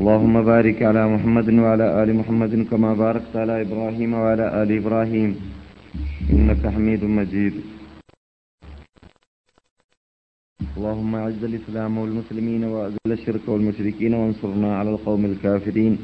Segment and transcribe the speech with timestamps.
[0.00, 5.30] اللهم بارك على محمد وعلى آل محمد كما باركت على إبراهيم وعلى آل إبراهيم.
[6.32, 7.54] إنك حميد مجيد.
[10.76, 15.94] اللهم أعز الإسلام والمسلمين وأذل الشرك والمشركين وانصرنا على القوم الكافرين.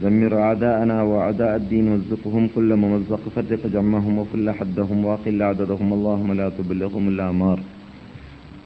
[0.00, 6.48] دمر أعداءنا وأعداء الدين وارزقهم كل ممزق فرق جمعهم وكل حدهم وأقل عددهم اللهم لا
[6.58, 7.58] تبلغهم الآمار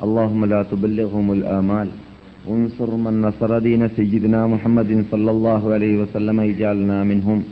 [0.04, 1.90] اللهم لا تبلغهم الآمال.
[2.48, 7.44] انصر من نصر دين سيدنا محمد صلى الله عليه وسلم اجعلنا منهم.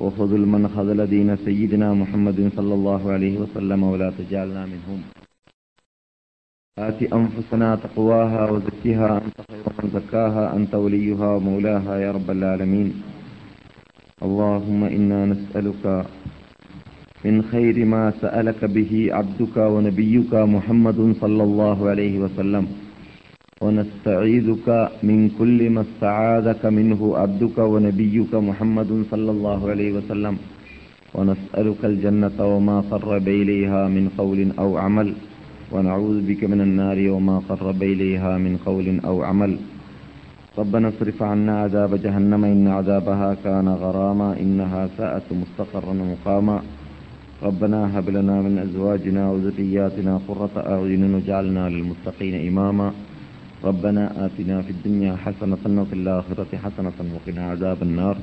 [0.00, 5.00] وخذل من خذل دين سيدنا محمد صلى الله عليه وسلم ولا تجعلنا منهم.
[6.78, 12.88] آت أنفسنا تقواها وزكها أنت خير من زكاها أنت وليها ومولاها يا رب العالمين.
[14.22, 16.06] اللهم إنا نسألك
[17.24, 22.85] من خير ما سألك به عبدك ونبيك محمد صلى الله عليه وسلم.
[23.64, 24.68] ونستعيذك
[25.02, 30.34] من كل ما استعاذك منه عبدك ونبيك محمد صلى الله عليه وسلم.
[31.14, 35.08] ونسألك الجنة وما قرب إليها من قول أو عمل.
[35.72, 39.56] ونعوذ بك من النار وما قرب إليها من قول أو عمل.
[40.58, 46.62] ربنا اصرف عنا عذاب جهنم إن عذابها كان غراما إنها ساءت مستقرا ومقاما.
[47.42, 52.88] ربنا هب لنا من أزواجنا وذرياتنا قرة أعين وجعلنا للمتقين إماما.
[53.64, 58.16] ربنا آتنا في الدنيا حسنة وفي الآخرة حسنة وقنا عذاب النار.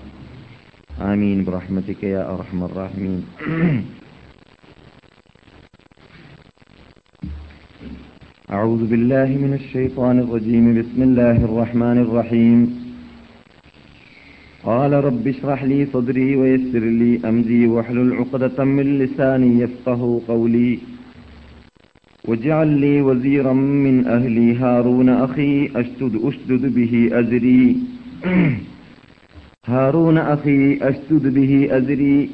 [1.01, 1.45] آمين.
[1.45, 3.25] برحمتك يا أرحم الراحمين.
[8.51, 10.81] أعوذ بالله من الشيطان الرجيم.
[10.81, 12.83] بسم الله الرحمن الرحيم.
[14.63, 20.92] قال رب اشرح لي صدري ويسر لي أمري واحلل عقدة من لساني يفقه قولي.
[22.27, 27.77] واجعل لي وزيرا من أهلي هارون أخي أشتد أشدد به أزري.
[29.65, 32.29] هارون أخي أشتد به أزري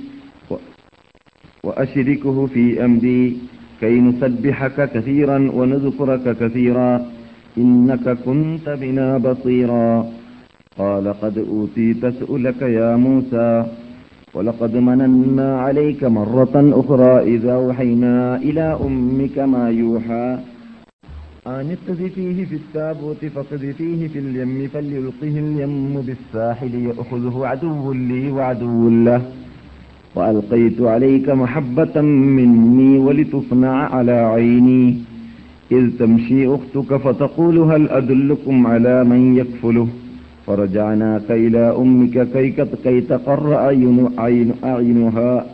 [1.64, 3.38] وأشركه في أمري.
[3.82, 7.06] كي نسبحك كثيرا ونذكرك كثيرا.
[7.58, 10.12] إنك كنت بنا بصيرا.
[10.78, 13.66] قال قد أوتيت سؤلك يا موسى.
[14.34, 20.38] ولقد مننا عليك مرة أخرى إذا أوحينا إلى أمك ما يوحى.
[21.48, 29.22] أن اقذفيه في التابوت فاقذفيه في اليم فليلقه اليم بالساحل يأخذه عدو لي وعدو له.
[30.16, 34.98] وألقيت عليك محبة مني ولتصنع على عيني.
[35.72, 39.88] إذ تمشي أختك فتقول هل أدلكم على من يكفله؟
[40.49, 42.51] فرجعناك إلى أمك كي,
[42.85, 45.47] كي تقر عين عين أعينها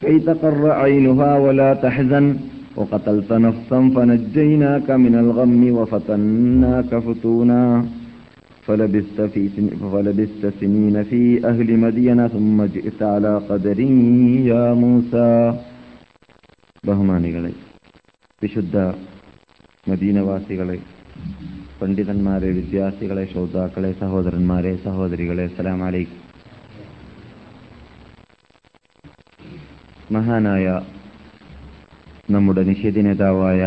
[0.00, 2.36] كي تقر عينها ولا تحزن
[2.76, 7.86] وقتلت نفسا فنجيناك من الغم وفتناك فتونا
[8.66, 13.80] فلبست, في سن فلبست سنين في أهل مدين ثم جئت على قدر
[14.50, 15.54] يا موسى
[16.88, 17.50] ബഹുമാനികളെ
[18.42, 18.78] വിശുദ്ധ
[19.90, 20.76] മദീനവാസികളെ
[21.81, 26.17] പണ്ഡിതന്മാരെ വിദ്യാർത്ഥികളെ ശ്രോതാക്കളെ സഹോദരന്മാരെ സഹോദരികളെ സലാം അലൈക്കും
[30.11, 30.65] മഹാനായ
[32.31, 33.61] നമ്മുടെ നിഷേധ നേതാവായ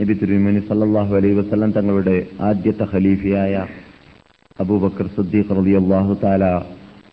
[0.00, 3.54] നബി തിരുമനി സല്ലാഹു അലൈ വസ്ലം തങ്ങളുടെ ആദ്യത്തെ ഖലീഫയായ
[4.58, 6.44] അബൂബക്കർ സുദ്ദീഖ് റബി അള്ളാഹു താല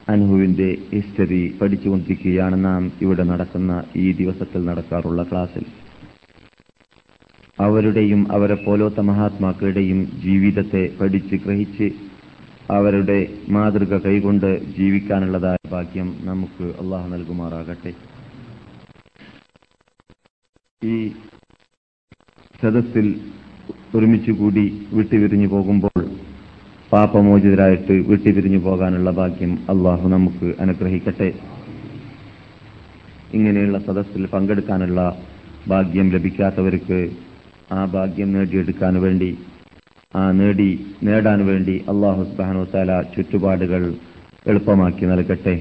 [0.08, 5.66] അനുഹുവിന്റെ ഹിസ്റ്ററി പഠിച്ചുകൊണ്ടിരിക്കുകയാണ് നാം ഇവിടെ നടക്കുന്ന ഈ ദിവസത്തിൽ നടക്കാറുള്ള ക്ലാസ്സിൽ.
[7.60, 11.88] അവരുടെയും അവരെ പോലോത്ത മഹാത്മാക്കളുടെയും ജീവിതത്തെ പഠിച്ച് ഗ്രഹിച്ച്
[12.72, 17.94] അവരുടെ മാതൃക കൈകൊണ്ട് ജീവിക്കാനുള്ളതായ ഭാഗ്യം നമുക്ക് അള്ളാഹു നൽകുമാറാകട്ടെ.
[20.86, 21.10] ഈ
[22.62, 23.08] സദസ്സിൽ
[23.96, 26.00] ഒരുമിച്ച് കൂടി വിട്ടുപിരിഞ്ഞു പോകുമ്പോൾ
[26.92, 31.30] പാപമോചിതരായിട്ട് വിട്ടുപിരിഞ്ഞു പോകാനുള്ള ഭാഗ്യം അള്ളാഹു നമുക്ക് അനുഗ്രഹിക്കട്ടെ.
[33.34, 35.00] ഇങ്ങനെയുള്ള സദസ്സിൽ പങ്കെടുക്കാനുള്ള
[35.68, 37.00] ഭാഗ്യം ലഭിക്കാത്തവർക്ക്
[37.72, 39.30] ആ ഭാഗ്യം നേടിയെടുക്കാൻ വേണ്ടി
[40.14, 40.70] ആ നേടി
[41.04, 43.84] നേടാൻ വേണ്ടി അള്ളാഹു സുബാനു താല ചുറ്റുപാടുകൾ
[44.52, 45.56] എളുപ്പമാക്കി നൽകട്ടെ.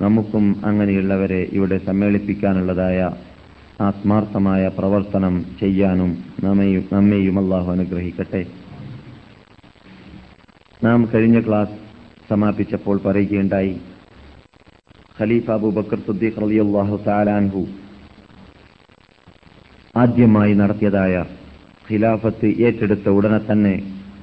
[0.00, 2.98] നമുക്കും അങ്ങനെയുള്ളവരെ ഇവിടെ സമ്മേളിപ്പിക്കാനുള്ളതായ
[3.80, 6.10] ആത്മാർത്ഥമായ പ്രവർത്തനം ചെയ്യാനും
[6.44, 8.42] നമ്മയും നമ്മയും അള്ളാഹു അനുഗ്രഹിക്കട്ടെ.
[10.84, 11.76] നാം കഴിഞ്ഞ ക്ലാസ്
[12.30, 13.74] സമാപിച്ചപ്പോൾ പറയുകയുണ്ടായി
[15.20, 17.62] ഖലീഫ അബൂബക്കർ സുദ്ദീഖ് റളിയല്ലാഹു താലാൻഹു
[19.98, 21.24] ആദ്യമായി നടത്തിയതായ
[21.92, 23.74] ഖിലാഫത്ത് ഏറ്റെടുത്ത ഉടനെ തന്നെ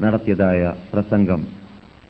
[0.02, 1.48] നടത്തിയതായ പ്രസംഗം.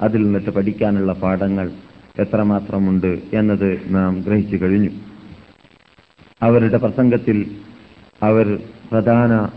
[0.02, 1.72] അതിൽ നിന്നിട്ട് പഠിക്കാനുള്ള പാഠങ്ങൾ
[2.20, 4.90] എത്രമാത്രമുണ്ട് എന്നത് നാം ഗ്രഹിച്ചു കഴിഞ്ഞു.
[6.42, 7.38] അവരുടെ പ്രസംഗത്തിൽ
[8.24, 8.60] അവർ
[8.92, 9.50] പ്രധാന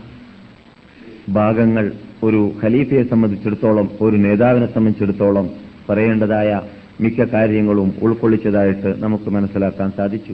[1.29, 1.91] ഭാഗങ്ങൾ
[2.23, 5.49] ഒരു ഖലീഫയെ സംബന്ധിച്ചിടത്തോളം ഒരു നേതാവിനെ സംബന്ധിച്ചിടത്തോളം
[5.89, 6.61] പറയേണ്ടതായ
[7.01, 10.33] മിക്ക കാര്യങ്ങളും ഉൾക്കൊള്ളിച്ചതായിട്ട് നമുക്ക് മനസ്സിലാക്കാൻ സാധിച്ചു.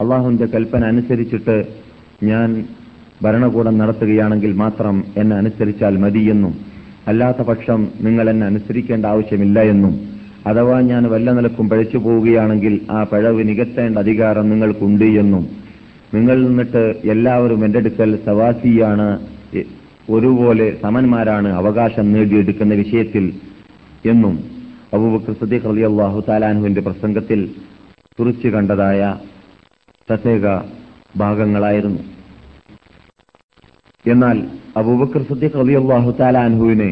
[0.00, 1.77] അള്ളാഹുവിന്റെ കൽപ്പന അനുസരിച്ചിട്ട്
[2.18, 2.48] ഞാൻ
[3.22, 6.54] ഭരണകൂടം നടത്തുകയാണെങ്കിൽ മാത്രം എന്നെ അനുസരിച്ചാൽ മതിയെന്നും
[7.08, 9.94] അല്ലാത്ത പക്ഷം നിങ്ങൾ എന്നെ അനുസരിക്കേണ്ട ആവശ്യമില്ല എന്നും
[10.46, 15.44] അഥവാ ഞാൻ വല്ല നിലക്കും പഴിച്ചു പോവുകയാണെങ്കിൽ ആ പഴവ് നികത്തേണ്ട അധികാരം നിങ്ങൾക്കുണ്ട് എന്നും
[16.14, 19.08] നിങ്ങൾ നിന്നിട്ട് എല്ലാവരും എന്റെ അടുക്കൽ സവാസിയാണ്
[20.08, 23.24] ഒരുപോലെ സമന്മാരാണ് അവകാശം നേടിയെടുക്കുന്ന വിഷയത്തിൽ
[24.04, 24.36] എന്നും
[24.92, 25.34] അബൂബക്കർ
[26.22, 27.40] താലാൻഹുവിന്റെ പ്രസംഗത്തിൽ
[28.18, 29.00] കുറിച്ചു കണ്ടതായ
[30.08, 30.46] പ്രത്യേക
[31.22, 32.02] ഭാഗങ്ങളായിരുന്നു.
[34.04, 34.38] എന്നാൽ
[34.80, 36.90] അബൂബക്കർ സദ്ദീഖ് റളിയല്ലാഹു താലാൻഹുവിനെ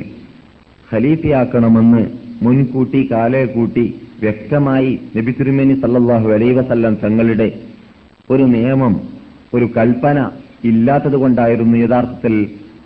[0.89, 2.03] ഖലീഫയാക്കണമെന്ന്
[2.45, 3.85] മുൻകൂട്ടി കാലേ കൂട്ടി
[4.25, 7.49] വ്യക്തമായി നബി തിരുമേനി സല്ലാഹു അലൈ വസല്ലം തങ്ങളുടെ
[8.31, 8.95] ഒരു നിയമം
[9.57, 10.19] ഒരു കൽപ്പന
[10.71, 12.35] ഇല്ലാത്തത് കൊണ്ടായിരുന്നു യഥാർത്ഥത്തിൽ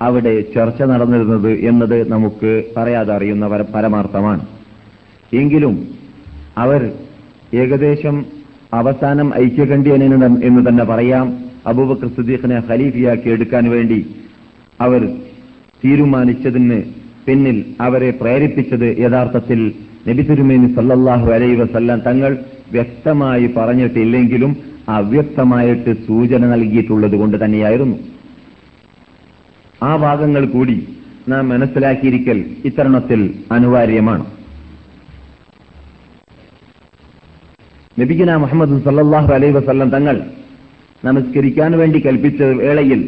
[0.06, 4.42] അവിടെ ചർച്ച നടന്നിരുന്നത് എന്നത് നമുക്ക് പറയാതെ അറിയുന്ന പരമാർത്ഥമാണ്.
[5.32, 5.74] എങ്കിലും
[6.64, 6.82] അവർ
[7.62, 8.16] ഏകദേശം
[8.78, 10.02] അവസാനം ഐക്യകണ്ഠ്യൻ
[10.48, 11.26] എന്ന് തന്നെ പറയാം.
[11.66, 13.98] അബൂബക്കർ സുദ്ദീഖിനെ ഖലീഫിയാക്കി എടുക്കാൻ വേണ്ടി
[14.80, 15.02] അവർ
[15.82, 16.78] തീരുമാനിച്ചതിന്
[17.26, 17.56] പിന്നിൽ
[17.86, 19.60] അവരെ പ്രേരിപ്പിച്ചത് യഥാർത്ഥത്തിൽ
[20.08, 22.32] നബി തിരുമേനി സല്ലല്ലാഹു അലൈഹി വസല്ലം തങ്ങൾ
[22.72, 24.52] വ്യക്തമായി പറഞ്ഞിട്ടില്ലെങ്കിലും
[24.98, 27.96] അവ്യക്തമായിട്ട് സൂചന നൽകിയിട്ടുള്ളത് കൊണ്ട് തന്നെയായിരുന്നു.
[29.82, 30.76] ആ ഭാഗങ്ങൾ കൂടി
[31.28, 32.38] നാം മനസ്സിലാക്കിയിരിക്കൽ
[32.68, 33.20] ഇത്തരണത്തിൽ
[33.56, 34.24] അനിവാര്യമാണ്.
[38.00, 40.16] നബിഗുന മുഹമ്മദ് സല്ലാഹു അലൈഹി വസല്ലം തങ്ങൾ
[41.02, 43.00] നമസ്കരിക്കാൻ വേണ്ടി കൽപ്പിച്ച വേളയിൽ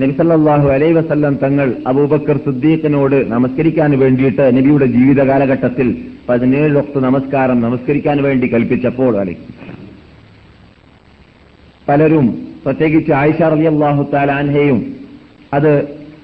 [0.00, 5.88] നബി സല്ലാഹു അലൈഹി വസല്ലം തങ്ങൾ അബൂബക്കർ സുദ്ദീഖിനോട് നമസ്കരിക്കാൻ വേണ്ടിയിട്ട് നബിയുടെ ജീവിത കാലഘട്ടത്തിൽ
[6.28, 9.36] പതിനേഴ് വക്ത നമസ്കാരം നമസ്കരിക്കാൻ വേണ്ടി കൽപ്പിച്ചപ്പോൾ അല്ലെ
[11.86, 12.26] പലരും
[12.64, 14.78] പ്രത്യേകിച്ച് ആയിഷ റളിയല്ലാഹു അള്ളാഹു താലാൻഹയും
[15.52, 15.72] അത്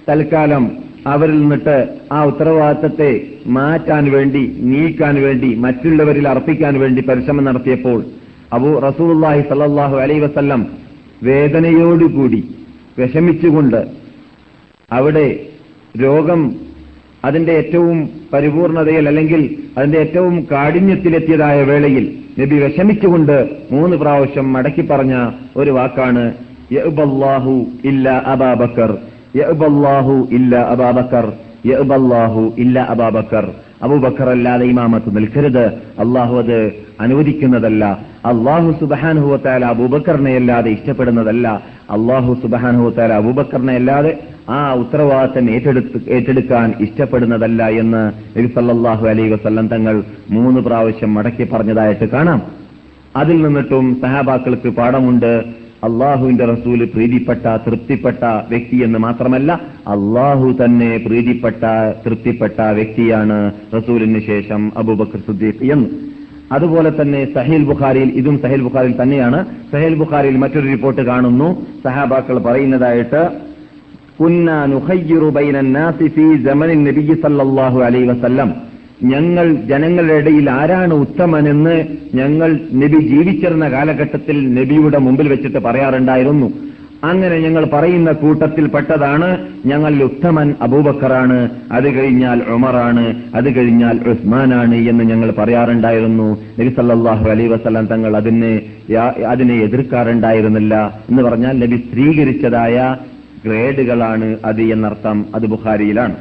[0.08, 0.64] തൽക്കാലം
[1.06, 1.76] അവരിൽ നിന്നിട്ട്
[2.12, 3.10] ആ ഉത്തരവാദിത്തത്തെ
[3.46, 8.04] മാറ്റാൻ വേണ്ടി നീക്കാൻ വേണ്ടി മറ്റുള്ളവരിൽ അർപ്പിക്കാൻ വേണ്ടി പരിശ്രമം നടത്തിയപ്പോൾ
[8.52, 10.62] അബു റസൂലുള്ളാഹി സല്ലാഹു അലൈ വസല്ലം
[11.22, 12.40] വേദനയോടുകൂടി
[12.98, 13.80] വിഷമിച്ചുകൊണ്ട്
[14.90, 15.26] അവിടെ
[16.00, 16.40] രോഗം
[17.24, 17.98] അതിന്റെ ഏറ്റവും
[18.32, 19.42] പരിപൂർണതയിൽ അല്ലെങ്കിൽ
[19.78, 22.04] അതിന്റെ ഏറ്റവും കാഠിന്യത്തിലെത്തിയതായ വേളയിൽ
[22.38, 23.36] നബി വിഷമിച്ചുകൊണ്ട്
[23.70, 25.14] മൂന്ന് പ്രാവശ്യം മടക്കി പറഞ്ഞ
[25.56, 26.24] ഒരു വാക്കാണ്
[27.84, 28.92] ഇല്ല അബാബക്കർ
[29.40, 31.26] യഅ്ബല്ലാഹു ഇല്ല അബാബക്കർ
[31.70, 33.44] യഅബല്ലാഹു ഇല്ല അബാബക്കർ.
[33.84, 35.64] അബൂബക്കർ അല്ലാതെ ഇമാമത്ത് നിൽക്കരുത്.
[36.02, 36.58] അള്ളാഹു അത്
[37.04, 37.84] അനുവദിക്കുന്നതല്ല.
[38.30, 41.46] അള്ളാഹു സുബഹാനുഹുവത്താല അബൂബക്കറിനെ അല്ലാതെ ഇഷ്ടപ്പെടുന്നതല്ല.
[41.96, 44.12] അള്ളാഹു സുബഹാനുഹുവത്താല അബൂബക്കറിനെ അല്ലാതെ
[44.56, 48.02] ആ ഉത്തരവാദിത്തം ഏറ്റെടുത്ത് ഏറ്റെടുക്കാൻ ഇഷ്ടപ്പെടുന്നതല്ല എന്ന്
[48.36, 49.96] നബി സല്ലല്ലാഹു അലൈഹി വസല്ലം തങ്ങൾ
[50.36, 52.40] മൂന്ന് പ്രാവശ്യം മടക്കി പറഞ്ഞതായിട്ട് കാണാം.
[53.20, 55.32] അതിൽ നിന്നിട്ടും സഹാബാക്കൾക്ക് പാഠമുണ്ട്.
[55.84, 59.52] അള്ളാഹുവിന്റെ റസൂൽ പ്രീതിപ്പെട്ട തൃപ്തിപ്പെട്ട വ്യക്തി എന്ന് മാത്രമല്ല
[59.88, 61.62] അള്ളാഹു തന്നെ പ്രീതിപ്പെട്ട
[62.06, 65.88] തൃപ്തിപ്പെട്ട വ്യക്തിയാണ് റസൂലിന് ശേഷം അബൂബക്കർ സുദ്ദീഖ് എന്ന്.
[66.52, 69.44] അതുപോലെ തന്നെ സഹീൽ ബുഖാരിയിൽ ഇതും സഹീൽ ബുഖാരിയിൽ തന്നെയാണ്.
[69.72, 71.66] സഹീൽ ബുഖാരിയിൽ മറ്റൊരു റിപ്പോർട്ട് കാണുന്നു.
[71.84, 73.22] സഹാബാക്കൾ പറയുന്നതായിട്ട്
[74.20, 78.71] കുന്ന നുഖയ്യിറു ബൈന നാസി ഫീ സമനിൻ നബി സല്ലല്ലാഹു അലൈഹി വസല്ലം.
[79.10, 81.76] ഞങ്ങൾ ജനങ്ങളുടെ ഇടയിൽ ആരാണ് ഉത്തമനെന്ന്
[82.14, 82.50] ഞങ്ങൾ
[82.82, 86.48] നബി ജീവിച്ചിരുന്ന കാലഘട്ടത്തിൽ നബിയുടെ മുമ്പിൽ വെച്ചിട്ട് പറയാറുണ്ടായിരുന്നു.
[87.10, 89.28] അങ്ങനെ ഞങ്ങൾ പറയുന്ന കൂട്ടത്തിൽപ്പെട്ടതാണ്
[89.70, 91.38] ഞങ്ങൾ ഉത്തമൻ അബൂബക്കറാണ്
[91.76, 93.06] അത് കഴിഞ്ഞാൽ ഉമറാണ്
[93.38, 96.28] അത് കഴിഞ്ഞാൽ ഉസ്മാനാണ് എന്ന് ഞങ്ങൾ പറയാറുണ്ടായിരുന്നു.
[96.58, 98.52] നബി സല്ലാഹു അലൈ വസ്ലാം തങ്ങൾ അതിനെ
[99.32, 100.74] അതിനെ എതിർക്കാറുണ്ടായിരുന്നില്ല
[101.10, 102.96] എന്ന് പറഞ്ഞാൽ നബി സ്ത്രീകരിച്ചതായ
[103.46, 106.16] ഗ്രേഡുകളാണ് അത് എന്നർത്ഥം അത് ബുഖാരിയിലാണ്.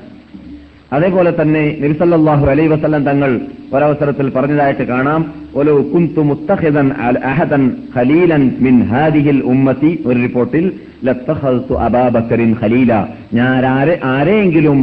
[0.92, 3.32] അതേപോലെ തന്നെ നബിസല്ലാഹു അലൈ വസല്ലം തങ്ങൾ
[3.74, 5.22] ഒരവസരത്തിൽ പറഞ്ഞതായിട്ട് കാണാം.
[5.56, 6.88] ഒരു കുന്തു മുത്തഹിദൻ
[7.26, 7.64] അഹദൻ
[7.96, 10.66] ഖലീലൻ മിൻ ഹാദിഹിൽ ഉമ്മത്തി ഒരു റിപ്പോർട്ടിൽ
[11.04, 12.92] ലത്തഖൽതു അബാബക്കറിൻ ഖലീല
[13.34, 14.80] ഞാൻ ആരെ ആരെയെങ്കിലും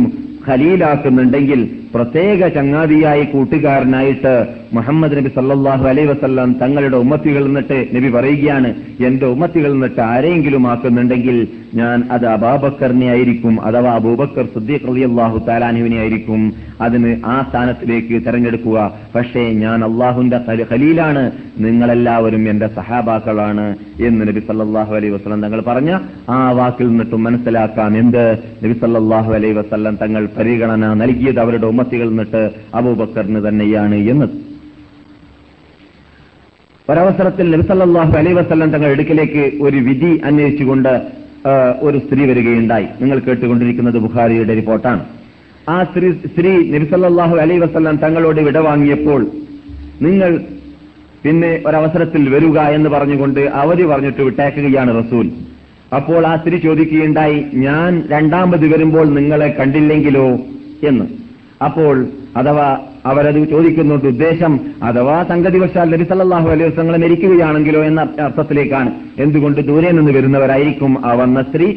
[0.48, 1.60] ഖലീലാക്കുന്നുണ്ടെങ്കിൽ
[1.94, 9.72] പ്രത്യേക ചങ്ങാതിയായി കൂട്ടുകാരനായിട്ട് മുഹമ്മദ് നബി സല്ലാഹു അലൈ വസ്ല്ലാം തങ്ങളുടെ ഉമ്മത്തികൾ നിന്നിട്ട് നബി പറയുകയാണ് എന്റെ ഉമ്മത്തികൾ
[9.72, 17.46] നിന്നിട്ട് ആരെങ്കിലും ആക്കുന്നുണ്ടെങ്കിൽ ഞാൻ അത് അബാബക്കറിനെ ആയിരിക്കും അഥവാ അബൂബക്കർ സുദ്ദീഖ് അള്ളാഹു താലാനുവിനെ ആയിരിക്കും അതിന് ആ
[17.50, 18.92] സ്ഥാനത്തിലേക്ക് തെരഞ്ഞെടുക്കുക.
[19.14, 21.30] പക്ഷേ ഞാൻ അള്ളാഹുന്റെ ഖലി- ഖലീലാണ്.
[21.58, 23.76] നിങ്ങളെല്ലാവരും എന്റെ സഹാബാക്കളാണ്.
[24.00, 27.98] എന്ന് നബി സല്ലാഹു അലൈ വസല്ലം തങ്ങൾ പറഞ്ഞ ആ വാക്കിൽ നിന്നിട്ടും മനസ്സിലാക്കാം.
[27.98, 28.38] എന്ത്?
[28.64, 34.30] നബി സല്ലാഹു അലൈ വസല്ലം തങ്ങൾ പരിഗണന നൽകിയത് അവരുടെ ഉമ്മത്തികൾ നിന്നിട്ട് അബൂബക്കറിന് തന്നെയാണ് എന്നത്.
[36.90, 40.92] ഒരവസരത്തിൽ നബിസല്ലാഹു അലൈ വസല്ലം തങ്ങൾ ഇടുക്കിലേക്ക് ഒരു വിധി അന്വേഷിച്ചുകൊണ്ട്
[41.80, 42.86] ഒരു സ്ത്രീ വരികയുണ്ടായി.
[43.00, 45.02] നിങ്ങൾ കേട്ടുകൊണ്ടിരിക്കുന്നത് ബുഖാരിയുടെ റിപ്പോർട്ടാണ്.
[45.68, 49.26] ആ സ്ത്രീ സ്ത്രീ നബിസല്ലാഹു അലൈ വസല്ലം തങ്ങളോട് വിടവാങ്ങിയപ്പോൾ
[50.02, 50.30] നിങ്ങൾ
[51.24, 55.30] പിന്നെ ഒരവസരത്തിൽ വരിക എന്ന് പറഞ്ഞുകൊണ്ട് അവധി പറഞ്ഞിട്ട് വിട്ടേക്കുകയാണ് റസൂൽ.
[55.96, 60.26] അപ്പോൾ ആ സ്ത്രീ ചോദിക്കുകയുണ്ടായി ഞാൻ രണ്ടാമത് വരുമ്പോൾ നിങ്ങളെ കണ്ടില്ലെങ്കിലോ?
[60.88, 61.06] എന്ന്.
[61.62, 68.90] അപ്പോൾ അഥവാ അവരത് ചോദിക്കുന്നുണ്ട് ഉദ്ദേശം അഥവാ സംഗതിവശാൽ നബി സല്ലല്ലാഹു അലൈഹി വസ്ലങ്ങളെ മരിക്കുകയാണെങ്കിലോ എന്ന അർത്ഥത്തിലേക്കാണ്.
[69.18, 71.74] എന്തുകൊണ്ട് ദൂരെ നിന്ന് വരുന്നവരായിരിക്കും ആ വന്ന സ്ത്രീ?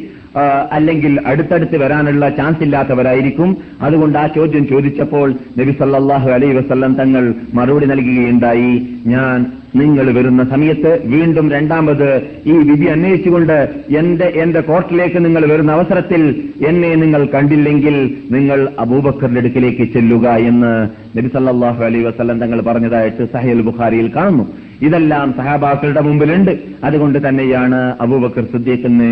[0.72, 3.56] അല്ലെങ്കിൽ അടുത്തടുത്ത് വരാനുള്ള ചാൻസ് ഇല്ലാത്തവരായിരിക്കും.
[3.82, 8.86] അതുകൊണ്ട് ആ ചോദ്യം ചോദിച്ചപ്പോൾ നബി സല്ലല്ലാഹു അലൈഹി വസ്ലം തങ്ങൾ മറുപടി നൽകുകയുണ്ടായി.
[9.06, 9.46] ഞാൻ
[9.76, 12.08] നിങ്ങൾ വരുന്ന സമയത്ത് വീണ്ടും രണ്ടാമത്
[12.46, 13.56] ഈ വിധി അന്വേഷിച്ചുകൊണ്ട്
[13.98, 16.22] എന്റെ എന്റെ കോർട്ടിലേക്ക് നിങ്ങൾ വരുന്ന അവസരത്തിൽ
[16.68, 17.96] എന്നെ നിങ്ങൾ കണ്ടില്ലെങ്കിൽ
[18.30, 20.72] നിങ്ങൾ അബൂബക്കറിന്റെ അടുക്കിലേക്ക് ചെല്ലുക എന്ന്
[21.18, 24.44] നബി സല്ലല്ലാഹു അലൈഹി വസല്ലം തങ്ങൾ പറഞ്ഞതായിട്ട് സഹേൽ ബുഖാരിയിൽ കാണുന്നു.
[24.82, 26.58] ഇതെല്ലാം സഹാബാക്കളുടെ മുമ്പിലുണ്ട്.
[26.84, 29.10] അതുകൊണ്ട് തന്നെയാണ് അബൂബക്കർ സുദ്ദീഖിന്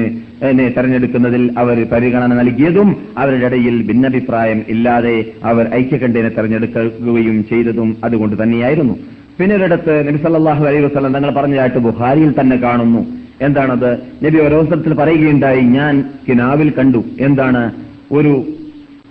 [0.48, 8.96] എന്നെ തെരഞ്ഞെടുക്കുന്നതിൽ അവർ പരിഗണന നൽകിയതും അവരുടെ ഇടയിൽ ഭിന്നഭിപ്രായം ഇല്ലാതെ അവർ ഐക്യകണ്ഠേനെ തെരഞ്ഞെടുക്കുകയും ചെയ്തതും അതുകൊണ്ട് തന്നെയായിരുന്നു.
[9.40, 13.06] പിന്നീടത്ത് നബി സല്ലല്ലാഹു അലൈഹി വസ്ലം തങ്ങൾ പറഞ്ഞതായിട്ട് ബുഹാരിയിൽ തന്നെ കാണുന്നു.
[13.40, 13.98] എന്താണത്?
[14.24, 17.04] നബി ഓരോ സ്ഥലത്തിൽ പറയുകയുണ്ടായി ഞാൻ കിനാവിൽ കണ്ടു.
[17.20, 17.72] എന്താണ്?
[18.12, 18.44] ഒരു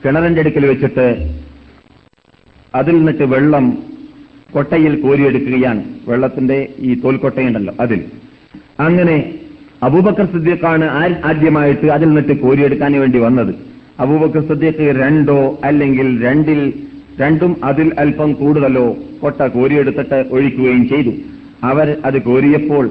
[0.06, 1.36] കിണറിന്റെ അടുക്കൽ വെച്ചിട്ട്
[2.76, 3.78] അതിൽ നിന്നിട്ട് വെള്ളം
[4.54, 5.84] കൊട്ടയിൽ കോരിയെടുക്കുകയാണ്.
[6.08, 8.06] വെള്ളത്തിന്റെ ഈ തോൽക്കൊട്ടയുണ്ടല്ലോ അതിൽ.
[8.80, 9.34] അങ്ങനെ
[9.84, 13.56] അബൂബക്കർ ആ- ആദ്യമായിട്ട് അതിൽ നിന്നിട്ട് കോരിയെടുക്കാൻ വേണ്ടി വന്നത്?
[14.00, 16.74] അബൂബക്കർ സദ്യക്ക് രണ്ടോ അല്ലെങ്കിൽ രണ്ടിൽ
[17.22, 18.86] രണ്ടും അതിൽ അല്പം കൂടുതലോ
[19.22, 21.14] കൊട്ട കോരിയെടുത്തിട്ട് ഒഴിക്കുകയും ചെയ്തു.
[21.70, 22.86] അവർ അത് കോരിയപ്പോൾ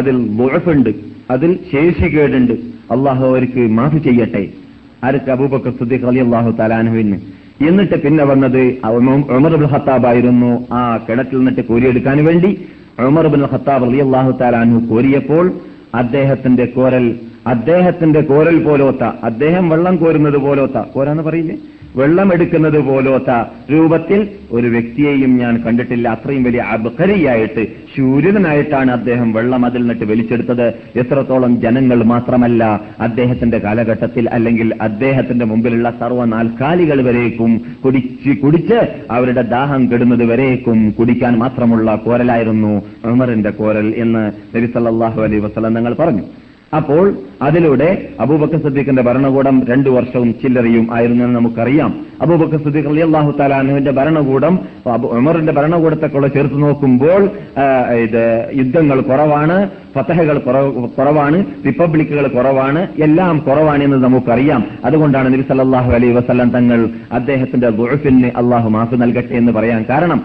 [0.00, 0.90] അതിൽ മുഴപ്പുണ്ട്
[1.34, 2.54] അതിൽ ശേഷികേടുണ്ട്.
[2.94, 4.42] അള്ളാഹു അവർക്ക് മാഫി ചെയ്യട്ടെ.
[5.06, 7.18] ആർക്ക് അബൂബക്കർ സുദ്ദീഖ് അലി അള്ളാഹു തലാനുവിന്
[7.68, 8.62] എന്നിട്ട് പിന്നെ വന്നത്
[9.36, 10.50] ഉമർ ബുൽ ഖത്താബ് ആയിരുന്നു.
[10.78, 12.50] ആ കിണറ്റിൽ നിന്നിട്ട് കോരിയെടുക്കാൻ വേണ്ടി
[13.08, 15.46] ഉമർ ബുൽ ഖത്താബ് അലി അള്ളാഹു താലാനു കോരിയപ്പോൾ
[16.02, 17.06] അദ്ദേഹത്തിന്റെ കോരൽ
[17.52, 21.56] അദ്ദേഹത്തിന്റെ കോരൽ പോലോത്ത അദ്ദേഹം വെള്ളം കോരുന്നത് പോലോത്ത കോരാന്ന് പറയില്ലേ?
[21.96, 23.30] വെള്ളം എടുക്കുന്നത് പോലോത്ത
[23.72, 24.20] രൂപത്തിൽ
[24.56, 26.06] ഒരു വ്യക്തിയെയും ഞാൻ കണ്ടിട്ടില്ല.
[26.16, 27.62] അത്രയും വലിയ അബക്കരിയായിട്ട്
[27.94, 30.66] ശൂര്യനായിട്ടാണ് അദ്ദേഹം വെള്ളം അതിൽ നിന്നിട്ട് വലിച്ചെടുത്തത്.
[31.02, 32.62] എത്രത്തോളം ജനങ്ങൾ മാത്രമല്ല
[33.06, 37.52] അദ്ദേഹത്തിന്റെ കാലഘട്ടത്തിൽ അല്ലെങ്കിൽ അദ്ദേഹത്തിന്റെ മുമ്പിലുള്ള സർവ നാൽക്കാലികൾ വരേക്കും
[37.84, 42.74] കുടിച്ച് കുടിച്ച് അവരുടെ ദാഹം കെടുന്നത് വരേക്കും കുടിക്കാൻ മാത്രമുള്ള കോരലായിരുന്നു
[43.12, 44.24] ഉമറിന്റെ കോരൽ എന്ന്
[44.56, 46.24] നബി സല്ലല്ലാഹു അലൈഹി വസല്ലം തങ്ങൾ പറഞ്ഞു.
[46.72, 47.04] അപ്പോൾ
[47.46, 47.88] അതിലൂടെ
[48.20, 51.90] അബൂബക്കർ സദ്ദീഖിന്റെ ഭരണകൂടം രണ്ടു വർഷവും ചില്ലറയും ആയിരുന്നു എന്ന് നമുക്കറിയാം.
[52.24, 54.54] അബൂബക്കർ സദ്ദീഖ് അലി അള്ളാഹു താലാനുവിന്റെ ഭരണകൂടം
[55.18, 57.22] ഉമറിന്റെ ഭരണകൂടത്തെക്കുള്ള ചേർത്ത് നോക്കുമ്പോൾ
[58.06, 58.22] ഇത്
[58.60, 59.56] യുദ്ധങ്ങൾ കുറവാണ്
[59.96, 60.38] ഫതഹകൾ
[60.96, 64.64] കുറവാണ് റിപ്പബ്ലിക്കുകൾ കുറവാണ് എല്ലാം കുറവാണ് എന്ന് നമുക്കറിയാം.
[64.84, 66.82] അതുകൊണ്ടാണ് നബി സല്ലല്ലാഹു അലൈഹി വസല്ലം തങ്ങൾ
[67.18, 70.20] അദ്ദേഹത്തിന്റെ ദുഅഫിന് അള്ളാഹു മാഫ് നൽകട്ടെ എന്ന് പറയാൻ കാരണം.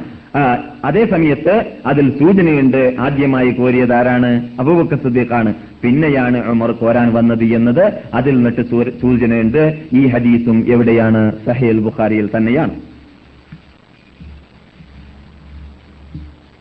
[0.85, 2.95] അതേ സമയത്ത് അതിൽ സൂചനയുണ്ട്.
[2.99, 4.49] ആദ്യമായി കോരിയത് ആരാണ്?
[4.59, 5.53] അബൂബക്കർ സുദ്ദീഖാണ്.
[5.83, 8.01] പിന്നെയാണ് ഉമർ കോരാൻ വന്നത് എന്നത്.
[8.13, 8.61] അതിൽ നിന്നിട്ട്
[9.01, 9.79] സൂചനയുണ്ട്.
[9.93, 11.31] ഈ ഹദീസും എവിടെയാണ്?
[11.45, 12.71] സഹേൽ ബുഖാരിയിൽ തന്നെയാണ്.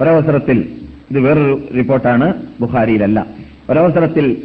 [0.00, 0.58] ഒരവസരത്തിൽ
[1.10, 3.26] ഇത് വേറൊരു റിപ്പോർട്ടാണ് ബുഖാരിയിലല്ല.
[3.70, 4.36] ഒരവസരത്തിൽ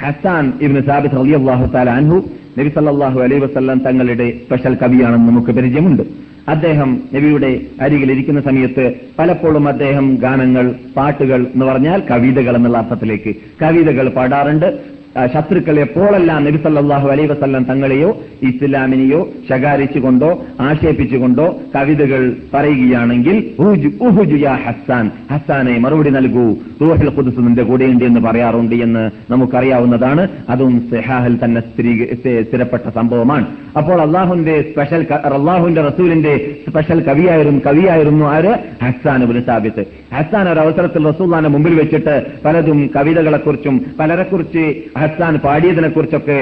[0.00, 6.31] ഹസാൻ ഇബ്നു സാബിത് റളിയല്ലാഹു തആല അൻഹു നബി സല്ലല്ലാഹു അലൈഹി വസല്ലം തങ്ങളുടെ സ്പെഷ്യൽ കവിയാണെന്ന് നമുക്ക് പരിചയമുണ്ട്.
[6.48, 14.08] അദ്ദേഹം നബിയുടെ അരികിൽ ഇരിക്കുന്ന സമയത്ത് പലപ്പോഴും അദ്ദേഹം ഗാനങ്ങൾ പാട്ടുകൾ എന്ന് പറഞ്ഞാൽ കവിതകൾ എന്നുള്ള അർത്ഥത്തിലേക്ക് കവിതകൾ
[14.08, 15.01] പാടാറുണ്ട്.
[15.18, 24.36] ആ, പോളെല്ലാം എപ്പോഴെല്ലാം നബി സല്ലല്ലാഹു അലൈഹി വസല്ലം തങ്ങളെയോ ഇസ്ലാമിനെയോ ശകാരിച്ചുകൊണ്ടോ ആക്ഷേപിച്ചുകൊണ്ടോ കവിതകൾ പറയുകയാണെങ്കിൽ "ഉഹുജു, ഉഹുജു
[24.36, 26.56] യാ ഹസ്സാൻ ഹസ്സാനെ മറുപടി നൽകൂ.
[26.80, 30.28] റൂഹൽ ഖുദ്സ് നിന്റെ കൂടെയുണ്ട് എന്ന് പറയാറുണ്ട് എന്ന് നമുക്കറിയാവുന്നതാണ്.
[30.48, 33.46] അതും സെഹാഹിൽ തന്നെ സ്ഥിരീ സ്ഥി- സ്ഥിരപ്പെട്ട സംഭവമാണ്.
[33.76, 38.58] അപ്പോൾ അള്ളാഹുന്റെ സ്പെഷ്യൽ അള്ളാഹുന്റെ റസൂലിന്റെ സ്പെഷ്യൽ കവിയായിരുന്നു കവിയായിരുന്നു ആര്?
[38.84, 39.84] ഹസ്സാൻ സാബിത്ത്.
[40.14, 46.39] ഹസ്സാൻ ഒരു അവസരത്തിൽ റസൂല്ലാന്റെ മുമ്പിൽ വെച്ചിട്ട് പലതും കവിതകളെക്കുറിച്ചും പലരെക്കുറിച്ച് ഹസ്സാൻ പാടിയതിനെ കുറിച്ചൊക്കെ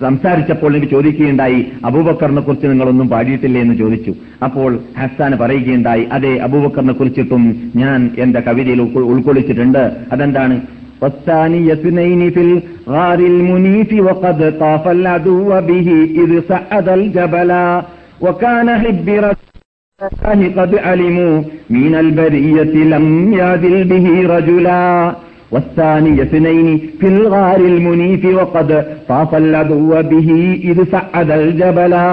[0.00, 4.12] സംസാരിച്ചപ്പോൾ എനിക്ക് ചോദിക്കുകയുണ്ടായി അബൂബക്കറിനെ കുറിച്ച് നിങ്ങളൊന്നും പാടിയിട്ടില്ലേ എന്ന് ചോദിച്ചു
[4.44, 7.42] അപ്പോൾ ഹസ്സാൻ പറയുകയുണ്ടായി അതെ അബൂബക്കറിനെ കുറിച്ചിട്ടും
[7.76, 10.56] ഞാൻ എന്റെ കവിതയിൽ ഉൾക്കൊ- ഉൾക്കൊള്ളിച്ചിട്ടുണ്ട് അതെന്താണ്
[11.02, 15.36] والثاني اثنين في الغار المنيف وقد طاف العدو
[15.68, 15.88] به
[16.22, 17.66] إذ سعد الجبلا
[18.20, 19.34] وكان حب الله
[20.56, 21.34] قد علموا
[21.72, 24.82] من البرية لم يعدل به رجلا
[25.52, 26.68] والثاني اثنين
[27.00, 28.68] في الغار المنيف وقد
[29.08, 30.28] طاف العدو به
[30.64, 32.06] إذ سعد الجبلا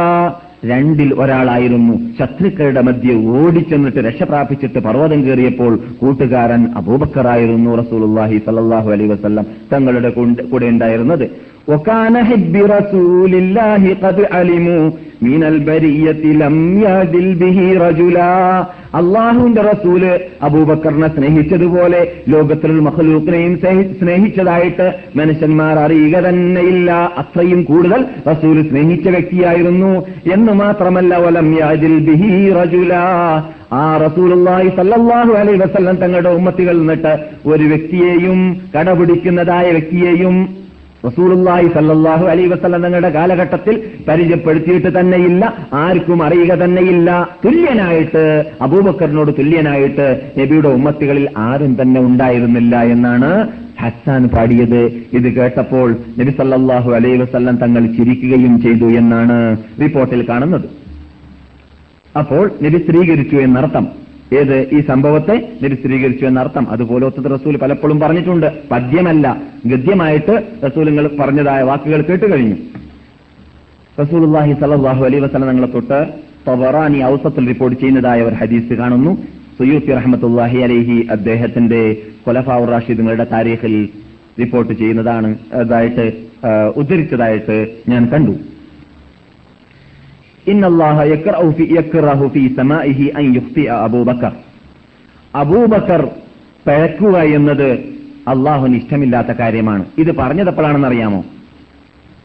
[0.71, 9.47] രണ്ടിൽ ഒരാളായിരുന്നു ശത്രുക്കളുടെ മധ്യ ഓടിച്ചെന്നിട്ട് രക്ഷ പ്രാപിച്ചിട്ട് പർവ്വതം കയറിയപ്പോൾ കൂട്ടുകാരൻ അബൂബക്കറായിരുന്നു റസൂലുള്ളാഹി സല്ലല്ലാഹു അലൈഹി വസല്ലം
[9.71, 10.11] തങ്ങളുടെ
[10.51, 11.25] കൂടെ ഉണ്ടായിരുന്നത്
[11.67, 14.85] وكان حب رسول الله قد علموا
[15.23, 18.31] من البرية لم يعدل به رجلا
[18.99, 20.09] അള്ളാഹുവിന്റെ റസൂല്
[20.45, 23.53] അബൂബക്കറിനെ സ്നേഹിച്ചതുപോലെ ലോകത്തിലുള്ള മഹലൂക്കിനെയും
[23.99, 26.89] സ്നേഹിച്ചതായിട്ട് മനുഷ്യന്മാർ അറിയുക തന്നെയില്ല
[27.21, 29.91] അത്രയും കൂടുതൽ റസൂല് സ്നേഹിച്ച വ്യക്തിയായിരുന്നു
[30.33, 32.93] എന്ന് മാത്രമല്ല വലം യാദിൽ ബിഹി റജുല
[33.73, 37.13] ആ റസൂലുള്ളാഹി സല്ലല്ലാഹു അലൈഹി വസല്ലം തങ്ങളുടെ ഉമ്മത്തികൾ നിന്നിട്ട്
[37.51, 38.39] ഒരു വ്യക്തിയെയും
[38.75, 40.35] കടപിടിക്കുന്നതായ വ്യക്തിയെയും
[41.06, 43.74] റസൂലുള്ളാഹി സല്ലല്ലാഹു അലൈഹി വസല്ലം തങ്ങളുടെ കാലഘട്ടത്തിൽ
[44.08, 45.44] പരിചയപ്പെടുത്തിയിട്ട് തന്നെയില്ല.
[45.84, 47.10] ആർക്കും അറിയുക തന്നെയില്ല.
[47.44, 48.24] തുല്യനായിട്ട്
[48.66, 50.06] അബൂബക്കറിനോട് തുല്യനായിട്ട്
[50.40, 53.30] നബിയുടെ ഉമ്മത്തികളിൽ ആരും തന്നെ ഉണ്ടായിരുന്നില്ല എന്നാണ്
[53.82, 54.82] ഹസ്സാൻ പാടിയത്.
[55.18, 59.36] ഇത് കേട്ടപ്പോൾ നബി സല്ലല്ലാഹു അലൈഹി വസല്ലം തങ്ങൾ ചിരിക്കുകയും ചെയ്തു എന്നാണ്
[59.82, 60.66] റിപ്പോർട്ടിൽ കാണുന്നത്.
[62.20, 63.86] അപ്പോൾ നബി സ്ത്രീകരിച്ചു എന്നർത്ഥം
[64.34, 66.70] ഏത് ഈ സംഭവത്തെ നിരസ്ത്രീകരിച്ചു എന്നർത്ഥം.
[66.70, 68.52] അതുപോലെ ഒത്തത് റസൂൽ പലപ്പോഴും പറഞ്ഞിട്ടുണ്ട്.
[68.70, 69.42] പദ്യമല്ല.
[69.66, 72.56] ഗദ്യമായിട്ട് റസൂലുകൾ പറഞ്ഞതായ വാക്കുകൾ കേട്ട് കഴിഞ്ഞു.
[74.02, 76.08] റസൂലുള്ളാഹി സലാഹു അലൈഹി വസ്ലം തങ്ങളെ തൊട്ട്
[76.48, 79.12] തബറാനി ഔസത്തിൽ റിപ്പോർട്ട് ചെയ്യുന്നതായ ഒരു ഹദീസ് കാണുന്നു.
[79.58, 83.88] സുയൂത്തി റഹ്മത്തുല്ലാഹി അലൈഹി അദ്ദേഹത്തിന്റെ കൊലഫാവുർ റാഷിദുകളുടെ താരീഖിൽ
[84.40, 85.38] റിപ്പോർട്ട് ചെയ്യുന്നതാണ്.
[85.52, 86.12] അതായിട്ട്
[86.76, 88.34] ഉദ്ധരിച്ചതായിട്ട് ഞാൻ കണ്ടു.
[93.68, 94.32] അബൂബക്കർ.
[95.34, 96.08] അബൂബക്കർ
[96.66, 97.72] പിഴക്കുക എന്നത്
[98.28, 99.84] അള്ളാഹുന് ഇഷ്ടമില്ലാത്ത കാര്യമാണ്.
[99.98, 101.24] ഇത് പറഞ്ഞതപ്പോഴാണെന്ന് അറിയാമോ?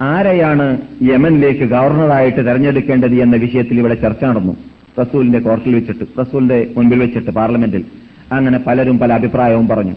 [0.02, 4.58] ആരെയാണ് യമനിലേക്ക് ഗവർണറായിട്ട് തെരഞ്ഞെടുക്കേണ്ടത് എന്ന വിഷയത്തിൽ ഇവിടെ ചർച്ച നടന്നു.
[5.02, 7.86] റസൂലിന്റെ കോർട്ടിൽ വെച്ചിട്ട് റസൂലിന്റെ മുൻപിൽ വെച്ചിട്ട് പാർലമെന്റിൽ.
[8.32, 9.96] അങ്ങനെ പലരും പല അഭിപ്രായവും പറഞ്ഞു.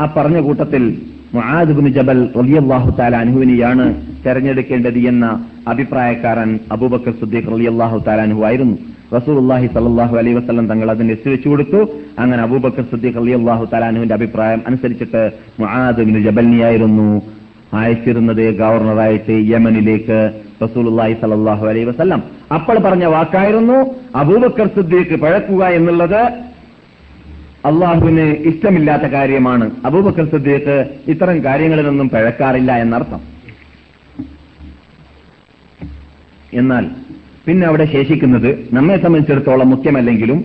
[0.00, 1.02] ആ പറഞ്ഞ കൂട്ടത്തിൽ
[1.34, 3.84] മുആദുബിന് ജബൽ റലിയല്ലാഹു താല അനുഹുവിനെയാണ്
[4.24, 5.26] തെരഞ്ഞെടുക്കേണ്ടത് എന്ന
[5.72, 8.76] അഭിപ്രായക്കാരൻ അബൂബക്കർ സുദ്ദീഖ് റലിയല്ലാഹു താലാനുഹു ആയിരുന്നു.
[9.16, 11.80] റസൂലുള്ളാഹി സലാഹു അലൈ വസ്ലം തങ്ങൾ അതിന് എത്തിവെച്ചു കൊടുത്തു.
[12.22, 15.22] അങ്ങനെ അബൂബക്കർ സുദ്ദീഖ് റളിയല്ലാഹു താലാനുവിന്റെ അഭിപ്രായം അനുസരിച്ചിട്ട്
[15.62, 17.08] മുആദുബിന് ജബലിനെയായിരുന്നു
[17.80, 20.20] അയച്ചിരുന്നത് ഗവർണറായിട്ട് യമനിലേക്ക്
[20.64, 22.20] റസൂലുള്ളാഹി സലാഹു അലൈ വസ്ലം
[22.56, 23.78] അപ്പോൾ പറഞ്ഞ വാക്കായിരുന്നു
[24.22, 26.20] അബൂബക്കർ സുദ്ദീഖ് പഴക്കുക എന്നുള്ളത്
[27.64, 30.76] അള്ളാഹുവിന് ഇഷ്ടമില്ലാത്ത കാര്യമാണ് അബൂബക്കർ സിദ്ദീഖ്
[31.12, 33.20] ഇത്തരം കാര്യങ്ങളിലൊന്നും പഴക്കാറില്ല എന്നർത്ഥം.
[36.60, 36.84] എന്നാൽ
[37.46, 40.40] പിന്നെ അവിടെ ശേഷിക്കുന്നത് നമ്മെ സംബന്ധിച്ചിടത്തോളം മുഖ്യമല്ലെങ്കിലും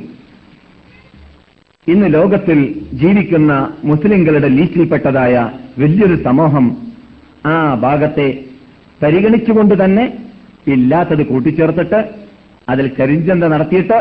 [1.88, 2.60] ഇന്ന് ലോകത്തിൽ
[3.02, 3.52] ജീവിക്കുന്ന
[3.90, 5.36] മുസ്ലിങ്ങളുടെ ലീസ്റ്റിൽപ്പെട്ടതായ
[5.82, 6.66] വലിയൊരു സമൂഹം
[7.52, 8.28] ആ ഭാഗത്തെ
[9.02, 10.06] പരിഗണിച്ചുകൊണ്ട് തന്നെ
[10.76, 12.00] ഇല്ലാത്തത് കൂട്ടിച്ചേർത്തിട്ട്
[12.68, 13.98] അതിൽ കരിഞ്ചന്ത നടത്തിയിട്ട്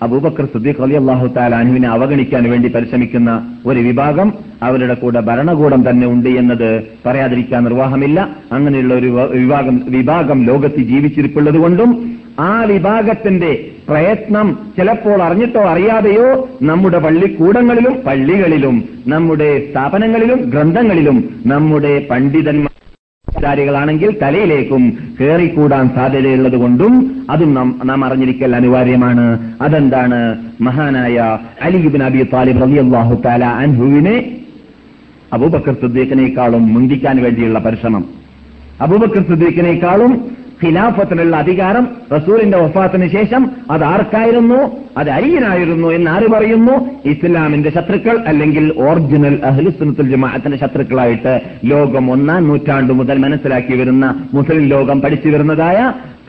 [0.00, 3.30] അബൂബക്കർ സുദ്ദീഖ് അലി അള്ളാഹു താലാനുവിനെ അവഗണിക്കാൻ വേണ്ടി പരിശ്രമിക്കുന്ന
[3.66, 4.28] ഒരു വിഭാഗം
[4.62, 6.68] അവരുടെ കൂടെ ഭരണകൂടം തന്നെ ഉണ്ട് എന്നത്
[7.06, 8.18] പറയാതിരിക്കാൻ നിർവാഹമില്ല.
[8.52, 11.90] അങ്ങനെയുള്ള ഒരു വിഭാഗം വിഭാഗം ലോകത്ത് ജീവിച്ചിരിപ്പുള്ളത് കൊണ്ടും
[12.40, 13.50] ആ വിഭാഗത്തിന്റെ
[13.88, 16.26] പ്രയത്നം ചിലപ്പോൾ അറിഞ്ഞിട്ടോ അറിയാതെയോ
[16.62, 22.74] നമ്മുടെ പള്ളിക്കൂടങ്ങളിലും പള്ളികളിലും നമ്മുടെ സ്ഥാപനങ്ങളിലും ഗ്രന്ഥങ്ങളിലും നമ്മുടെ പണ്ഡിതന്മാർ
[23.36, 29.54] ാണെങ്കിൽ തലയിലേക്കും കയറിക്കൂടാൻ സാധ്യതയുള്ളത് കൊണ്ടും അതും നാം നാം അറിഞ്ഞിരിക്കൽ അനിവാര്യമാണ്.
[29.60, 30.36] അതെന്താണ്?
[30.60, 34.36] മഹാനായ അലിബിൻ അബി താലിബ് റളിയല്ലാഹു താല അൻഹുവിനെ
[35.32, 38.04] അബൂബക്കർ സിദ്ദീഖിനേക്കാളും മുന്തിക്കാൻ വേണ്ടിയുള്ള പരിശ്രമം.
[38.80, 40.24] അബൂബക്കർ സിദ്ദീഖിനേക്കാളും
[40.64, 44.60] ഖിലാഫത്തിനുള്ള അധികാരം റസൂലിന്റെ വഫാത്തിന് ശേഷം അത് ആർക്കായിരുന്നു?
[44.98, 46.74] അത് അരിയനായിരുന്നു എന്ന് ആര് പറയുന്നു?
[47.04, 55.00] ഇസ്ലാമിന്റെ ശത്രുക്കൾ അല്ലെങ്കിൽ ഒറിജിനൽ അഹ്ലുസുനത്തുൽ ജമാഅത്തിന്റെ ശത്രുക്കളായിട്ട് ലോകം ഒന്നാം നൂറ്റാണ്ടു മുതൽ മനസ്സിലാക്കി വരുന്ന മുസ്ലിം ലോകം
[55.00, 55.78] പഠിച്ചു വരുന്നതായ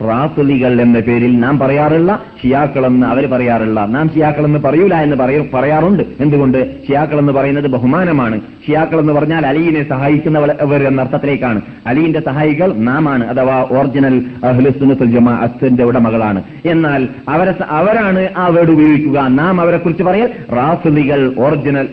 [0.02, 5.16] റാസുലികൾ എന്ന പേരിൽ നാം പറയാറുള്ള ഷിയാക്കളെന്ന് അവർ പറയാറുള്ള നാം ഷിയാക്കളെന്ന് പറയൂല എന്ന്
[5.54, 6.02] പറയാറുണ്ട്.
[6.20, 6.86] എന്തുകൊണ്ട്?
[6.88, 8.40] ഷിയാക്കൾ എന്ന് പറയുന്നത് ബഹുമാനമാണ്.
[8.66, 11.60] ഷിയാക്കൾ എന്ന് പറഞ്ഞാൽ അലിയിനെ സഹായിക്കുന്നവർ എന്ന അർത്ഥത്തിലേക്കാണ്.
[11.86, 16.42] അലിന്റെ സഹായികൾ നാമാണ് അഥവാ ഒറിജിനൽ അഹ്ലുസുനത്തുൽ ജമാഅത്തിന്റെ ഉടമകളാണ്.
[16.64, 19.28] എന്നാൽ അവരെ അവരാണ് ആ വേർഡ് ഉപയോഗിക്കുക.
[19.28, 21.88] നാം അവരെ കുറിച്ച് പറയൽ റാസുലികൾ ഒറിജിനൽ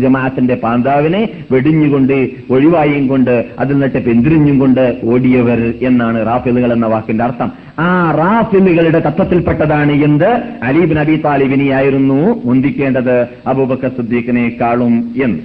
[0.00, 7.52] ജമാഅത്തിന്റെ പാന്താവിനെ വെടിഞ്ഞുകൊണ്ട് ഒഴിവായും കൊണ്ട് അതിൽ നിന്നിട്ട് പിന്തിരിഞ്ഞും കൊണ്ട് ഓടിയവർ എന്നാണ് റാഫിലുകൾ എന്ന വാക്കിന്റെ അർത്ഥം
[7.78, 10.30] ആ റാഫിലുകളുടെ തത്വത്തിൽപ്പെട്ടതാണ് എന്ത്?
[10.62, 15.38] അലീബ് നബി താലിബിനിയായിരുന്നു മുന്തിക്കേണ്ടത് അബൂബക്കർ സുദ്ദീഖിനേക്കാളും എന്ന്.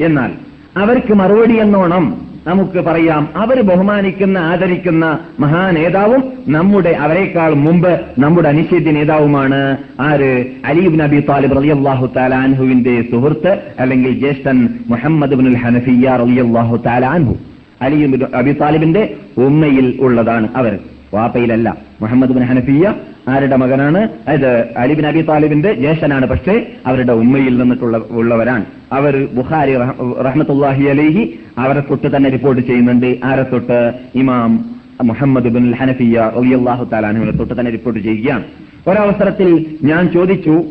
[0.00, 0.30] എന്നാൽ
[0.76, 2.06] അവർക്ക് മറുപടി എന്നോണം
[2.46, 3.28] നമുക്ക് പറയാം.
[3.36, 9.76] അവർ ബഹുമാനിക്കുന്ന ആദരിക്കുന്ന മഹാനേതാവും നമ്മുടെ അവരെക്കാൾ മുമ്പ് നമ്മുടെ അനിശ്ചിത നേതാവുമാണ്.
[10.00, 10.44] ആര്?
[10.64, 18.20] അലീബ് നബി താലിബ് റളിയല്ലാഹു താലാൻഹുവിന്റെ സുഹൃത്ത് അല്ലെങ്കിൽ ജ്യേഷ്ഠൻ മുഹമ്മദ് ബിൻ ഹനഫിയ റളിയല്ലാഹു താലാൻഹു അലി ബിൻ
[18.34, 20.78] അബി താലിബിന്റെ ഉമ്മയിൽ ഉള്ളതാണ് അവർ.
[21.14, 21.76] വാപ്പയിലല്ല.
[22.00, 22.94] മുഹമ്മദ് ബിൻ ഹനഫിയ
[23.28, 24.08] ആരുടെ മകനാണ്?
[24.28, 26.26] അത് അലിബിൻ അബി താലിബിന്റെ ജ്യേഷ്ഠനാണ്.
[26.26, 28.64] പക്ഷേ അവരുടെ ഉമ്മയിൽ നിന്നിട്ടുള്ള ഉള്ളവരാണ്.
[28.92, 29.76] അവർ ബുഹാരി
[30.22, 33.18] റഹ്മത്തുല്ലാഹി അലൈഹി അവരെ തൊട്ട് തന്നെ റിപ്പോർട്ട് ചെയ്യുന്നുണ്ട്.
[33.24, 33.92] ആരെ തൊട്ട്?
[34.14, 38.44] ഇമാം മുഹമ്മദ് ബിൻ ഹനഫിയ അലിയല്ലാഹു താലാനുവിനെ തൊട്ട് തന്നെ റിപ്പോർട്ട് ചെയ്യുകയാണ്.
[38.88, 40.62] ഒരവസരത്തിൽ ഞാൻ ചോദിച്ചു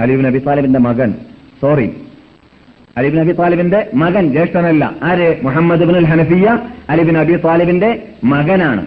[0.00, 1.14] അലിബിൻ അബി താലിബിന്റെ മകൻ
[1.60, 1.90] സോറി
[2.96, 4.94] അലിബിൻ അബി താലിബിന്റെ മകൻ ജ്യേഷ്ഠനല്ല.
[5.02, 5.36] ആര്?
[5.42, 6.58] മുഹമ്മദ് ബിൻ ഹനഫിയ
[6.90, 8.86] അലിബിൻ അബി താലിബിന്റെ മകനാണ്.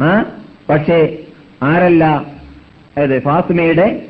[0.00, 0.24] ആ?
[0.68, 1.18] പക്ഷേ
[1.62, 2.26] ആരല്ല?
[2.96, 4.06] അതെ ഫാത്തിമയുടെ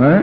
[0.00, 0.22] ആ?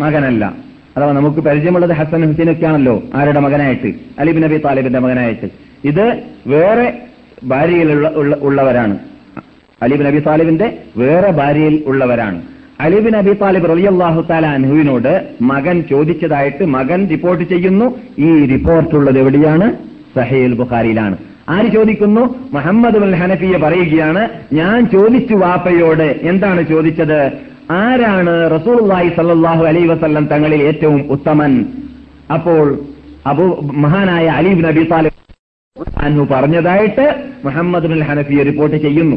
[0.00, 0.54] മകനല്ല.
[0.96, 3.92] അഥവാ നമുക്ക് പരിചയമുള്ളത് ഹസൻ ഒക്കെയാണല്ലോ ആരുടെ മകനായിട്ട്?
[4.18, 5.48] അലിബിൻ നബി താലിബിന്റെ മകനായിട്ട്.
[5.84, 7.02] ഇത് വേറെ
[7.44, 8.98] ഭാര്യയിലുള്ള ഉള്ളവരാണ്.
[9.82, 12.55] അലിബിൻ നബി താലിബിന്റെ വേറെ ഭാര്യയിൽ ഉള്ളവരാണ്.
[12.84, 15.12] അലിബിൻ അബി താലിബ് റളിയല്ലാഹു താല അൻഹുവിനോട്
[15.50, 17.86] മകൻ ചോദിച്ചതായിട്ട് മകൻ റിപ്പോർട്ട് ചെയ്യുന്നു.
[18.18, 19.66] ഈ റിപ്പോർട്ടുള്ളത് എവിടെയാണ്?
[20.16, 21.16] സഹേൽ ബുഖാരിയിലാണ്.
[21.54, 22.22] ആര് ചോദിക്കുന്നു?
[22.54, 27.20] മുഹമ്മദ് ബിൻ ഹനഫിയ പറയുകയാണ് ഞാൻ ചോദിച്ചു വാപ്പയോട് എന്താണ് ചോദിച്ചത്?
[27.82, 31.54] ആരാണ് റസൂലുള്ളാഹി സല്ലാഹു അലൈ വസല്ലം തങ്ങളിൽ ഏറ്റവും ഉത്തമൻ?
[32.36, 32.66] അപ്പോൾ
[33.32, 33.46] അബു
[33.84, 35.14] മഹാനായ അലീബ് നബി താലിബ്
[36.34, 37.06] പറഞ്ഞതായിട്ട്
[37.44, 39.16] മുഹമ്മദ് ബിൻ ഹനഫിയ റിപ്പോർട്ട് ചെയ്യുന്നു.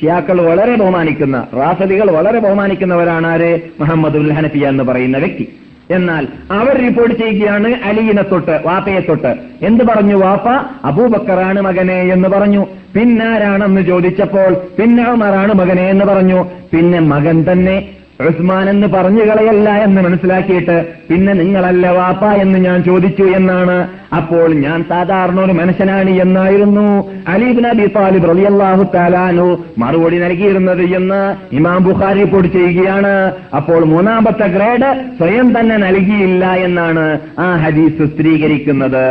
[0.00, 3.60] ഷിയാക്കൾ വളരെ ബഹുമാനിക്കുന്ന റാസദികൾ വളരെ ബഹുമാനിക്കുന്നവരാണ് ആര്?
[3.80, 5.48] മുഹമ്മദ് ഉൽ ഹനഫിയ എന്ന് പറയുന്ന വ്യക്തി.
[5.90, 9.34] എന്നാൽ അവർ റിപ്പോർട്ട് ചെയ്യുകയാണ് അലീനെ തൊട്ട് വാപ്പയെ തൊട്ട്.
[9.62, 10.48] എന്ത് പറഞ്ഞു വാപ്പ?
[10.84, 12.66] അബൂബക്കറാണ് മകനെ എന്ന് പറഞ്ഞു.
[12.96, 16.44] പിന്നാരാണെന്ന് ചോദിച്ചപ്പോൾ പിന്നെ ഉമറാണ് മകനെ എന്ന് പറഞ്ഞു.
[16.72, 17.88] പിന്നെ മകൻ തന്നെ
[18.26, 20.76] ഉസ്മാൻ എന്ന് പറഞ്ഞു കളയല്ല എന്ന് മനസ്സിലാക്കിയിട്ട്
[21.08, 23.76] പിന്നെ നിങ്ങളല്ല വാപ്പ എന്ന് ഞാൻ ചോദിച്ചു എന്നാണ്.
[24.18, 26.86] അപ്പോൾ ഞാൻ സാധാരണ ഒരു മനുഷ്യനാണ് എന്നായിരുന്നു.
[27.34, 29.46] അലീബ് നബി താലിബ് റളിയല്ലാഹു താലാനു
[29.82, 31.20] മറുപടി നൽകിയിരുന്നത് എന്ന്
[31.58, 33.14] ഇമാം ബുഖാരി റിപ്പോർട്ട് ചെയ്യുകയാണ്.
[33.58, 37.06] അപ്പോൾ മൂന്നാമത്തെ ഗ്രേഡ് സ്വയം തന്നെ നൽകിയില്ല എന്നാണ്
[37.38, 39.04] ആ ഹദീസ് സ്ഥിരീകരിക്കുന്നത്.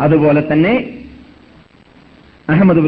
[0.00, 0.74] അതുപോലെ തന്നെ
[2.52, 2.82] അഹമ്മദ്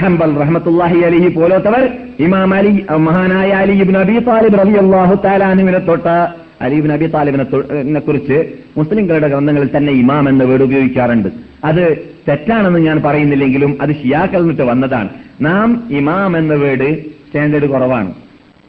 [0.00, 1.82] ഹംബൽ റഹ്മത്തുല്ലാഹി അലിഹി പോലത്തവർ
[2.26, 2.70] ഇമാം അലി
[3.06, 6.16] മഹാനായ അലി ഇബ്ൻ അബി താലിബ് അള്ളാഹു താലാനുവിനെ തൊട്ട്
[6.64, 8.38] അലി ഇബ്ൻ അബി താലിബിനെ കുറിച്ച്
[8.78, 11.28] മുസ്ലിംകളുടെ ഗ്രന്ഥങ്ങളിൽ തന്നെ ഇമാം എന്ന വേർഡ് ഉപയോഗിക്കാറുണ്ട്.
[11.68, 11.84] അത്
[12.28, 15.10] തെറ്റാണെന്ന് ഞാൻ പറയുന്നില്ലെങ്കിലും അത് ഷിയാക്കൾ നിന്നിട്ട് വന്നതാണ്.
[15.48, 15.68] നാം
[16.00, 16.90] ഇമാം എന്ന വേർഡ്
[17.26, 18.10] സ്റ്റാൻഡേർഡ് കുറവാണ്.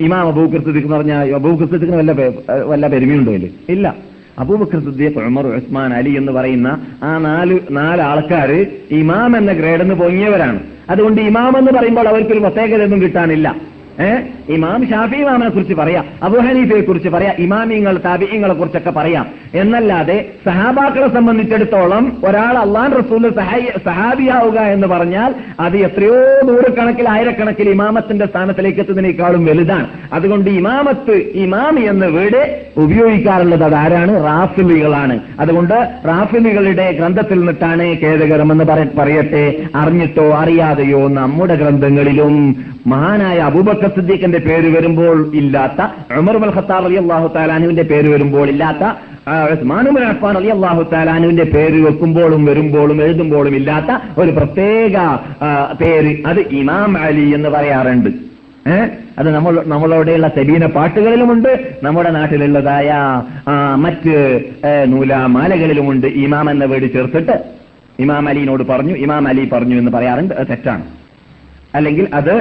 [0.05, 1.23] ഇമാം സിദ്ദീഖ് എന്ന് പറഞ്ഞാൽ
[1.73, 2.11] സിദ്ദീഖിന് വല്ല
[2.71, 3.33] വല്ല പെരുമയുണ്ടോ
[3.75, 3.87] ഇല്ല.
[4.39, 9.95] അബൂബക്കർ സുദ്ദീഖ് ഉമർ ഉസ്മാൻ അലി എന്ന് പറയുന്ന ആ നാല് നാല് ആൾക്കാർ ഇമാം എന്ന ഗ്രേഡ് നിന്ന്
[9.95, 10.59] പൊങ്ങിയവരാണ്.
[10.89, 13.47] അതുകൊണ്ട് ഇമാം എന്ന് പറയുമ്പോൾ അവർക്കൊരു പ്രത്യേകതയൊന്നും കിട്ടാനില്ല.
[13.49, 13.70] ഏഹ്
[14.49, 16.05] ഇമാം ഷാഫി ഇമാമിനെ കുറിച്ച് പറയാം.
[16.23, 17.33] അബുഹനീഫയെ കുറിച്ച് പറയാം.
[17.39, 19.25] ഇമാമിങ്ങൾ താബിയങ്ങളെ കുറിച്ചൊക്കെ പറയാം.
[19.55, 23.29] എന്നല്ലാതെ സഹാബാക്കളെ സംബന്ധിച്ചിടത്തോളം ഒരാൾ അള്ളാൻ റസൂൽ
[23.85, 29.87] സഹാബിയാവുക എന്ന് പറഞ്ഞാൽ അത് എത്രയോ നൂറുകണക്കിൽ ആയിരക്കണക്കിൽ ഇമാമത്തിന്റെ സ്ഥാനത്തിലേക്ക് എത്തുന്നതിനേക്കാളും വലുതാണ്.
[30.13, 35.73] അതുകൊണ്ട് ഇമാമത്ത് ഇമാമി എന്ന വീട് ഉപയോഗിക്കാറുള്ളത് അതാരാണ് റാഫിലികളാണ് അതുകൊണ്ട്
[36.07, 38.63] റാഫിലികളുടെ ഗ്രന്ഥത്തിൽ നിന്നിട്ടാണ് ഖേദകരം എന്ന്
[38.97, 39.55] പറയട്ടെ.
[39.75, 42.55] അറിഞ്ഞിട്ടോ അറിയാതെയോ നമ്മുടെ ഗ്രന്ഥങ്ങളിലും
[42.87, 43.37] മഹാനായ
[43.81, 45.79] അബൂബക്കർ സിദ്ദീഖിന്റെ പേര് വരുമ്പോൾ ഇല്ലാത്ത
[46.19, 48.83] ഉമർ ഉൽ ഖത്താർ അലി അള്ളാഹു താലാനുവിന്റെ പേര് വരുമ്പോൾ ഇല്ലാത്ത
[49.27, 54.95] ആ, ഉസ്മാനുബിൻ അഫ്ഫാൻ അലി അള്ളാഹു താലാനുവിന്റെ പേര് വെക്കുമ്പോഴും വരുമ്പോഴും എഴുതുമ്പോഴും ഇല്ലാത്ത ഒരു പ്രത്യേക
[55.81, 56.11] പേര്.
[56.25, 58.09] അത് ഇമാം അലി എന്ന് പറയാറുണ്ട്.
[58.67, 58.87] ഏഹ്
[59.19, 61.51] അത് നമ്മൾ നമ്മളോടെയുള്ള സെബീന പാട്ടുകളിലുമുണ്ട്
[61.83, 62.89] നമ്മുടെ നാട്ടിലുള്ളതായ
[63.85, 64.15] മറ്റ്
[64.65, 67.35] ഏ, നൂലാമാലകളിലുമുണ്ട് ഇമാം എന്ന വീട് ചേർത്തിട്ട്
[67.99, 70.33] ഇമാം അലിനോട് പറഞ്ഞു ഇമാം അലി പറഞ്ഞു എന്ന് പറയാറുണ്ട്.
[70.33, 70.83] അത് തെറ്റാണ്.
[71.75, 72.33] അല്ലെങ്കിൽ അത്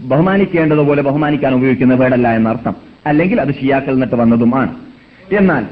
[0.00, 2.76] ബഹുമാനിക്കേണ്ടതുപോലെ ബഹുമാനിക്കാൻ ഉപയോഗിക്കുന്ന വേടല്ല എന്നർത്ഥം.
[3.06, 4.74] അല്ലെങ്കിൽ അത് ഷിയാക്കൽ നിന്നിട്ട് വന്നതുമാണ്
[5.38, 5.64] എന്നാൽ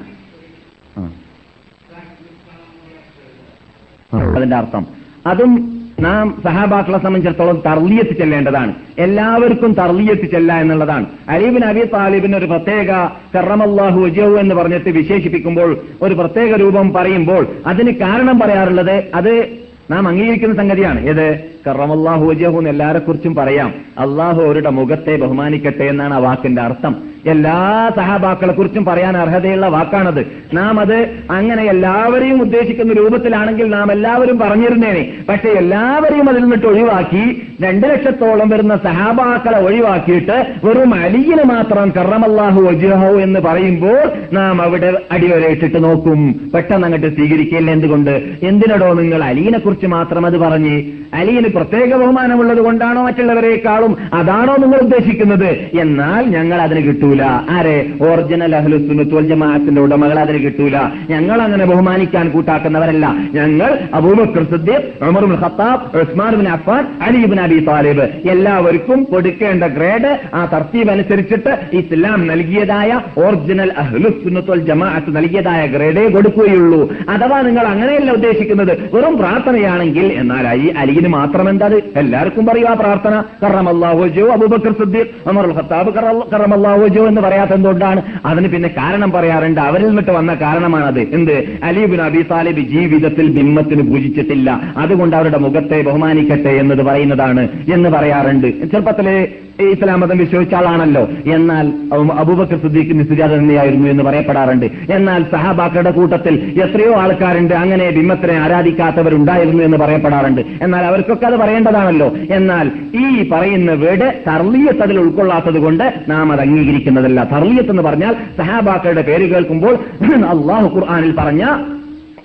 [4.37, 4.87] അതിന്റെ അർത്ഥം.
[5.27, 5.53] അതും
[6.01, 8.75] നാം സഹാബാക്കളെ സംബന്ധിച്ചിടത്തോളം തർലിയത്ത് ചെല്ലേണ്ടതാണ്.
[8.99, 11.07] എല്ലാവർക്കും തർലിയത്ത് ചെല്ല എന്നുള്ളതാണ്.
[11.29, 12.91] അലീബിൻ അബി താലിബിന് ഒരു പ്രത്യേക
[13.35, 15.71] കറമല്ലാഹു വജഹു എന്ന് പറഞ്ഞിട്ട് വിശേഷിപ്പിക്കുമ്പോൾ
[16.03, 21.01] ഒരു പ്രത്യേക രൂപം പറയുമ്പോൾ അതിന് കാരണം പറയാറുള്ളത് അത് നാം അംഗീകരിക്കുന്ന സംഗതിയാണ്.
[21.01, 21.45] ഏത്?
[21.67, 23.75] കറമല്ലാഹു വജഹു എന്ന് എല്ലാരെ കുറിച്ചും പറയാം.
[23.99, 27.14] അള്ളാഹു അവരുടെ മുഖത്തെ ബഹുമാനിക്കട്ടെ എന്നാണ് ആ വാക്കിന്റെ അർത്ഥം.
[27.27, 30.27] എല്ലാ സഹാബാക്കളെ കുറിച്ചും പറയാൻ അർഹതയുള്ള വാക്കാണത്.
[30.55, 35.13] നാം അത് അങ്ങനെ എല്ലാവരെയും ഉദ്ദേശിക്കുന്ന രൂപത്തിലാണെങ്കിൽ നാം എല്ലാവരും പറഞ്ഞിരുന്നേനെ.
[35.29, 43.21] പക്ഷെ എല്ലാവരെയും അതിൽ നിന്നിട്ട് ഒഴിവാക്കി രണ്ടു ലക്ഷത്തോളം വരുന്ന സഹാബാക്കളെ ഒഴിവാക്കിയിട്ട് വെറും അലിയിന് മാത്രം കറമല്ലാഹു വജുഹോ
[43.21, 46.51] എന്ന് പറയുമ്പോൾ നാം അവിടെ അടിവരയിട്ടിട്ട് നോക്കും.
[46.55, 48.23] പെട്ടെന്ന് അങ്ങോട്ട് സ്വീകരിക്കില്ല എന്തുകൊണ്ട്?
[48.43, 50.83] എന്തിനടോ നിങ്ങൾ അലീനെ കുറിച്ച് മാത്രം അത് പറഞ്ഞ്
[51.15, 55.51] അലീന് പ്രത്യേക ബഹുമാനമുള്ളത് കൊണ്ടാണോ മറ്റുള്ളവരെക്കാളും അതാണോ നിങ്ങൾ ഉദ്ദേശിക്കുന്നത്?
[55.81, 56.81] എന്നാൽ ഞങ്ങൾ അതിന്
[57.15, 57.25] കിട്ടൂല.
[57.57, 57.77] ആരെ?
[58.07, 60.77] ഒറിജിനൽ അഹ്ലുസുന്നത്തുൽ ജമാഅത്തിന്റെ ഉടമകൾ അതിന് കിട്ടൂല.
[61.13, 63.07] ഞങ്ങൾ അങ്ങനെ ബഹുമാനിക്കാൻ കൂട്ടാക്കുന്നവരല്ല.
[63.39, 68.07] ഞങ്ങൾ Abubakar Siddique Umar Khattab Usman bin Affan Ali Abi Talib.
[68.35, 72.91] എല്ലാവർക്കും കൊടുക്കേണ്ട ഗ്രേഡ് ആ തർത്തീബ് അനുസരിച്ചിട്ട് ഇസ്ലാം നൽകിയതായ
[73.25, 76.83] ഒറിജിനൽ അഹ്ലുസുന്നത്തുൽ ജമാഅത്ത് നൽകിയതായ ഗ്രേഡേ കൊടുക്കുകയുള്ളൂ.
[77.15, 81.71] അഥവാ നിങ്ങൾ അങ്ങനെയല്ല ഉദ്ദേശിക്കുന്നത് വെറും പ്രാർത്ഥനയാണെങ്കിൽ എന്നാൽ ഈ അലിന് മാത്രം എന്താ
[82.03, 82.93] എല്ലാവർക്കും പറയുക പ്രാർത്ഥന.
[82.95, 85.91] പ്രാർത്ഥന കറമല്ലാഹുജോ അബൂബക്കർ സിദ്ദീഖ് ഉമർ ഖത്താബ്
[86.33, 88.03] കറമല്ലാഹുജോ എന്ന് പറയാത്ത എന്തുകൊണ്ടാണ്?
[88.27, 89.61] അതിന് പിന്നെ കാരണം പറയാറുണ്ട്.
[89.61, 91.01] അവരിൽ നിന്നിട്ട് വന്ന കാരണമാണത്.
[91.01, 91.45] എന്ത്?
[91.63, 98.47] അലീബിൻ അബി താലിബ് ജീവിതത്തിൽ ബിംബത്തിന് പൂജിച്ചിട്ടില്ല അതുകൊണ്ട് അവരുടെ മുഖത്തെ ബഹുമാനിക്കട്ടെ എന്നത് പറയുന്നതാണ് എന്ന് പറയാറുണ്ട്.
[98.47, 99.29] ചെറുപ്പത്തിലെ
[99.66, 101.02] ഇസ്ലാം മതം വിശ്വസിച്ച ആളാണല്ലോ
[101.34, 108.36] എന്നാൽ അബു- അബൂബക്കർ സിദ്ദീഖ് നിസ്തുജാത തന്നെയായിരുന്നു എന്ന് പറയപ്പെടാറുണ്ട് എന്നാൽ സഹാബാക്കളുടെ കൂട്ടത്തിൽ എത്രയോ ആൾക്കാരുണ്ട് അങ്ങനെ ബിംബത്തിനെ
[108.44, 112.68] ആരാധിക്കാത്തവരുണ്ടായിരുന്നു എന്ന് പറയപ്പെടാറുണ്ട് എന്നാൽ അവർക്കൊക്കെ അത് പറയേണ്ടതാണല്ലോ എന്നാൽ
[113.02, 119.28] ഈ പറയുന്ന വീട് തർലീയത്ത് അതിൽ ഉൾക്കൊള്ളാത്തത് കൊണ്ട് നാം അത് അംഗീകരിക്കുന്നതല്ല തർലീയത്ത് എന്ന് പറഞ്ഞാൽ സഹാബാക്കളുടെ പേര്
[119.34, 119.76] കേൾക്കുമ്പോൾ
[120.34, 121.44] അള്ളാഹു ഖുർആാനിൽ പറഞ്ഞ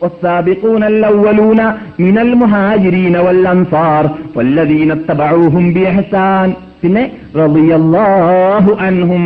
[0.03, 1.61] والسابقون الأولون
[2.01, 4.05] من المهاجرين والأنصار
[4.37, 6.49] والذين اتبعوهم بإحسان
[6.84, 7.04] പിന്നെ
[7.38, 9.26] റളിയല്ലാഹു അൻഹും.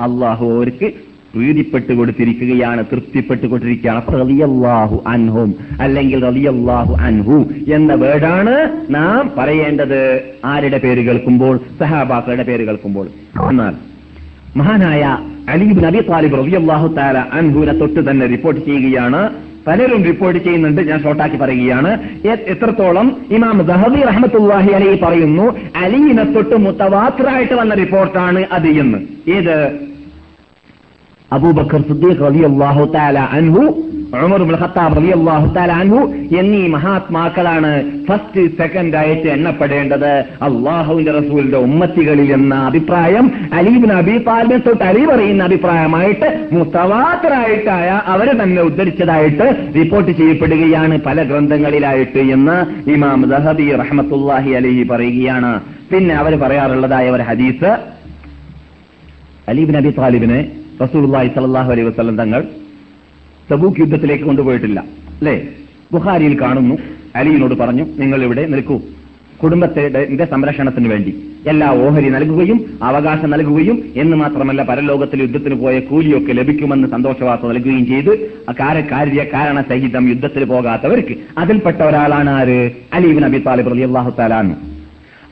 [0.00, 0.88] അള്ളാഹു അവർക്ക്
[1.34, 3.98] പ്രീതിപ്പെട്ട് കൊടുത്തിരിക്കുകയാണ് തൃപ്തിപ്പെട്ട് കൊടുത്തിരിക്കുകയാണ്.
[4.00, 7.36] അപ്പൊ റളിയല്ലാഹു അൻഹും അല്ലെങ്കിൽ റളിയല്ലാഹു അൻഹു
[7.76, 8.54] എന്ന വേർഡാണ്
[8.96, 10.00] നാം പറയേണ്ടത്.
[10.44, 11.54] ആരുടെ പേര് കേൾക്കുമ്പോൾ?
[11.80, 13.06] സഹാബാക്കളുടെ പേര് കേൾക്കുമ്പോൾ.
[13.50, 13.74] എന്നാൽ
[14.56, 15.02] മഹാനായ
[15.48, 19.22] അലീബ് നബി താലിബ് റളിയല്ലാഹു താല അൻഹുവിനെ തൊട്ട് തന്നെ റിപ്പോർട്ട് ചെയ്യുകയാണ്.
[19.66, 20.80] പലരും റിപ്പോർട്ട് ചെയ്യുന്നുണ്ട്.
[20.80, 21.98] ഞാൻ ഷോർട്ടാക്കി പറയുകയാണ്.
[22.26, 28.98] എത്രത്തോളം ഇമാം ദഹബി റഹമത്തുല്ലാഹി അലി പറയുന്നു അലീനെ തൊട്ട് മുത്തവാത്തറായിട്ട് വന്ന റിപ്പോർട്ടാണ് അത് എന്ന്.
[29.30, 29.89] ഏത്?
[31.36, 33.64] അബൂബക്കർ സിദ്ദീഖ് റളിയല്ലാഹു തആല അൻഹു
[34.26, 35.00] ഉമർ ഖത്താബ്
[35.80, 35.98] അൻഹു
[36.38, 37.70] എന്നീ മഹാത്മാക്കളാണ്
[38.06, 40.12] ഫസ്റ്റ് സെക്കൻഡ് ആയിട്ട് എണ്ണപ്പെടേണ്ടത്.
[40.46, 43.26] അള്ളാഹുവിന്റെ റസൂലിന്റെ ഉമ്മത്തികളിൽ എന്ന അഭിപ്രായം
[43.58, 49.46] അലീബിന് അബി താലിബിനെ തൊട്ട് അലി പറയുന്ന അഭിപ്രായമായിട്ട് മുത്തവാത്തറായിട്ടായ അവരെ തന്നെ ഉദ്ധരിച്ചതായിട്ട്
[49.78, 52.58] റിപ്പോർട്ട് ചെയ്യപ്പെടുകയാണ് പല ഗ്രന്ഥങ്ങളിലായിട്ട് എന്ന്
[52.94, 55.52] ഇമാം ദഹബി റഹമത്തുല്ലാഹി അലഹി പറയുകയാണ്.
[55.92, 57.70] പിന്നെ അവർ പറയാറുള്ളതായ ഒരു ഹദീസ്
[59.52, 60.40] അലീബിൻ അബി താലിബിനെ
[60.82, 62.40] റസൂലുള്ളാഹി സ്വല്ലല്ലാഹു അലൈഹി വസല്ലം തങ്ങൾ
[63.52, 64.80] തബൂക്ക് യുദ്ധത്തിലേക്ക് കൊണ്ടുപോയിട്ടില്ല.
[65.20, 65.34] അല്ലേ?
[65.92, 66.74] ബുഖാരിയിൽ കാണുന്നു.
[67.16, 68.76] അലിയിനോട് പറഞ്ഞു നിങ്ങൾ ഇവിടെ നിൽക്കൂ
[69.42, 71.12] കുടുംബത്തിന്റെ സംരക്ഷണത്തിന് വേണ്ടി.
[71.50, 78.12] എല്ലാ ഓഹരി നൽകുകയും അവകാശം നൽകുകയും എന്ന് മാത്രമല്ല പരലോകത്തിൽ യുദ്ധത്തിന് പോയ കൂലിയൊക്കെ ലഭിക്കുമെന്ന് സന്തോഷവാർത്ത നൽകുകയും ചെയ്ത്
[78.90, 82.58] കാര്യ കാരണ സഹിതം യുദ്ധത്തിൽ പോകാത്തവർക്ക് അതിൽപ്പെട്ട ഒരാളാണ് ആര്?
[82.92, 84.48] അലീബിൻ അബി താലിബ് അള്ളാഹു തആലാൻ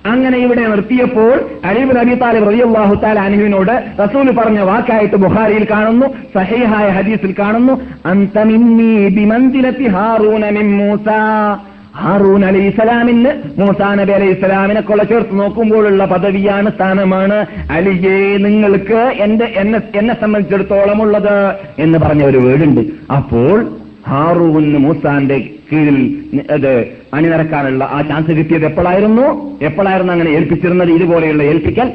[0.09, 6.09] അങ്ങനെ ഇവിടെ നിർത്തിയപ്പോൾ അലീബ് നബി താലിബ് റബി അള്ളാഹു തആല അനുവിനോട് റസൂൽ പറഞ്ഞ വാക്കായിട്ട് ബുഹാരിയിൽ കാണുന്നു
[6.35, 7.75] സഹീഹായ ഹദീസിൽ കാണുന്നു
[12.01, 19.44] ഹാറൂൻ അലി ഇസ്ലാമിന് മൂസാ നബി അലൈഹി ഇസ്ലാമിനെ കൊള്ള ചേർത്ത് നോക്കുമ്പോഴുള്ള പദവിയാണ് സ്ഥാനമാണ് അലിയെ നിങ്ങൾക്ക് എന്റെ
[19.44, 21.35] എന്നെ എന്നെ സംബന്ധിച്ചിടത്തോളം ഉള്ളത്
[21.79, 23.57] എന്ന് പറഞ്ഞ ഒരു വീടുണ്ട് അപ്പോൾ
[24.09, 25.38] ഹാറൂന് മൂസാന്റെ
[25.73, 25.99] കീഴിൽ
[27.12, 29.57] അത് അണിനിരക്കാനുള്ള ആ ചാൻസ് കിട്ടിയത് എപ്പോഴായിരുന്നു?
[29.62, 30.88] എപ്പോഴായിരുന്നു അങ്ങനെ ഏൽപ്പിച്ചിരുന്നത്?
[30.88, 31.88] ഇതുപോലെയുള്ള ഏൽപ്പിക്കൽ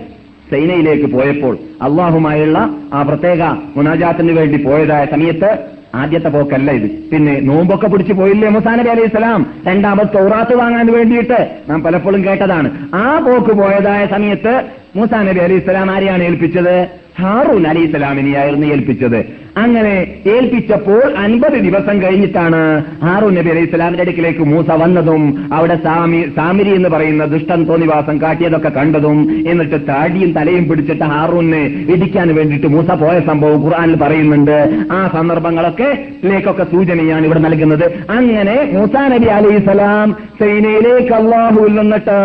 [0.52, 2.58] സൈനയിലേക്ക് പോയപ്പോൾ അള്ളാഹുമായുള്ള
[2.93, 3.41] ആ പ്രത്യേക
[3.78, 6.88] മുനാജാത്തിന് വേണ്ടി പോയതായ സമയത്ത് ആദ്യത്തെ പോക്കല്ല ഇത്.
[7.12, 9.45] പിന്നെ നോമ്പൊക്കെ പിടിച്ചു പോയില്ലേ മുസാ നബി അലൈഹി സ്വലാം?
[9.67, 12.71] രണ്ടാമത് തൗറാത്ത് വാങ്ങാൻ വേണ്ടിയിട്ട് നാം പലപ്പോഴും കേട്ടതാണ്.
[12.95, 16.75] ആ പോക്ക് പോയതായ സമയത്ത് മൂസാ നബി അലി ഇസ്ലാം ആരെയാണ് ഏൽപ്പിച്ചത്?
[17.21, 19.17] ഹാറൂൻ അലി ഇസ്ലാമിനെയായിരുന്നു ഏൽപ്പിച്ചത്.
[19.58, 19.93] അങ്ങനെ
[20.27, 22.60] ഏൽപ്പിച്ചപ്പോൾ അൻപത് ദിവസം കഴിഞ്ഞിട്ടാണ്
[23.03, 28.69] ഹാറൂൻ നബി അലൈഹി ഇസ്ലാമിന്റെ അടുക്കിലേക്ക് മൂസ വന്നതും അവിടെ സാമി സാമിരി എന്ന് പറയുന്ന ദുഷ്ടൻ തോന്നിവാസം കാട്ടിയതൊക്കെ
[28.69, 31.63] കണ്ടതും എന്നിട്ട് താടിയും തലയും പിടിച്ചിട്ട് ഹാറൂനെ
[31.95, 34.58] ഇടിക്കാൻ വേണ്ടിയിട്ട് മൂസ പോയ സംഭവം ഖുർആനിൽ പറയുന്നുണ്ട്.
[34.91, 35.89] ആ സന്ദർഭങ്ങളൊക്കെ
[36.23, 37.86] ഇതിലേക്കൊക്കെ സൂചനയാണ് ഇവിടെ നൽകുന്നത്.
[38.10, 42.17] അങ്ങനെ മൂസാ നബി അലൈഹി സ്വലാം സൈനയിലേക്ക് അള്ളാഹുവിൽ നിന്നിട്ട്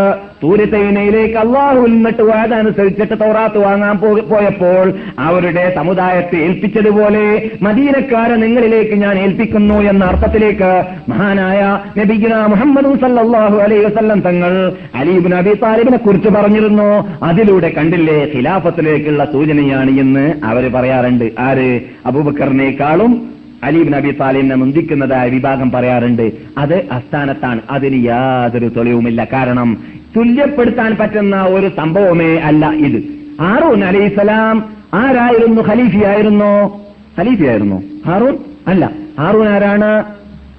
[0.43, 10.05] സൂര്യസൈനയിലേക്ക് അള്ളാഹു നിന്നിട്ട് വാദനുസരിച്ചിട്ട് തോറാത്ത് വാങ്ങാൻ പോയപ്പോൾ അവരുടെ സമുദായത്തെ ഏൽപ്പിച്ചതുപോലെ മദീനക്കാരെ നിങ്ങളിലേക്ക് ഞാൻ ഏൽപ്പിക്കുന്നു എന്ന
[10.05, 17.19] അർത്ഥത്തിലേക്ക് മഹാനായ നബിഗുന മുഹമ്മദ് സല്ലാഹു അലൈ വസല്ലം തങ്ങൾ അലീബിൻ അബി താലിബിനെ കുറിച്ച് പറഞ്ഞിരുന്നു.
[17.23, 21.31] അതിലൂടെ കണ്ടില്ലേ ഖിലാഫത്തിലേക്കുള്ള സൂചനയാണ് എന്ന് അവർ പറയാറുണ്ട്.
[21.39, 21.81] ആര്?
[22.07, 23.29] അബൂബക്കറിനേക്കാളും
[23.65, 26.31] അലീബ് നബി താലിമിനെ മുന്തിക്കുന്നതായ വിഭാഗം പറയാറുണ്ട്.
[26.59, 29.27] അത് അസ്ഥാനത്താണ് അതിന് യാതൊരു തെളിവുമില്ല.
[29.33, 33.03] കാരണം തുല്യപ്പെടുത്താൻ പറ്റുന്ന ഒരു സംഭവമേ അല്ല ഇത്.
[33.43, 35.63] ഹാറൂൻ അലൈഹിസലാം ആരായിരുന്നു?
[35.63, 36.81] ഖലീഫിയായിരുന്നോ?
[37.19, 37.83] ഖലീഫിയായിരുന്നോ?
[38.07, 38.91] ഹാറൂൻ അല്ല.
[39.21, 40.05] ഹാറൂൻ ആരാണ്?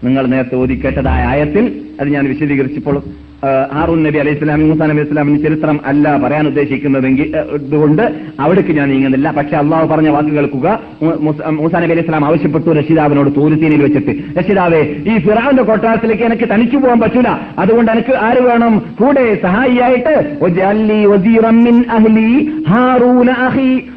[0.04, 3.04] നിങ്ങൾ നേരത്തെ ഓതി കേട്ടതായ ആയത്തിൽ അത് ഞാൻ വിശദീകരിച്ചപ്പോൾ
[3.46, 7.28] ഹാറൂൻ നബി അലൈഹി സ്വലാമി മൂസാ നബി ഇസ്ലാമിന് ചരിത്രം അല്ല പറയാൻ ഉദ്ദേശിക്കുന്നതെങ്കിൽ
[7.82, 8.04] കൊണ്ട്
[8.40, 9.32] അവിടേക്ക് ഞാൻ നീങ്ങുന്നില്ല.
[9.38, 10.68] പക്ഷെ അള്ളാഹു പറഞ്ഞ വാക്ക് കേൾക്കുക.
[11.60, 14.16] മൂസാ നബി അലൈഹി സ്വലാം ആവശ്യപ്പെട്ടു രക്ഷിതാവിനോട് തൂരുത്തീനിൽ വെച്ചിട്ട്.
[14.40, 17.30] രക്ഷിതാവേ ഈ ഫിറാവിന്റെ കൊട്ടാരത്തിലേക്ക് എനിക്ക് തനിച്ചു പോകാൻ പറ്റൂല.
[17.60, 18.74] അതുകൊണ്ട് എനിക്ക് ആര് വേണം?
[19.02, 20.16] കൂടെ സഹായിയായിട്ട്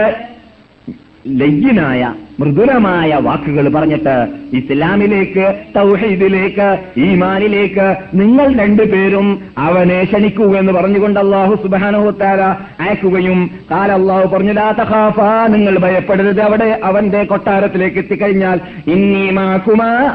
[1.26, 2.02] ലയ്യനായ
[2.42, 4.14] മൃദുലമായ വാക്കുകൾ പറഞ്ഞിട്ട്
[4.56, 5.44] ഇസ്ലാമിലേക്ക്
[5.76, 6.68] തൗഹീദിലേക്ക്
[7.00, 12.40] ഈമാനിലേക്ക് നിങ്ങൾ രണ്ടുപേരും അവനെ ക്ഷണിക്കുക എന്ന് പറഞ്ഞുകൊണ്ട് അള്ളാഹു സുബാനോത്താര
[12.82, 16.40] അയക്കുകയും കാല അള്ളാഹു പറഞ്ഞു ലാ തഖാഫ നിങ്ങൾ ഭയപ്പെടരുത്.
[16.40, 18.60] അവിടെ അവന്റെ കൊട്ടാരത്തിലേക്ക് എത്തിക്കഴിഞ്ഞാൽ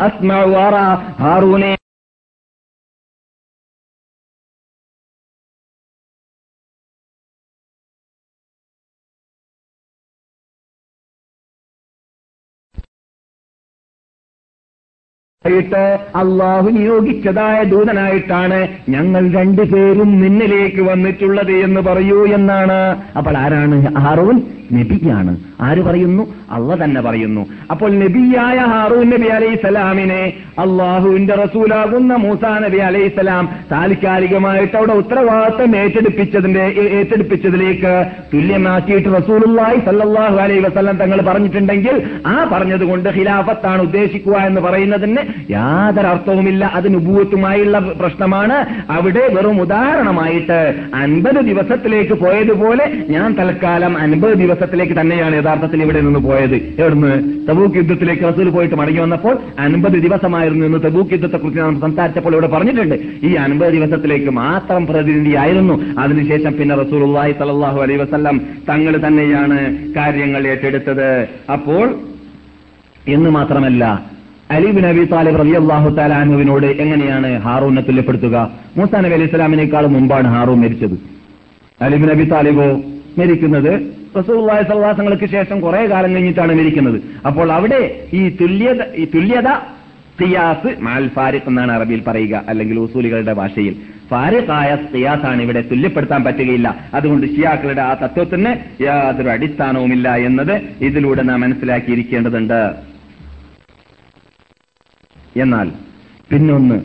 [0.07, 0.33] അസ്മ
[1.19, 1.76] ഹാറൂനെ
[15.47, 15.83] ആയിട്ട്
[16.15, 22.79] അള്ളാഹു നിയോഗിച്ചതായ ദൂതനായിട്ടാണ് ഞങ്ങൾ രണ്ടുപേരും നിന്നിലേക്ക് വന്നിട്ടുള്ളത് എന്ന് പറയൂ എന്നാണ്.
[23.17, 23.99] അപ്പോൾ ആരാണ്?
[23.99, 24.41] ഹാറൂൻ
[24.73, 25.37] നബിയാണ്.
[25.61, 26.23] ആര് പറയുന്നു?
[26.51, 27.45] അള്ള തന്നെ പറയുന്നു.
[27.71, 35.75] അപ്പോൾ നബിയായ ഹാറൂൻ നബി അലൈഹി സ്വലാമിനെ അള്ളാഹുവിന്റെ റസൂലാകുന്ന മൂസ നബി അലൈഹി സ്വലാം താൽക്കാലികമായിട്ട് അവിടെ ഉത്തരവാദിത്തം
[35.75, 36.63] ഏറ്റെടുപ്പിച്ചതിന്റെ
[36.99, 46.07] ഏറ്റെടുപ്പിച്ചതിലേക്ക് തുല്യമാക്കിയിട്ട് റസൂലുള്ളായി സല്ലാഹു അലൈഹി വസല്ലം തങ്ങൾ പറഞ്ഞിട്ടുണ്ടെങ്കിൽ ആ പറഞ്ഞതുകൊണ്ട് ഖിലാഫത്താണ് ഉദ്ദേശിക്കുക എന്ന് പറയുന്നതിന് യാതൊരു
[46.07, 48.57] അർത്ഥവുമില്ല അത് നുബൂത്തുമായുള്ള പ്രശ്നമാണ്.
[48.89, 50.59] അവിടെ വെറും ഉദാഹരണമായിട്ട്
[50.93, 56.55] അൻപത് ദിവസത്തിലേക്ക് പോയതുപോലെ ഞാൻ തൽക്കാലം അൻപത് ദിവസത്തിലേക്ക് തന്നെയാണ് യഥാർത്ഥത്തിൽ ഇവിടെ നിന്ന് പോയത്.
[56.55, 57.11] എവിടുന്ന്?
[57.49, 62.47] തബൂക്ക് യുദ്ധത്തിലേക്ക് റസൂൽ പോയിട്ട് മടങ്ങി വന്നപ്പോൾ അൻപത് ദിവസമായിരുന്നു എന്ന് തബൂക്ക് യുദ്ധത്തെ കുറിച്ച് നാം സംസാരിച്ചപ്പോൾ ഇവിടെ
[62.47, 62.95] പറഞ്ഞിട്ടുണ്ട്.
[63.27, 65.75] ഈ അൻപത് ദിവസത്തിലേക്ക് മാത്രം പ്രതിനിധിയായിരുന്നു.
[65.99, 69.59] അതിനുശേഷം പിന്നെ റസൂലുള്ളാഹി സലാഹു അലൈ വസല്ലം തങ്ങൾ തന്നെയാണ്
[69.93, 71.09] കാര്യങ്ങൾ ഏറ്റെടുത്തത്.
[71.51, 71.95] അപ്പോൾ
[73.07, 73.83] എന്ന് മാത്രമല്ല
[74.51, 78.51] അലിബിൻ നബി താലിബ് അലി അള്ളാഹു താലാനുവിനോട് എങ്ങനെയാണ് ഹാറൂനെ തുല്യപ്പെടുത്തുക?
[78.77, 80.97] മൂസാ നബി അലൈഹി സ്വലാമിനേക്കാൾ മുമ്പാണ് ഹാറൂൻ മരിച്ചത്.
[81.81, 82.67] അലിബിൻ നബി താലിബോ
[83.19, 83.71] മരിക്കുന്നത്
[84.17, 86.97] റസൂലുള്ളാഹി സല്ലാസങ്ങൾക്ക് ശേഷം കുറെ കാലം കഴിഞ്ഞിട്ടാണ് മരിക്കുന്നത്.
[87.27, 87.81] അപ്പോൾ അവിടെ
[88.19, 89.49] ഈ തുല്യത ഈ തുല്യത
[90.19, 93.73] സിയാസ് മാൽ ഫാരിഖ് എന്നാണ് അറബിയിൽ പറയുക അല്ലെങ്കിൽ ഉസൂലികളുടെ ഭാഷയിൽ.
[94.11, 94.69] ഫാരിഖായ
[95.31, 96.67] ആണ് ഇവിടെ തുല്യപ്പെടുത്താൻ പറ്റുകയില്ല.
[96.93, 98.51] അതുകൊണ്ട് ഷിയാക്കളുടെ ആ തത്വത്തിന്
[98.83, 100.53] യാതൊരു അടിസ്ഥാനവുമില്ല എന്നത്
[100.87, 102.61] ഇതിലൂടെ നാം മനസ്സിലാക്കിയിരിക്കേണ്ടതുണ്ട്.
[105.43, 105.67] എന്നാൽ
[106.31, 106.77] പിന്നൊന്ന്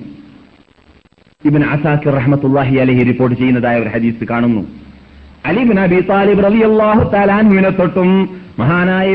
[1.45, 4.63] ഇബിൻ അസാഖിർ റഹ്മത്തുല്ലാഹി അലഹി റിപ്പോർട്ട് ചെയ്യുന്നതായ ഒരു ഹദീസ് കാണുന്നു.
[5.47, 8.11] അലിബിൻ അബി താലിബ് റബി അള്ളാഹു താലാൻവിനെ തൊട്ടും
[8.59, 9.15] മഹാനായ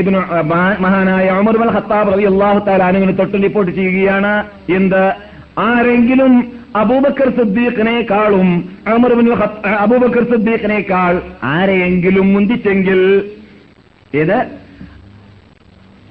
[0.80, 4.32] മഹാനായ ഉമർ ബിൻ ഖത്താബ് റളിയല്ലാഹു താലാനുവിനെ തൊട്ടും റിപ്പോർട്ട് ചെയ്യുകയാണ്.
[4.72, 5.02] എന്ത്?
[5.58, 6.32] ആരെങ്കിലും
[6.76, 8.48] അബൂബക്കർ സിദ്ദീഖിനേക്കാളും
[8.94, 13.00] ഉമർ ബിൻ ഖത്ത- അബൂബക്കർ സിദ്ദീഖിനേക്കാൾ ആരെയെങ്കിലും മുന്തിച്ചെങ്കിൽ
[14.14, 14.38] ഇത്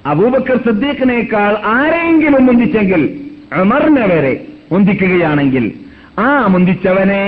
[0.06, 3.02] അബൂബക്കർ സിദ്ദീഖിനേക്കാൾ ആരെങ്കിലും മുന്തിച്ചെങ്കിൽ
[3.52, 5.72] അമറിനെ വരെ മുന്തിക്കുകയാണെങ്കിൽ
[6.18, 7.22] ആ മുന്തിച്ചവനെ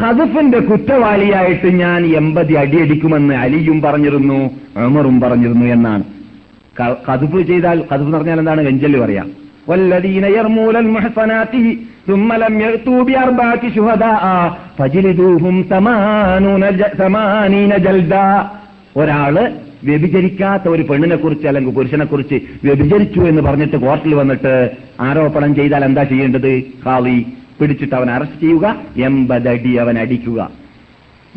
[0.00, 4.38] ഖദഫിന്റെ കുറ്റവാളിയായിട്ട് ഞാൻ എൺപത് അടിയടിക്കുമെന്ന് അലിയും പറഞ്ഞിരുന്നു
[4.86, 6.04] ഉമറും പറഞ്ഞിരുന്നു എന്നാണ്
[6.76, 9.28] ക- ഖദഫ് ചെയ്താൽ ഖദഫ് എന്ന് പറഞ്ഞാൽ എന്താണ് വെഞ്ചല് പറയാം
[9.70, 11.54] والذين يرمون المحصنات
[12.06, 14.22] ثم لم يأتوا بأربعة شهداء
[14.78, 18.26] فجلدوهم ثمانون ج- ثمانين جلدا
[18.96, 19.42] ഒരാള്
[19.86, 24.52] വ്യഭിചരിക്കാത്ത ഒരു പെണ്ണിനെ കുറിച്ച് അല്ലെങ്കിൽ പുരുഷനെ കുറിച്ച് വ്യഭിചരിച്ചു എന്ന് പറഞ്ഞിട്ട് കോർട്ടിൽ വന്നിട്ട്
[25.00, 26.52] ആരോപണം ചെയ്താൽ എന്താ ചെയ്യേണ്ടത്
[26.84, 27.16] ഹാവി
[27.61, 30.51] പിടിച്ചിട്ട് അവൻ അറസ്റ്റ് ചെയ്യുക എൺപതടി അവൻ അടിക്കുക.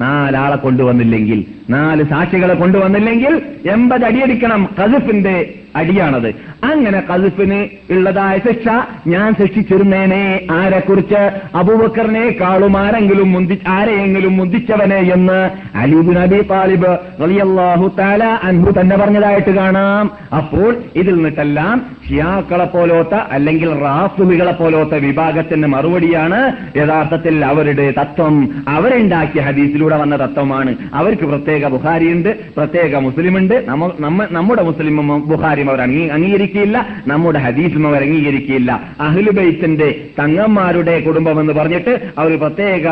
[0.00, 6.28] നാലാളെ കൊണ്ടുവന്നില്ലെങ്കിൽ നാല് സാക്ഷികളെ കൊണ്ടുവന്നില്ലെങ്കിൽ എൺപത് അടിയടിക്കണം കസിഫിന്റെ അടിയാണത്.
[6.64, 8.68] അങ്ങനെ കസിഫിന് ഉള്ളതായ ശിക്ഷ
[9.08, 10.40] ഞാൻ ശിക്ഷിച്ചിരുന്നേനെ.
[10.50, 11.40] ആരെക്കുറിച്ച്?
[11.54, 20.10] അബൂബക്കറിനേക്കാളും ആരെങ്കിലും മുന്തി ആരെയെങ്കിലും മുന്തിച്ചവനെ എന്ന് അലീബ് നബി താലിബ് റളിയല്ലാഹു താല അൻഹു തന്നെ പറഞ്ഞതായിട്ട് കാണാം.
[20.36, 28.64] അപ്പോൾ ഇതിൽ നിന്നിട്ടെല്ലാം ഷിയാക്കളെ പോലോത്ത അല്ലെങ്കിൽ റാഫുലുകളെ പോലോത്ത വിഭാഗത്തിന് മറുപടിയാണ് യഥാർത്ഥത്തിൽ അവരുടെ തത്വം.
[28.68, 30.74] അവരുണ്ടാക്കിയ ഹദീസിലൂടെ വന്ന തത്വമാണ്.
[30.94, 33.64] അവർക്ക് പ്രത്യേക ബുഹാരിയുണ്ട് പ്രത്യേക മുസ്ലിമുണ്ട്.
[33.66, 38.82] നമ്മ- നമ്മ- നമ്മുടെ മുസ്ലിം ബുഖാരി അഭിപ്രായം അവർ അംഗീ- അംഗീകരിക്കുകയില്ല നമ്മുടെ ഹദീസും അവർ അംഗീകരിക്കുകയില്ല.
[39.00, 42.88] അഹ്ലുബൈത്തിന്റെ തങ്ങന്മാരുടെ കുടുംബം എന്ന് പറഞ്ഞിട്ട് അവർ പ്രത്യേക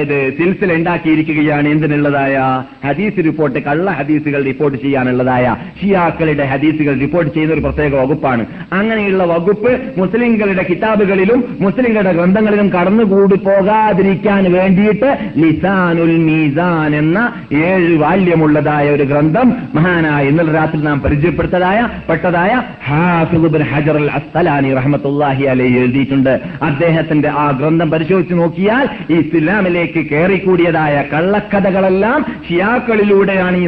[0.00, 1.68] ഇത് സിൽസിൽ ഉണ്ടാക്കിയിരിക്കുകയാണ്.
[1.68, 2.62] എന്തിനുള്ളതായ?
[2.86, 5.56] ഹദീസ് റിപ്പോർട്ട് കള്ള ഹദീസുകൾ റിപ്പോർട്ട് ചെയ്യാനുള്ളതായ.
[5.82, 8.46] ഷിയാക്കളുടെ ഹദീസുകൾ റിപ്പോർട്ട് ചെയ്യുന്ന ഒരു പ്രത്യേക വകുപ്പാണ്.
[8.72, 19.02] അങ്ങനെയുള്ള വകുപ്പ് മുസ്ലിങ്ങളുടെ കിതാബുകളിലും മുസ്ലിങ്ങളുടെ ഗ്രന്ഥങ്ങളിലും കടന്നുകൂടി പോകാതിരിക്കാൻ വേണ്ടിയിട്ട് ലിസാനുൽ മീസാൻ എന്ന ഏഴ് വാല്യമുള്ളതായ ഒരു
[19.02, 22.52] ഗ്രന്ഥം മഹാനായ ഇന്നലെ രാത്രി നാം പരിചയപ്പെടുത്തതായ പെട്ടതായ
[22.88, 26.32] ഹാഫിദ് ബിൻ ഹജർ അൽ അസ്തലാനി റഹ്മത്തുല്ലാഹി അലൈഹി എഴുതിയിട്ടുണ്ട്.
[26.68, 33.58] അദ്ദേഹത്തിന്റെ ആ ഗ്രന്ഥം പരിശോധിച്ച് നോക്കിയാൽ ഈ ഇസ്ലാമിലേക്ക് കയറിക്കൂടിയതായ കള്ളക്കഥകളെല്ലാം ഷിയാക്കളിലൂടെയാണ്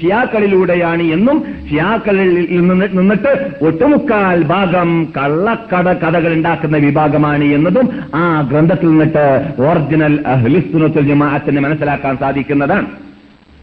[0.00, 1.38] ഷിയാക്കളിലൂടെയാണ് എന്നും
[1.70, 3.32] ഷിയാക്കളിൽ നിന്ന് നിന്നിട്ട്
[3.68, 7.86] ഒട്ടുമുക്കാൽ ഭാഗം കള്ളക്കട കഥകൾ ഉണ്ടാക്കുന്ന വിഭാഗമാണ് എന്നതും
[8.22, 9.26] ആ ഗ്രന്ഥത്തിൽ നിന്നിട്ട്
[9.68, 12.88] ഒറിജിനൽ അഹ്ലിസ്തുനത്തുൽ ജമാഅത്തിന് മനസ്സിലാക്കാൻ സാധിക്കുന്നതാണ്.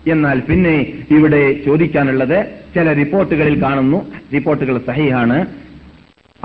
[0.08, 0.76] എന്നാൽ പിന്നെ
[1.12, 2.38] ഇവിടെ ചോദിക്കാനുള്ളത്
[2.76, 4.00] ചില റിപ്പോർട്ടുകളിൽ കാണുന്നു.
[4.34, 5.38] റിപ്പോർട്ടുകൾ സഹിയാണ്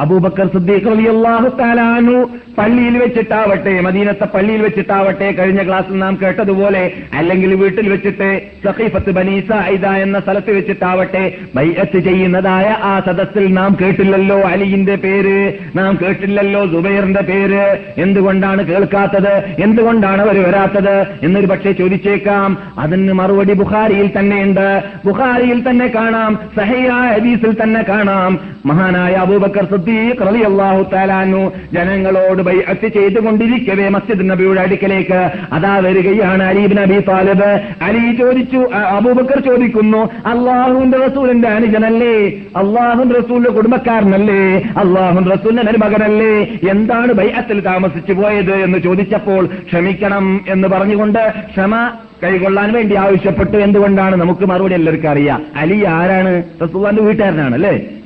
[0.02, 2.18] അബൂബക്കർ സിദ്ദീഖ് റളിയല്ലാഹു തആല അൻഹു
[2.58, 6.82] പള്ളിയിൽ വെച്ചിട്ടാവട്ടെ മദീനത്തെ പള്ളിയിൽ വെച്ചിട്ടാവട്ടെ കഴിഞ്ഞ ക്ലാസ്സിൽ നാം കേട്ടതുപോലെ
[7.18, 8.28] അല്ലെങ്കിൽ വീട്ടിൽ വെച്ചിട്ട്
[8.64, 11.22] സഖീഫത്ത് ബനീസ ഐദ എന്ന സ്ഥലത്ത് വെച്ചിട്ടാവട്ടെ
[11.56, 15.36] ബൈഅത്ത് ചെയ്യുന്നതായ ആ സദസ്സിൽ നാം കേട്ടില്ലല്ലോ അലിയിന്റെ പേര്
[15.78, 17.62] നാം കേട്ടില്ലല്ലോ സുബൈറിന്റെ പേര്.
[18.04, 19.32] എന്തുകൊണ്ടാണ് കേൾക്കാത്തത്?
[19.66, 20.96] എന്തുകൊണ്ടാണ് അവർ വരാത്തത്?
[21.26, 22.50] എന്നൊരു പക്ഷേ ചോദിച്ചേക്കാം.
[22.84, 24.66] അതിന് മറുപടി ബുഖാരിയിൽ തന്നെയുണ്ട്
[25.06, 28.32] ബുഖാരിയിൽ തന്നെ കാണാം സഹയായ ഹദീസിൽ തന്നെ കാണാം.
[28.70, 29.89] മഹാനായ അബൂബക്കർ സിദ്ദീഖ്
[30.28, 35.20] റളിയല്ലാഹു തആലാനു ജനങ്ങളോട് ബൈഅത്ത് ചെയ്തുകൊണ്ടിരിക്കവേ മസ്ജിദ് നബിയുടെ അടുക്കലേക്ക്.
[35.52, 37.50] അതാ വരികയാണ് അലീബ് നബി താലിബ്.
[37.82, 38.60] അലി ചോദിച്ചു
[38.96, 42.14] അബൂബക്കർ ചോദിക്കുന്നു അള്ളാഹുവിന്റെ റസൂലിന്റെ അനുജനല്ലേ?
[42.56, 44.40] അള്ളാഹുൻ റസൂലിന്റെ കുടുംബക്കാരനല്ലേ?
[44.76, 46.32] അള്ളാഹുൻ റസൂലിന്റെ മരുമകനല്ലേ?
[46.70, 48.54] എന്താണ് ബൈഅത്തിൽ താമസിച്ചു പോയത്?
[48.54, 51.90] എന്ന് ചോദിച്ചപ്പോൾ ക്ഷമിക്കണം എന്ന് പറഞ്ഞുകൊണ്ട് ക്ഷമ
[52.24, 53.56] കൈകൊള്ളാൻ വേണ്ടി ആവശ്യപ്പെട്ടു.
[53.56, 54.16] എന്തുകൊണ്ടാണ്?
[54.16, 55.42] നമുക്ക് മറുപടി എല്ലാവർക്കും അറിയാം.
[55.56, 56.42] അലി ആരാണ്?
[56.62, 57.99] റസൂലിന്റെ വീട്ടുകാരനാണ് അല്ലേ?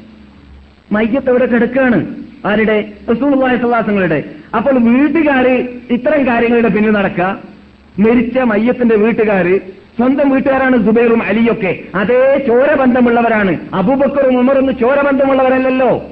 [0.93, 2.14] മയ്യത്ത് എവിടെ കിടക്കുകയാണ്.
[2.47, 2.93] ആരുടെ?
[3.11, 4.24] റസൂലുള്ളാഹി സവാസങ്ങളുടെ
[4.57, 7.39] അപ്പോൾ വീട്ടുകാര് ഇത്തരം കാര്യങ്ങളുടെ പിന്നിൽ നടക്കുക.
[7.99, 9.59] മരിച്ച മയ്യത്തിന്റെ വീട്ടുകാര്
[9.97, 13.59] സ്വന്തം വീട്ടുകാരാണ് സുബൈറും അലിയൊക്കെ അതേ ചോരബന്ധമുള്ളവരാണ്.
[13.74, 16.03] അബൂബക്കറും ഉമറൊന്നും ചോരബന്ധമുള്ളവരല്ലല്ലോ.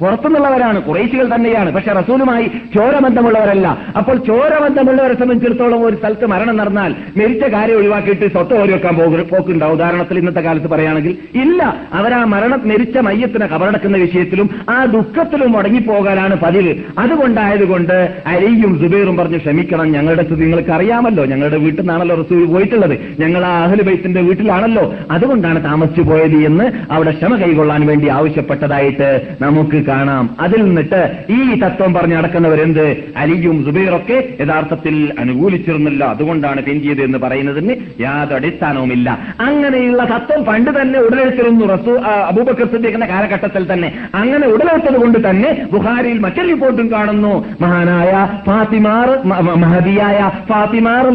[0.00, 3.78] പുറത്തുനിന്നുള്ളവരാണ് കുറേശികൾ തന്നെയാണ് പക്ഷെ റസൂലുമായി ചോരബന്ധമുള്ളവരല്ല.
[3.96, 9.28] അപ്പോൾ ചോരബന്ധമുള്ളവരെ സംബന്ധിച്ചിടത്തോളം ഒരു സ്ഥലത്ത് മരണം നടന്നാൽ മരിച്ച കാര്യം ഒഴിവാക്കിയിട്ട് സ്വത്ത് ഓരോ വെക്കാൻ പോക്കുണ്ടാവും.
[9.28, 16.34] പോക്കുണ്ടോ ഉദാഹരണത്തിൽ ഇന്നത്തെ കാലത്ത് പറയുകയാണെങ്കിൽ ഇല്ല അവരാ മരണം മരിച്ച മയ്യത്തിനെ കബറടക്കുന്ന വിഷയത്തിലും ആ ദുഃഖത്തിലും മുടങ്ങിപ്പോകാനാണ്
[16.34, 16.74] പതിവ്.
[16.98, 17.96] അതുകൊണ്ടായതുകൊണ്ട്
[18.26, 22.98] അലിയും സുബൈറും പറഞ്ഞു ക്ഷമിക്കണം ഞങ്ങളുടെ നിങ്ങൾക്ക് അറിയാമല്ലോ ഞങ്ങളുടെ വീട്ടിൽ നിന്നാണല്ലോ റസൂൽ പോയിട്ടുള്ളത്.
[23.20, 24.94] ഞങ്ങൾ ആ അഹ്ലു ബൈത്തിന്റെ വീട്ടിലാണല്ലോ.
[25.10, 29.08] അതുകൊണ്ടാണ് താമസിച്ചു പോയത് എന്ന് അവിടെ ക്ഷമ കൈകൊള്ളാൻ വേണ്ടി ആവശ്യപ്പെട്ടതായിട്ട്
[29.40, 30.36] നമുക്ക് കാണാം.
[30.40, 32.96] അതിൽ നിന്നിട്ട് ഈ തത്വം പറഞ്ഞ് നടക്കുന്നവരെന്ത്?
[33.16, 36.04] അലിയും സുബൈറൊക്കെ യഥാർത്ഥത്തിൽ അനുകൂലിച്ചിരുന്നില്ല.
[36.04, 43.72] അതുകൊണ്ടാണ് പിഞ്ചിയത് എന്ന് പറയുന്നതിന് യാതൊരു അടിസ്ഥാനവുമില്ല അങ്ങനെയുള്ള തത്വം പണ്ട് തന്നെ ഉടലെടുത്തിരുന്നു റസൂ അബൂബക്കർ സിദ്ദീഖിന്റെ കാലഘട്ടത്തിൽ
[43.72, 43.92] തന്നെ.
[44.14, 47.44] അങ്ങനെ ഉടലെടുത്തത് കൊണ്ട് തന്നെ ബുഹാരിയിൽ മറ്റൊരു റിപ്പോർട്ടും കാണുന്നു.
[47.60, 51.08] മഹാനായ ഫാത്തിമാർ മ- മ- മഹദിയായ ഫാത്തിമാർ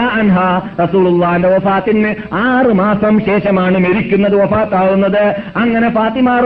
[0.00, 0.38] അൻഹ
[0.82, 5.36] റസൂലുള്ളാന്റെ വഫാത്തിന് ആറ് മാസം ശേഷമാണ് മരിക്കുന്നത് വഫാത്താവുന്നത്.
[5.56, 6.44] അങ്ങനെ ഫാത്തിമാർ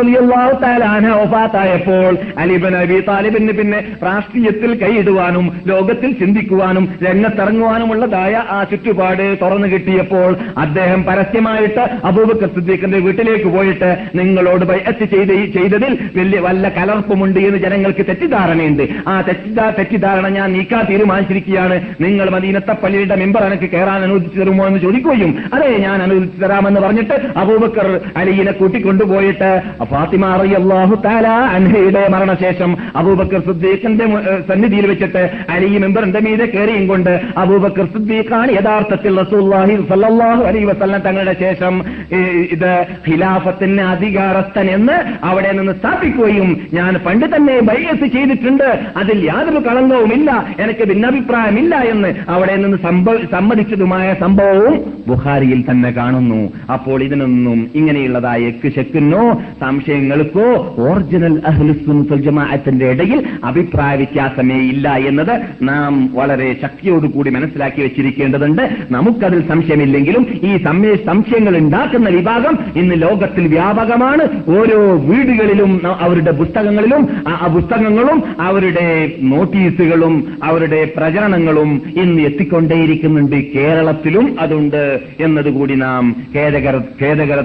[1.28, 10.30] വഫാത്തായപ്പോൾ അലിബൻ അബി താലിബിന് പിന്നെ രാഷ്ട്രീയത്തിൽ കൈയിടുവാനും ലോകത്തിൽ ചിന്തിക്കുവാനും രംഗത്തിറങ്ങുവാനുമുള്ളതായ ആ ചുറ്റുപാട് തുറന്നു കിട്ടിയപ്പോൾ
[10.64, 18.06] അദ്ദേഹം പരസ്യമായിട്ട് അബൂബക്കർ സിദ്ദീഖിന്റെ വീട്ടിലേക്ക് പോയിട്ട് നിങ്ങളോട് ബൈഅത്ത് ചെയ്ത് ചെയ്തതിൽ വലിയ വല്ല കലർപ്പുമുണ്ട് എന്ന് ജനങ്ങൾക്ക്
[18.08, 18.84] തെറ്റിദ്ധാരണയുണ്ട്.
[19.12, 21.76] ആ തെറ്റിദ്ധാ തെറ്റിദ്ധാരണ ഞാൻ നീക്കാൻ തീരുമാനിച്ചിരിക്കുകയാണ്.
[22.04, 27.16] നിങ്ങൾ മദീനത്തെ പള്ളിയുടെ മെമ്പർ എനിക്ക് കയറാൻ അനുവദിച്ചു തരുമോ എന്ന് ചോദിക്കുകയും അതെ ഞാൻ അനുവദിച്ചു തരാമെന്ന് പറഞ്ഞിട്ട്
[27.42, 27.88] അബൂബക്കർ
[28.22, 29.50] അലിയിനെ കൂട്ടിക്കൊണ്ടുപോയിട്ട്
[29.92, 30.24] ഫാത്തിമ
[30.60, 34.04] അള്ളാഹു താല അൻഹയുടെ മരണശേഷം അബൂബക്കർ സുദ്ദീഖിന്റെ
[34.48, 35.22] സന്നിധിയിൽ വെച്ചിട്ട്
[35.54, 37.10] അലി മെമ്പറിന്റെ മീതെ കയറിയും കൊണ്ട്
[37.42, 41.74] അബൂബക്കർ സുദ്ദീഖാണ് യഥാർത്ഥത്തിൽ റസൂല്ലാഹി സല്ലാഹു അലൈഹി വസല്ലം തങ്ങളുടെ ശേഷം
[42.54, 42.70] ഇത്
[43.06, 44.96] ഖിലാഫത്തിന് അധികാരസ്ഥൻ എന്ന്
[45.30, 48.68] അവിടെ നിന്ന് സ്ഥാപിക്കുകയും ഞാൻ പണ്ട് തന്നെ ബൈസ് ചെയ്തിട്ടുണ്ട്
[49.02, 50.30] അതിൽ യാതൊരു കളങ്കവുമില്ല
[50.64, 52.78] എനിക്ക് ഭിന്നഭിപ്രായമില്ല എന്ന് അവിടെ നിന്ന്
[53.36, 54.76] സമ്മതിച്ചതുമായ സംഭവവും
[55.08, 56.40] ബുഹാരിയിൽ തന്നെ കാണുന്നു.
[56.74, 59.22] അപ്പോൾ ഇതിനൊന്നും ഇങ്ങനെയുള്ളതായ എക്ക് ശെക്കിനോ
[59.62, 60.48] സംശയങ്ങൾക്കോ
[61.08, 68.76] ഒറിജിനൽ അഹ്ലുസുൽ ജമാഅത്തിന്റെ ഇടയിൽ അഭിപ്രായ വ്യത്യാസമേ ഇല്ല എന്നത് നാം വളരെ ശക്തിയോടുകൂടി മനസ്സിലാക്കി വെച്ചിരിക്കേണ്ടതുണ്ട്.
[68.90, 70.56] നമുക്കതിൽ സംശയമില്ലെങ്കിലും ഈ
[71.06, 74.42] സംശയങ്ങൾ ഉണ്ടാക്കുന്ന വിഭാഗം ഇന്ന് ലോകത്തിൽ വ്യാപകമാണ്.
[74.48, 85.74] ഓരോ വീടുകളിലും അവരുടെ പുസ്തകങ്ങളിലും ആ- പുസ്തകങ്ങളും അവരുടെ നോട്ടീസുകളും അവരുടെ പ്രചരണങ്ങളും ഇന്ന് എത്തിക്കൊണ്ടേയിരിക്കുന്നുണ്ട് കേരളത്തിലും അതുണ്ട് എന്നതുകൂടി
[85.74, 87.42] നാം ഖേദകര ഖേദകര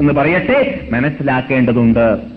[0.00, 2.33] എന്ന് പറയട്ടെ മനസ്സിലാക്കേണ്ടതുണ്ട്.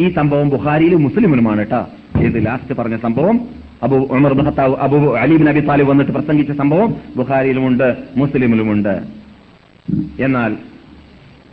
[0.00, 1.86] ഈ സംഭവം ബുഹാരിയിലും മുസ്ലിമിലുമാണ് കേട്ടോ.
[2.20, 3.40] ഇത് ലാസ്റ്റ് പറഞ്ഞ സംഭവം.
[3.82, 9.02] അബു ഉമർ ഖത്താബ് അബു അലീബ് അബി താലിബ് വന്നിട്ട് പ്രസംഗിച്ച സംഭവം ബുഹാരിയിലുമുണ്ട് മുസ്ലിമിലുമുണ്ട്.
[10.20, 10.56] എന്നാൽ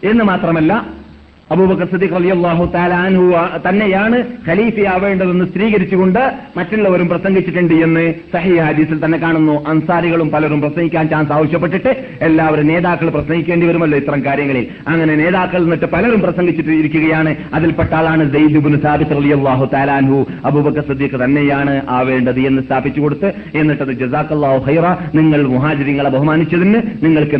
[0.04, 1.05] എന്ന് മാത്രമല്ല
[1.54, 2.30] അബൂബക്കർ സദീഖ് അലി
[2.76, 3.26] തആല അൻഹു
[3.66, 4.18] തന്നെയാണ്
[4.48, 6.22] ഖലീഫയാവേണ്ടതെന്ന് സ്ഥിരീകരിച്ചുകൊണ്ട്
[6.58, 9.56] മറ്റുള്ളവരും പ്രസംഗിച്ചിട്ടുണ്ട് എന്ന് സഹി ഹദീസിൽ തന്നെ കാണുന്നു.
[9.72, 11.92] അൻസാരികളും പലരും പ്രസംഗിക്കാൻ ചാൻസ് ആവശ്യപ്പെട്ടിട്ട്
[12.28, 14.66] എല്ലാവരും നേതാക്കൾ പ്രസംഗിക്കേണ്ടി വരുമല്ലോ ഇത്തരം കാര്യങ്ങളിൽ.
[14.92, 17.34] അങ്ങനെ നേതാക്കൾ എന്നിട്ട് പലരും പ്രസംഗിച്ചിട്ട് ഇരിക്കുകയാണ്.
[17.60, 18.24] അതിൽപ്പെട്ട ആളാണ്
[18.60, 20.20] ഇബ്നു സാബിത്ത് റളിയല്ലാഹു തആല അൻഹു.
[20.50, 23.30] അബൂബക്കർ സദീഖ് തന്നെയാണ് ആവേണ്ടത് എന്ന് സ്ഥാപിച്ചു കൊടുത്ത്
[23.62, 24.86] എന്നിട്ടത് ജസാഖല്ലാഹു ഹൈറ
[25.20, 27.38] നിങ്ങൾ മുഹാജിരിങ്ങളെ ബഹുമാനിച്ചതിന് നിങ്ങൾക്ക്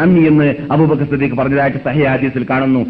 [0.00, 2.84] നന്ദി എന്ന് അബൂബക്കർ സദീഖ് പറഞ്ഞതായിട്ട് സഹി ഹദീസിൽ കാണുന്നു.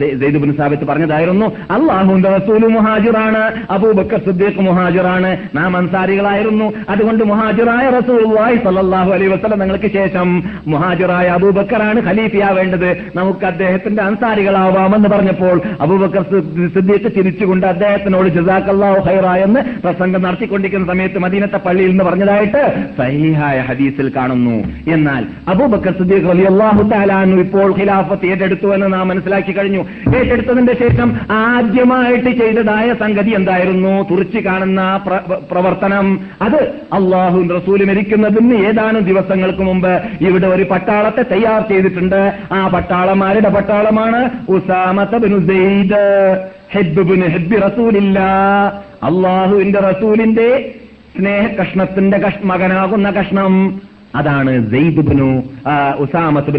[0.00, 6.72] ആ, സെ- സെയ്ദ് ബിൻ സാബിത്ത് പറഞ്ഞതായിരുന്നു അള്ളാഹുന്റെ റസൂൽ മുഹാജിറാണ് അബൂബക്കർ സിദ്ദീഖ് മുഹാജിറാണ് നാം അൻസാരികളായിരുന്നു.
[6.88, 12.96] അതുകൊണ്ട് മുഹാജിറായ റസൂലുള്ളാഹി സ്വല്ലല്ലാഹു അലൈഹി വസല്ലം നിങ്ങൾക്ക് ശേഷം മുഹാജിറായ അബൂബക്കറാണ് ഖലീഫയാവേണ്ടത്.
[13.16, 16.22] നമുക്ക് അദ്ദേഹത്തിന്റെ അൻസാരികളാവാമെന്ന് പറഞ്ഞപ്പോൾ അബൂബക്കർ
[16.74, 24.12] സിദ്ദീഖ് ചിരിച്ചുകൊണ്ട് അദ്ദേഹത്തിനോട് ജസാഖല്ലാഹു ഖൈറ എന്ന് പ്രസംഗം നടത്തിക്കൊണ്ടിരിക്കുന്ന സമയത്ത് മദീനത്തെ പള്ളിയിൽ നിന്ന് പറഞ്ഞതായിട്ട് സഹിഹായ ഹദീസിൽ
[24.16, 24.64] കാണുന്നു.
[24.90, 29.89] എന്നാൽ അബൂബക്കർ സിദ്ദീഖ് അലി അള്ളാഹു താലാനു ഇപ്പോൾ ഖിലാഫത്ത് ഏറ്റെടുത്തു എന്ന് നാം മനസ്സിലാക്കി കഴിഞ്ഞു.
[30.16, 34.08] ഏറ്റെടുത്തതിന്റെ ശേഷം ആദ്യമായിട്ട് ചെയ്തതായ സംഗതി എന്തായിരുന്നു?
[34.10, 36.20] തുറച്ചു കാണുന്ന പ്ര- പ്രവർത്തനം.
[36.42, 36.62] അത്
[36.92, 42.38] അള്ളാഹു റസൂൽ മരിക്കുന്നതിന് ഏതാനും ദിവസങ്ങൾക്ക് മുമ്പ് ഇവിടെ ഒരു പട്ടാളത്തെ തയ്യാർ ചെയ്തിട്ടുണ്ട്.
[42.52, 46.40] ആ പട്ടാളമാരുടെ പട്ടാളമാണ് ഉസാമത്ത് സെയ്ദ്.
[49.02, 50.74] അള്ളാഹുവിന്റെ റസൂലിന്റെ
[51.18, 53.80] സ്നേഹ കഷ്ണത്തിന്റെ മകനാകുന്ന കഷ്ണം.
[54.14, 54.52] അതാണ്
[55.98, 56.52] ഉസാമത്തു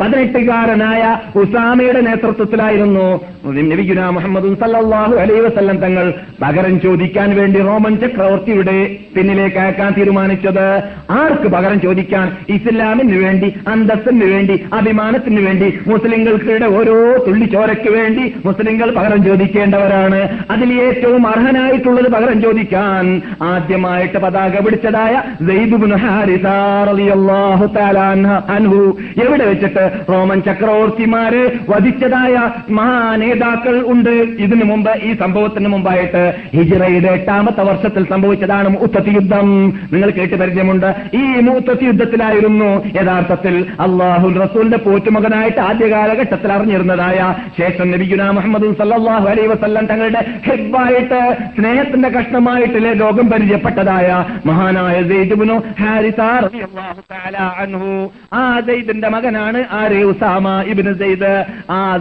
[0.00, 1.02] പതിനെട്ടുകാരനായ
[1.40, 3.20] ഉസാമയുടെ നേതൃത്വത്തിലായിരുന്നു
[3.70, 8.76] നബിഗുന മുഹമ്മദ് സല്ലല്ലാഹു അലൈഹി വസല്ലം തങ്ങൾ പകരം ചോദിക്കാൻ വേണ്ടി റോമൻ ചക്രവർത്തിയുടെ
[9.16, 10.66] പിന്നിലേക്ക് അയക്കാൻ തീരുമാനിച്ചത്.
[11.10, 12.26] ആർക്ക് പകരം ചോദിക്കാൻ?
[12.48, 16.96] ഇസ്ലാമിന് വേണ്ടി അന്തസ്സിന് വേണ്ടി അഭിമാനത്തിന് വേണ്ടി മുസ്ലിങ്ങൾക്കിടെ ഓരോ
[17.26, 20.20] തുള്ളി ചോരയ്ക്ക് വേണ്ടി മുസ്ലിങ്ങൾ പകരം ചോദിക്കേണ്ടവരാണ്.
[20.50, 25.14] അതിൽ ഏറ്റവും അർഹനായിട്ടുള്ളത് പകരം ചോദിക്കാൻ ആദ്യമായിട്ട് പതാക പിടിച്ചതായ
[28.50, 34.10] അൻഹ- എവിടെ വെച്ചിട്ട് റോമൻ ചക്രവർത്തിമാര് വധിച്ചതായ മഹാനേതാക്കൾ ഉണ്ട്?
[34.10, 39.72] ഇതിനു മുമ്പ് ഈ സംഭവത്തിന് മുമ്പായിട്ട് ഹിജിറയുടെ എട്ടാമത്തെ വർഷത്തിൽ സംഭവിച്ചതാണ് മൂത്തത്തി യുദ്ധം.
[39.92, 40.94] നിങ്ങൾ കേട്ട് പരിചയമുണ്ട്.
[41.14, 49.46] ഈ മൂത്തത്തി യുദ്ധത്തിലായിരുന്നു യഥാർത്ഥത്തിൽ അള്ളാഹു റസൂലിന്റെ പോറ്റുമകനായിട്ട് ആദ്യ കാലഘട്ടത്തിൽ അറിഞ്ഞിരുന്നതായ ശേഷം നബിഗുന മുഹമ്മദ് സല്ലാഹു അലൈ
[49.46, 55.53] വസല്ലം തങ്ങളുടെ ഹെബായിട്ട് സ്നേഹത്തിന്റെ കഷ്ണമായിട്ട് ലോകം പരിചയപ്പെട്ടതായ മഹാനായ സെയ്ദുബിനു
[57.58, 58.12] അൻഹു.
[58.32, 58.60] ആ
[59.08, 60.92] മകനാണ് ആര് ഉസാമ ഇബ്നു
[61.70, 61.98] ആ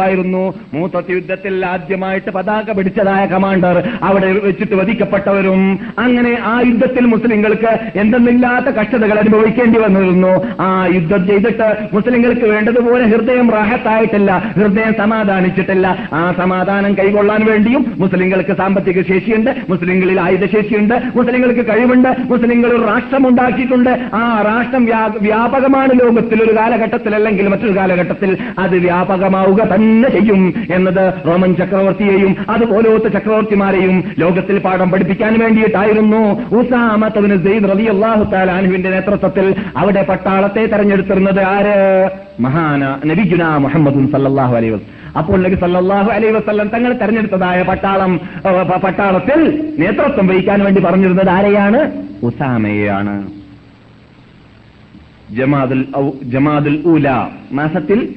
[0.00, 0.54] ആയിരുന്നു.
[0.74, 5.80] മൂത്തത്തി യുദ്ധത്തിൽ ആദ്യമായിട്ട് പതാക പിടിച്ചതായ കമാൻഡർ അവിടെ വെച്ചിട്ട് വധിക്കപ്പെട്ടവരും.
[5.98, 10.56] അങ്ങനെ ആ യുദ്ധത്തിൽ മുസ്ലിങ്ങൾക്ക് എന്തെന്നില്ലാത്ത കഷ്ടതകൾ അനുഭവിക്കേണ്ടി വന്നിരുന്നു.
[10.60, 16.08] ആ യുദ്ധം ചെയ്തിട്ട് മുസ്ലിങ്ങൾക്ക് വേണ്ടതുപോലെ ഹൃദയം റാഹത്തായിട്ടില്ല ഹൃദയം സമാധാനിച്ചിട്ടില്ല.
[16.12, 20.94] ആ സമാധാനം കൈകൊള്ളാൻ വേണ്ടിയും മുസ്ലിങ്ങൾക്ക് സാമ്പത്തിക ശേഷിയുണ്ട് മുസ്ലിങ്ങളിൽ ആയുധശേഷിയുണ്ട്
[21.38, 23.90] മുസ്ലിങ്ങൾക്ക് കഴിവുണ്ട് മുസ്ലിങ്ങൾ ഒരു രാഷ്ട്രം ഉണ്ടാക്കിയിട്ടുണ്ട്.
[24.14, 24.84] ആ രാഷ്ട്രം
[25.26, 28.30] വ്യാപകമാണ് ലോകത്തിൽ ഒരു കാലഘട്ടത്തിൽ അല്ലെങ്കിൽ മറ്റൊരു കാലഘട്ടത്തിൽ.
[28.58, 30.42] അത് വ്യാപകമാവുക തന്നെ ചെയ്യും
[30.74, 36.22] എന്നത് റോമൻ ചക്രവർത്തിയെയും അതുപോലത്തെ ചക്രവർത്തിമാരെയും ലോകത്തിൽ പാഠം പഠിപ്പിക്കാൻ വേണ്ടിയിട്ടായിരുന്നു.
[36.58, 37.70] ഉസാമത്തവിന് സെയ്ദ്
[38.92, 41.78] നേതൃത്വത്തിൽ അവിടെ പട്ടാളത്തെ തെരഞ്ഞെടുത്തിരുന്നത് ആര്?
[42.40, 48.20] മഹാന നബിജുന മുഹമ്മദും സല്ലാഹു അലൈവസ് അപ്പോൾ നബി സല്ലല്ലാഹു അലൈഹി വസല്ലം തങ്ങൾ തെരഞ്ഞെടുത്തതായ പട്ടാളം
[48.84, 52.04] പട്ടാളത്തിൽ നേതൃത്വം വഹിക്കാൻ വേണ്ടി പറഞ്ഞിരുന്നത് ആരെയാണ്?
[52.22, 53.28] ഉസാമയെയാണ്.
[55.34, 55.84] ജമാദുൽ
[56.22, 57.08] ജമാദുൽ ഊല
[57.52, 58.14] മാസത്തിൽ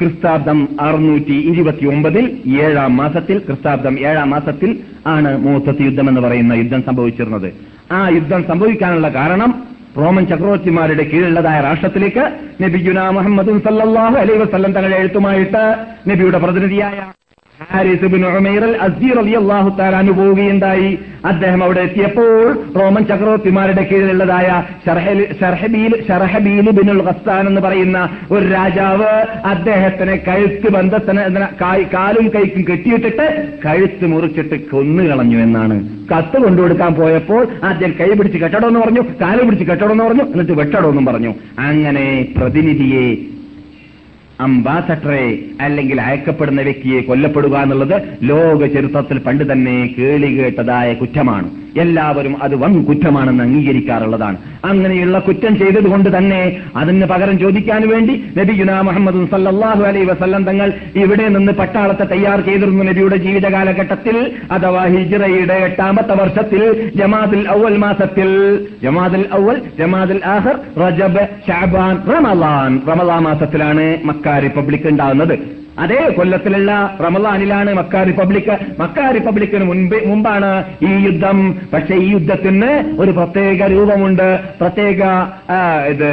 [0.00, 6.82] ക്രിസ്താബ്ദം അറുന്നൂറ്റി ഇരുപത്തി ഒമ്പതിൽ ഏഴാം മാസത്തിൽ ക്രിസ്താബ്ദം ഏഴാം മാസത്തിൽ ആണ് മൂത്തത്ത് യുദ്ധം എന്ന് പറയുന്ന യുദ്ധം
[6.82, 7.52] സംഭവിച്ചിരുന്നത്.
[7.92, 12.24] ആ യുദ്ധം സംഭവിക്കാനുള്ള കാരണം റോമൻ ചക്രവർത്തിമാരുടെ കീഴിലുള്ളതായ രാഷ്ട്രത്തിലേക്ക്
[12.62, 15.62] നബിഗുന മുഹമ്മദും സല്ലല്ലാഹു അലൈഹി വസല്ലം തങ്ങളുടെ എഴുത്തുമായിട്ട്
[16.08, 16.98] നബിയുടെ പ്രതിനിധിയായ
[17.60, 20.90] ഹാരിസ് ബിൻ ഉമൈർ അൽ അസീർ റളിയല്ലാഹു തആല അനുഭവുകയുണ്ടായി
[21.30, 22.30] അദ്ദേഹം അവിടെ എത്തിയപ്പോൾ
[22.78, 24.48] റോമൻ ചക്രവർത്തിമാരുടെ കീഴിലുള്ളതായ
[26.08, 27.98] ഷർഹബീൽ ബിനുൽ ഖസ്സാൻ എന്ന് പറയുന്ന
[28.34, 29.10] ഒരു രാജാവ്
[29.52, 31.24] അദ്ദേഹത്തിനെ കഴുത്ത് ബന്ധത്തിന്
[31.94, 33.26] കാലും കൈക്കും കെട്ടിയിട്ടിട്ട്
[33.66, 35.76] കഴുത്ത് മുറിച്ചിട്ട് കൊന്നുകളഞ്ഞു എന്നാണ്.
[36.12, 40.56] കത്ത് കൊണ്ടുകൊടുക്കാൻ പോയപ്പോൾ ആദ്യം കൈ പിടിച്ച് കെട്ടടോ എന്ന് പറഞ്ഞു കാൽ പിടിച്ച് കെട്ടടോ എന്ന് പറഞ്ഞു എന്നിട്ട്
[40.62, 41.32] വെട്ടടോ എന്നും പറഞ്ഞു.
[41.68, 42.06] അങ്ങനെ
[42.38, 43.06] പ്രതിനിധിയെ
[44.40, 45.24] അംബാസഡറെ
[45.60, 51.48] അല്ലെങ്കിൽ അയക്കപ്പെടുന്ന വ്യക്തിയെ കൊല്ലപ്പെടുക എന്നുള്ളത് ലോക ചരിത്രത്തിൽ പണ്ട് തന്നെ കേളി കേട്ടതായ കുറ്റമാണ്.
[51.76, 54.36] എല്ലാവരും അത് വൻ കുറ്റമാണെന്ന് അംഗീകരിക്കാറുള്ളതാണ്.
[54.64, 60.72] അങ്ങനെയുള്ള കുറ്റം ചെയ്തതുകൊണ്ട് തന്നെ അതിന് പകരം ചോദിക്കാൻ വേണ്ടി നബി നബിഗുന മുഹമ്മദ് സല്ലാഹു അലൈ വസല്ലം തങ്ങൾ
[60.96, 68.66] ഇവിടെ നിന്ന് പട്ടാളത്തെ തയ്യാർ ചെയ്തിരുന്നു നബിയുടെ ജീവിത കാലഘട്ടത്തിൽ അഥവാ ഹിജ്റയുടെ എട്ടാമത്തെ വർഷത്തിൽ ജമാദുൽ അവൽ മാസത്തിൽ.
[68.82, 75.59] ജമാദുൽ അവൽ ജമാദുൽ ആഹർ റജബ് ഷാബാൻ റമലാൻ റമലാ മാസത്തിലാണ് മക്ക റിപ്പബ്ലിക് ഉണ്ടാകുന്നത്.
[75.80, 76.70] അതേ കൊല്ലത്തിലുള്ള
[77.04, 80.50] റമദാനിലാണ് മക്ക റിപ്പബ്ലിക് മക്ക റിപ്പബ്ലിക്കിന് മുൻപ് മുമ്പാണ്
[80.82, 81.38] ഈ യുദ്ധം.
[81.72, 82.70] പക്ഷെ ഈ യുദ്ധത്തിന്
[83.00, 84.28] ഒരു പ്രത്യേക രൂപമുണ്ട്.
[84.60, 85.02] പ്രത്യേക
[85.92, 86.10] ഇത്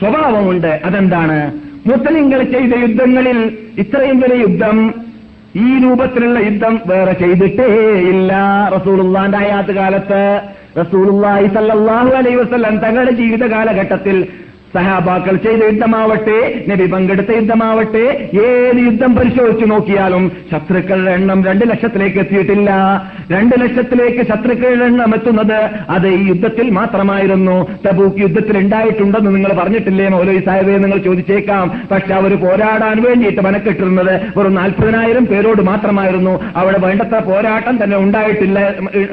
[0.00, 0.80] സ്വഭാവമുണ്ട്.
[0.84, 1.38] അതെന്താണ്?
[1.88, 3.38] മുസ്ലിങ്ങൾ ചെയ്ത യുദ്ധങ്ങളിൽ
[3.78, 4.78] ഇത്രയും വലിയ യുദ്ധം
[5.56, 7.66] ഈ രൂപത്തിലുള്ള യുദ്ധം വേറെ ചെയ്തിട്ടേ
[8.12, 8.32] ഇല്ല.
[8.76, 10.22] റസൂലുള്ളാന്റെ ആയാത്ത് കാലത്ത്
[10.78, 14.16] റസൂലുള്ളാഹി സല്ലല്ലാഹു അലൈഹി വസല്ലം തങ്ങളുടെ ജീവിത കാലഘട്ടത്തിൽ
[14.74, 16.38] സഹാബാക്കൾ ചെയ്ത യുദ്ധമാവട്ടെ
[16.70, 18.04] നബി പങ്കെടുത്ത യുദ്ധമാവട്ടെ
[18.46, 22.70] ഏത് യുദ്ധം പരിശോധിച്ചു നോക്കിയാലും ശത്രുക്കളുടെ എണ്ണം രണ്ട് ലക്ഷത്തിലേക്ക് എത്തിയിട്ടില്ല.
[23.32, 25.58] രണ്ട് ലക്ഷത്തിലേക്ക് ശത്രുക്കളുടെ എണ്ണം എത്തുന്നത്
[25.96, 27.56] അത് ഈ യുദ്ധത്തിൽ മാത്രമായിരുന്നു.
[27.86, 30.74] തബൂക്ക് യുദ്ധത്തിൽ ഉണ്ടായിട്ടുണ്ടെന്ന് നിങ്ങൾ പറഞ്ഞിട്ടില്ലേ മൗലവി സാഹിബെ?
[30.84, 31.66] നിങ്ങൾ ചോദിച്ചേക്കാം.
[31.92, 36.34] പക്ഷെ അവർ പോരാടാൻ വേണ്ടിയിട്ട് മനക്കെട്ടിരുന്നത് വെറും നാൽപ്പതിനായിരം പേരോട് മാത്രമായിരുന്നു.
[36.62, 38.58] അവിടെ വേണ്ടത്ര പോരാട്ടം തന്നെ ഉണ്ടായിട്ടില്ല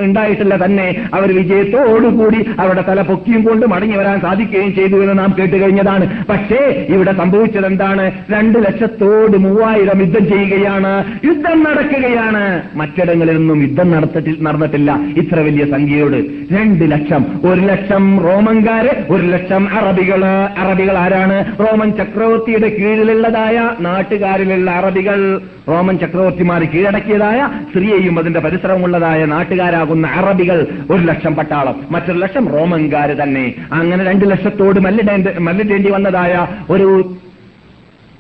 [0.08, 0.88] ഉണ്ടായിട്ടില്ല തന്നെ.
[1.14, 6.26] അവർ വിജയത്തോടുകൂടി അവരുടെ തല പൊക്കിയും കൊണ്ട് മടങ്ങി വരാൻ സാധിക്കുകയും ചെയ്തു എന്ന് നാം കേട്ട് കഴിഞ്ഞതാണ്.
[6.26, 11.04] പക്ഷേ ഇവിടെ സംഭവിച്ചത് എന്താണ് രണ്ട് ലക്ഷത്തോട് മൂവായിരം യുദ്ധം ചെയ്യുകയാണ്.
[11.26, 12.62] യുദ്ധം നടക്കുകയാണ്.
[12.76, 15.00] മറ്റിടങ്ങളിൽ നിന്നും യുദ്ധം നടത്തി നടന്നിട്ടില്ല.
[15.18, 16.16] ഇത്ര വലിയ സംഖ്യയോട്.
[16.54, 17.26] രണ്ട് ലക്ഷം.
[17.44, 20.26] ഒരു ലക്ഷം റോമൻകാര് ഒരു ലക്ഷം അറബികൾ.
[20.58, 21.46] അറബികൾ ആരാണ്?
[21.60, 25.42] റോമൻ ചക്രവർത്തിയുടെ കീഴിലുള്ളതായ നാട്ടുകാരിലുള്ള അറബികൾ.
[25.70, 31.76] റോമൻ ചക്രവർത്തിമാർ കീഴടക്കിയതായ സിറിയയും അതിന്റെ പരിസരമുള്ളതായ നാട്ടുകാരാകുന്ന അറബികൾ ഒരു ലക്ഷം പട്ടാളം.
[31.92, 33.54] മറ്റൊരു ലക്ഷം റോമൻകാര് തന്നെ.
[33.72, 36.88] അങ്ങനെ രണ്ട് ലക്ഷത്തോട് മല്ലിടേണ്ട മല്ലിടേണ്ടി വന്നതായ ഒരു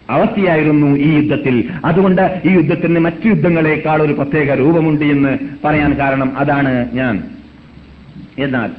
[0.09, 1.55] അവസ്ഥയായിരുന്നു ഈ യുദ്ധത്തിൽ.
[1.85, 7.15] അതുകൊണ്ട് ഈ യുദ്ധത്തിന് മറ്റു യുദ്ധങ്ങളെക്കാൾ ഒരു പ്രത്യേക രൂപമുണ്ട് എന്ന് പറയാൻ കാരണം അതാണ് ഞാൻ.
[8.39, 8.69] എന്നാൽ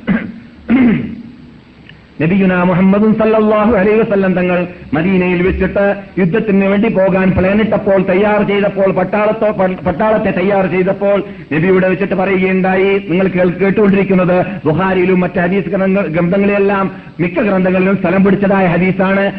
[2.21, 9.67] നബിയുന മുഹമ്മദും സല്ലാഹു അലൈ വസല്ലം തങ്ങൾ മദീനയിൽ വെച്ചിട്ട് യുദ്ധത്തിന് വേണ്ടി പോകാൻ പ്ലാനിട്ടപ്പോൾ തയ്യാർ ചെയ്തപ്പോൾ പട്ടാളത്തോ
[9.87, 13.07] പട്ടാളത്തെ തയ്യാർ ചെയ്തപ്പോൾ നബിയുടെ വെച്ചിട്ട് പറയുകയുണ്ടായി.
[13.09, 16.91] നിങ്ങൾ കേട്ടുകൊണ്ടിരിക്കുന്നത് ബുഹാരിയിലും മറ്റ് ഹദീസ് ഗ്രന്ഥ- ഗ്രന്ഥങ്ങളിലെല്ലാം
[17.21, 19.33] മിക്ക ഗ്രന്ഥങ്ങളിലും സ്ഥലം പിടിച്ചതായ ഹദീസാണ്.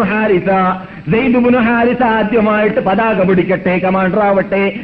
[0.00, 0.50] ഹാരിസ.
[2.02, 4.80] ആദ്യമായിട്ട് പതാക പിടിക്കട്ടെ കമാൻഡർ ആവട്ടെ.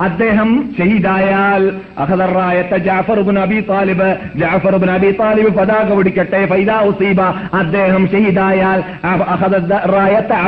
[0.00, 1.72] അദ്ദേഹം ഷഹീദായാൽ.
[1.98, 4.08] അഹദറായത്ത Jafar bin Abi Talib
[4.40, 6.40] Jafar bin Abi Talib പതാക പിടിക്കട്ടെ.
[6.52, 7.20] ഫൈദാ ഉസീബ
[7.60, 8.80] അദ്ദേഹം ഷഹീദായാൽ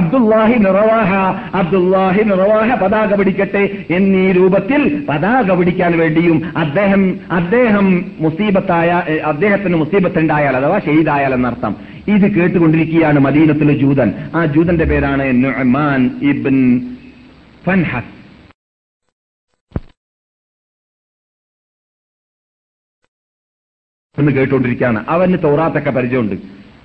[0.01, 1.13] അബ്ദുല്ലാഹി നിറവാഹ
[1.61, 3.65] അബ്ദുല്ലാഹി നിറവാഹ പതാക പിടിക്കട്ടെ.
[3.97, 7.03] എന്നീ രൂപത്തിൽ പതാക പിടിക്കാൻ വേണ്ടിയും അദ്ദേഹം
[7.41, 7.87] അദ്ദേഹം
[8.25, 8.91] മുസീബത്തായ
[9.33, 11.75] അദ്ദേഹത്തിന് മുസീബത്തുണ്ടായാൽ അഥവാ ഷെയ്ദായാൽ എന്നർത്ഥം
[12.15, 14.09] ഇത് കേട്ടുകൊണ്ടിരിക്കുകയാണ് മദീനത്തിലെ ജൂതൻ.
[14.37, 16.01] ആ ജൂതന്റെ പേരാണ് നുഅ്മാൻ
[16.33, 16.59] ഇബ്ൻ
[17.67, 18.14] ഫൻഹസ്
[24.19, 26.37] എന്ന് കേട്ടുകൊണ്ടിരിക്കുകയാണ് അവന് തോറാത്തൊക്കെ പരിചയമുണ്ട്.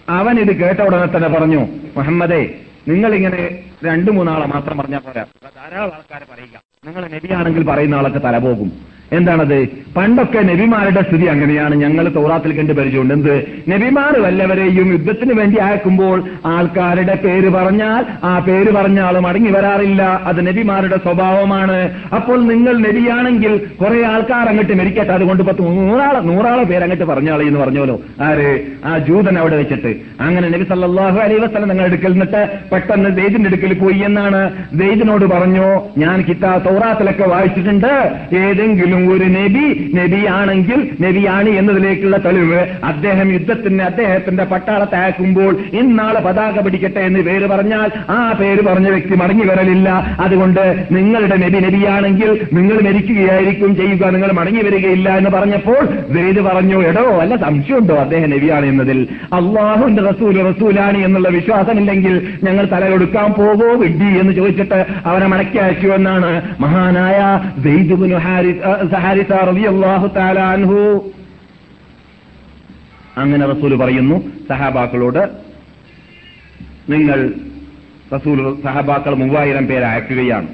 [0.09, 1.67] അവൻ ഇത് കേട്ട ഉടനെ തന്നെ പറഞ്ഞു
[1.97, 2.55] മുഹമ്മദേ
[2.87, 5.25] നിങ്ങൾ ഇങ്ങനെ രണ്ടു മൂന്നാളെ മാത്രം പറഞ്ഞാൽ പോരാ.
[5.55, 6.61] ധാരാളം ആൾക്കാരെ പറയുക.
[6.85, 8.69] നിങ്ങൾ നബിയാണെങ്കിൽ പറയുന്ന ആളൊക്കെ തല പോകും
[9.11, 9.67] എന്താണത്?
[9.97, 11.75] പണ്ടൊക്കെ നബിമാരുടെ സ്ഥിതി അങ്ങനെയാണ്.
[11.75, 13.13] ഞങ്ങൾ തോറാത്തിൽ കണ്ട് പരിചയമുണ്ട്.
[13.13, 13.45] എന്ത്?
[13.69, 20.21] നബിമാർ വല്ലവരെയും യുദ്ധത്തിന് വേണ്ടി അയക്കുമ്പോൾ ആൾക്കാരുടെ പേര് പറഞ്ഞാൽ ആ പേര് പറഞ്ഞ ആൾ മടങ്ങി വരാറില്ല.
[20.25, 21.91] അത് നബിമാരുടെ സ്വഭാവമാണ്.
[22.15, 25.13] അപ്പോൾ നിങ്ങൾ നബിയാണെങ്കിൽ കുറെ ആൾക്കാർ അങ്ങോട്ട് മരിക്കട്ടെ.
[25.13, 27.99] അതുകൊണ്ട് പത്ത് നൂറാളെ നൂറാളെ പേര് അങ്ങോട്ട് പറഞ്ഞാളെ എന്ന് പറഞ്ഞോലോ?
[28.21, 28.59] ആര്?
[28.85, 29.95] ആ ജൂതൻ അവിടെ വെച്ചിട്ട്.
[30.19, 34.51] അങ്ങനെ നബി സല്ലാഹു അലൈഹി വസ്ലം നിങ്ങൾ എടുക്കൽ നിന്നിട്ട് പെട്ടെന്ന് ദൈദിന്റെ അടുക്കൽ പോയി എന്നാണ്.
[34.73, 38.11] ദൈദിനോട് പറഞ്ഞു ഞാൻ കിതാ തോറാത്തിലൊക്കെ വായിച്ചിട്ടുണ്ട്.
[38.35, 42.61] ഏതെങ്കിലും ഒരു നബി നബിയാണെങ്കിൽ നബിയാണ് എന്നതിലേക്കുള്ള തെളിവ്.
[42.83, 49.15] അദ്ദേഹം യുദ്ധത്തിന് അദ്ദേഹത്തിന്റെ പട്ടാളത്തെ അയക്കുമ്പോൾ ഇന്നാളെ പതാക പിടിക്കട്ടെ എന്ന് പേര് പറഞ്ഞാൽ ആ പേര് പറഞ്ഞ വ്യക്തി
[49.15, 50.17] മടങ്ങി വരലില്ല.
[50.19, 57.05] അതുകൊണ്ട് നിങ്ങളുടെ നബി നബിയാണെങ്കിൽ നിങ്ങൾ മരിക്കുകയായിരിക്കും ചെയ്യുക നിങ്ങൾ മടങ്ങി വരികയില്ല എന്ന് പറഞ്ഞപ്പോൾ വേദ് പറഞ്ഞു എടോ
[57.19, 59.07] അല്ല സംശയമുണ്ടോ അദ്ദേഹം നബിയാണ് എന്നതിൽ?
[59.33, 65.87] അള്ളാഹുന്റെ റസൂൽ റസൂലാണ് എന്നുള്ള വിശ്വാസമില്ലെങ്കിൽ ഞങ്ങൾ തല കൊടുക്കാൻ പോകോ വിഡ്ഡി എന്ന് ചോദിച്ചിട്ട് അവനെ മടക്കി അയച്ചു
[65.87, 67.19] എന്നാണ് മഹാനായ
[73.17, 75.29] അങ്ങനെ റസൂൽ പറയുന്നു സഹാബാക്കളോട്
[76.91, 77.33] നിങ്ങൾ
[78.15, 80.47] റസൂൽ സഹാബാക്കൾ മൂവായിരം പേരെ അയക്കുകയാണ്.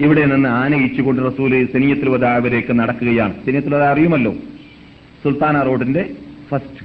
[0.00, 3.34] ഇവിടെ നിന്ന് ആനയിച്ചുകൊണ്ട് റസൂൽ സെനിയത്തിൽ വതാവിലേക്ക് നടക്കുകയാണ്.
[3.44, 4.32] സെനിയത്തിൽ വധ അറിയുമല്ലോ?
[5.22, 6.10] സുൽത്താന റോഡിന്റെ
[6.50, 6.78] ഫസ്റ്റ്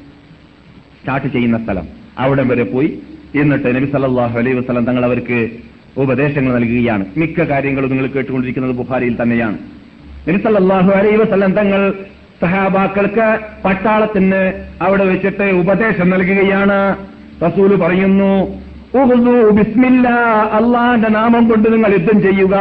[0.99, 1.87] സ്റ്റാർട്ട് ചെയ്യുന്ന സ്ഥലം.
[2.17, 2.99] അവിടെ വരെ പോയി
[3.35, 5.49] എന്നിട്ട് നബി സല്ലാഹു അലൈഹി വസ്ലം തങ്ങൾ അവർക്ക്
[5.97, 7.05] ഉപദേശങ്ങൾ നൽകുകയാണ്.
[7.17, 9.76] മിക്ക കാര്യങ്ങളും നിങ്ങൾ കേട്ടുകൊണ്ടിരിക്കുന്നത് ബുഖാരിയിൽ തന്നെയാണ്.
[10.29, 11.81] നബി സല്ലല്ലാഹു അലൈഹി വസല്ലം തങ്ങൾ
[12.41, 13.27] സഹാബാക്കൾക്ക്
[13.65, 14.41] പട്ടാളത്തിന്
[14.81, 16.79] അവിടെ വെച്ചിട്ട് ഉപദേശം നൽകുകയാണ്.
[17.45, 18.31] റസൂൽ പറയുന്നു
[20.57, 22.55] അള്ളാഹിന്റെ നാമം കൊണ്ട് നിങ്ങൾ യുദ്ധം ചെയ്യുക.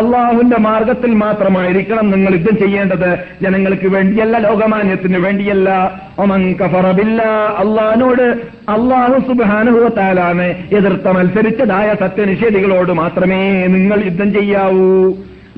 [0.00, 3.10] അള്ളാഹുന്റെ മാർഗത്തിൽ മാത്രമായിരിക്കണം നിങ്ങൾ യുദ്ധം ചെയ്യേണ്ടത്.
[3.42, 5.68] ജനങ്ങൾക്ക് വേണ്ടിയല്ല ലോകമാന്യത്തിന് വേണ്ടിയല്ല.
[6.18, 6.42] ഒമൻ
[7.62, 8.26] അള്ളഹാനോട്
[8.76, 10.48] അള്ളാഹു സുബാനുഭവത്താലാണ്
[10.78, 13.42] എതിർത്ത മത്സരിച്ചതായ സത്യനിഷേധികളോട് മാത്രമേ
[13.76, 14.92] നിങ്ങൾ യുദ്ധം ചെയ്യാവൂ.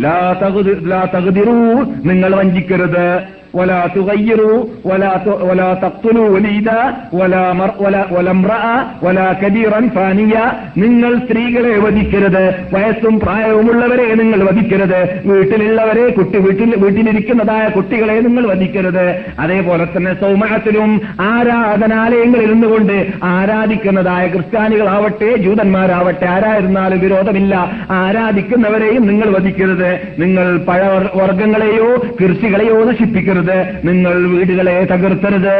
[0.01, 3.38] ലാ തകുതി- തകുതിറൂ നിങ്ങൾ വഞ്ചിക്കരുത്.
[3.54, 6.80] ولا تغيروا ولا ت- ولا تقتلوا وليدا
[7.12, 10.46] ولا مر ولا ولا امرأة ولا كبيرا فانيا
[10.84, 12.44] നിങ്ങൾ സ്ത്രീകളെ വധിക്കരുത്
[12.74, 15.00] വയസ്സും പ്രായവുമുള്ളവരെ നിങ്ങൾ വധിക്കരുത്
[15.30, 19.06] വീട്ടിലുള്ളവരെ കുട്ടി വീട്ടിൽ വീട്ടിലിരിക്കുന്നതായ കുട്ടികളെ നിങ്ങൾ വധിക്കരുത്
[19.40, 20.90] അതേപോലെ തന്നെ സൗമഹത്തിലും
[21.30, 22.96] ആരാധനാലയങ്ങളിൽ നിന്നുകൊണ്ട്
[23.34, 27.54] ആരാധിക്കുന്നതായ ക്രിസ്ത്യാനികളാവട്ടെ ജൂതന്മാരാവട്ടെ ആരായിരുന്നാലും വിരോധമില്ല
[28.02, 31.90] ആരാധിക്കുന്നവരെയും നിങ്ങൾ വധിക്കരുത് നിങ്ങൾ പഴവർഗങ്ങളെയോ
[32.20, 33.37] കൃഷികളെയോ നശിപ്പിക്കരുത്
[33.85, 35.57] നിങ്ങൾ വീടുകളെ തകർത്തരുത്.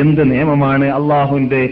[0.00, 1.62] എന്ത് നിയമമാണ് അള്ളാഹുന്റെ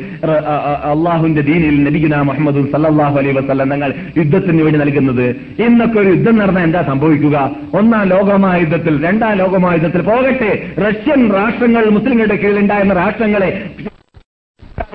[0.92, 5.26] അള്ളാഹുന്റെ ദീനിൽ നബിഗുന മുഹമ്മദ് സല്ലാഹു അലൈ വസ്ലം തങ്ങൾ യുദ്ധത്തിന് വേണ്ടി നൽകുന്നത്?
[5.66, 7.36] ഇന്നൊക്കെ ഒരു യുദ്ധം നടന്നാൽ എന്താ സംഭവിക്കുക?
[7.74, 10.52] ഒന്നാം ലോകമഹായുദ്ധത്തിൽ രണ്ടാം ലോകമഹായുദ്ധത്തിൽ പോകട്ടെ.
[10.86, 13.50] റഷ്യൻ രാഷ്ട്രങ്ങൾ മുസ്ലിങ്ങളുടെ കീഴിലുണ്ടായിരുന്ന രാഷ്ട്രങ്ങളെ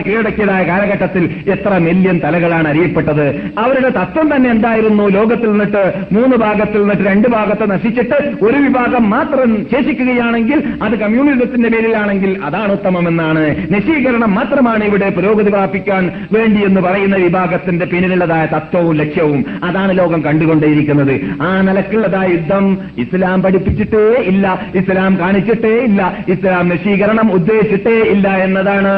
[0.02, 3.26] കീഴടക്കിയതായ കാലഘട്ടത്തിൽ എത്ര മില്യൺ തലകളാണ് അറിയപ്പെട്ടത്
[3.58, 5.10] അവരുടെ തത്വം തന്നെ എന്തായിരുന്നു?
[5.10, 12.38] ലോകത്തിൽ നിന്നിട്ട് മൂന്ന് ഭാഗത്തിൽ നിന്നിട്ട് രണ്ട് ഭാഗത്ത് നശിച്ചിട്ട് ഒരു വിഭാഗം മാത്രം ശേഷിക്കുകയാണെങ്കിൽ അത് കമ്മ്യൂണിസത്തിന്റെ പേരിലാണെങ്കിൽ
[12.44, 13.44] അതാണ് ഉത്തമമെന്നാണ്.
[13.76, 21.14] നശീകരണം മാത്രമാണ് ഇവിടെ പുരോഗതി പ്രാപിക്കാൻ വേണ്ടി എന്ന് പറയുന്ന വിഭാഗത്തിന്റെ പിന്നിലുള്ളതായ തത്വവും ലക്ഷ്യവും അതാണ് ലോകം കണ്ടുകൊണ്ടേയിരിക്കുന്നത്.
[21.42, 22.66] ആ നിലക്കുള്ളതായ യുദ്ധം
[22.98, 28.96] ഇസ്ലാം പഠിപ്പിച്ചിട്ടേ ഇല്ല ഇസ്ലാം കാണിച്ചിട്ടേ ഇല്ല ഇസ്ലാം നശീകരണം ഉദ്ദേശിച്ചിട്ടേ ഇല്ല എന്നതാണ്.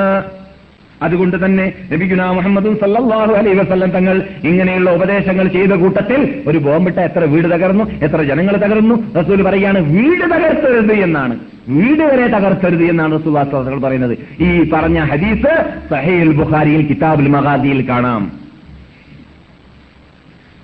[1.03, 7.23] അതുകൊണ്ട് തന്നെ നബിഗുന മുഹമ്മദും സല്ലാഹു അലൈ വസല്ലം തങ്ങൾ ഇങ്ങനെയുള്ള ഉപദേശങ്ങൾ ചെയ്ത കൂട്ടത്തിൽ ഒരു ബോംബിട്ട എത്ര
[7.23, 11.39] വീട് തകർന്നു എത്ര ജനങ്ങൾ തകർന്നു റസൂൽ പറയാണ് വീട് തകർത്തരുത് എന്നാണ്.
[11.69, 14.17] വീട് വരെ തകർത്തരുത് എന്നാണ് റസൂൽ പറയുന്നത്.
[14.39, 15.53] ഈ പറഞ്ഞ ഹദീസ്
[15.91, 18.31] സഹേൽ ബുഖാരിയിൽ കിതാബുൽ മഹാദിയിൽ കാണാം.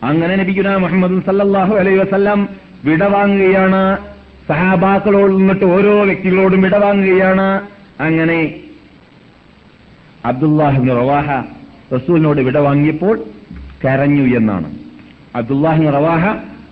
[0.03, 2.49] അങ്ങനെ നബിഗുന മുഹമ്മദ് സല്ലാഹു അലൈ വസല്ലം
[2.85, 3.97] വിടവാങ്ങുകയാണ്
[4.49, 7.61] സഹാബാക്കളോട് നിന്നിട്ട് ഓരോ വ്യക്തികളോടും വിടവാങ്ങുകയാണ്
[7.99, 8.53] അങ്ങനെ
[10.25, 11.29] അബ്ദുല്ലാഹിബ് റവാഹ
[11.93, 13.15] റസൂലിനോട് വിട വാങ്ങിയപ്പോൾ
[13.85, 14.67] കരഞ്ഞു എന്നാണ്.
[15.35, 16.23] അബ്ദുല്ലാഹിബ് റവാഹ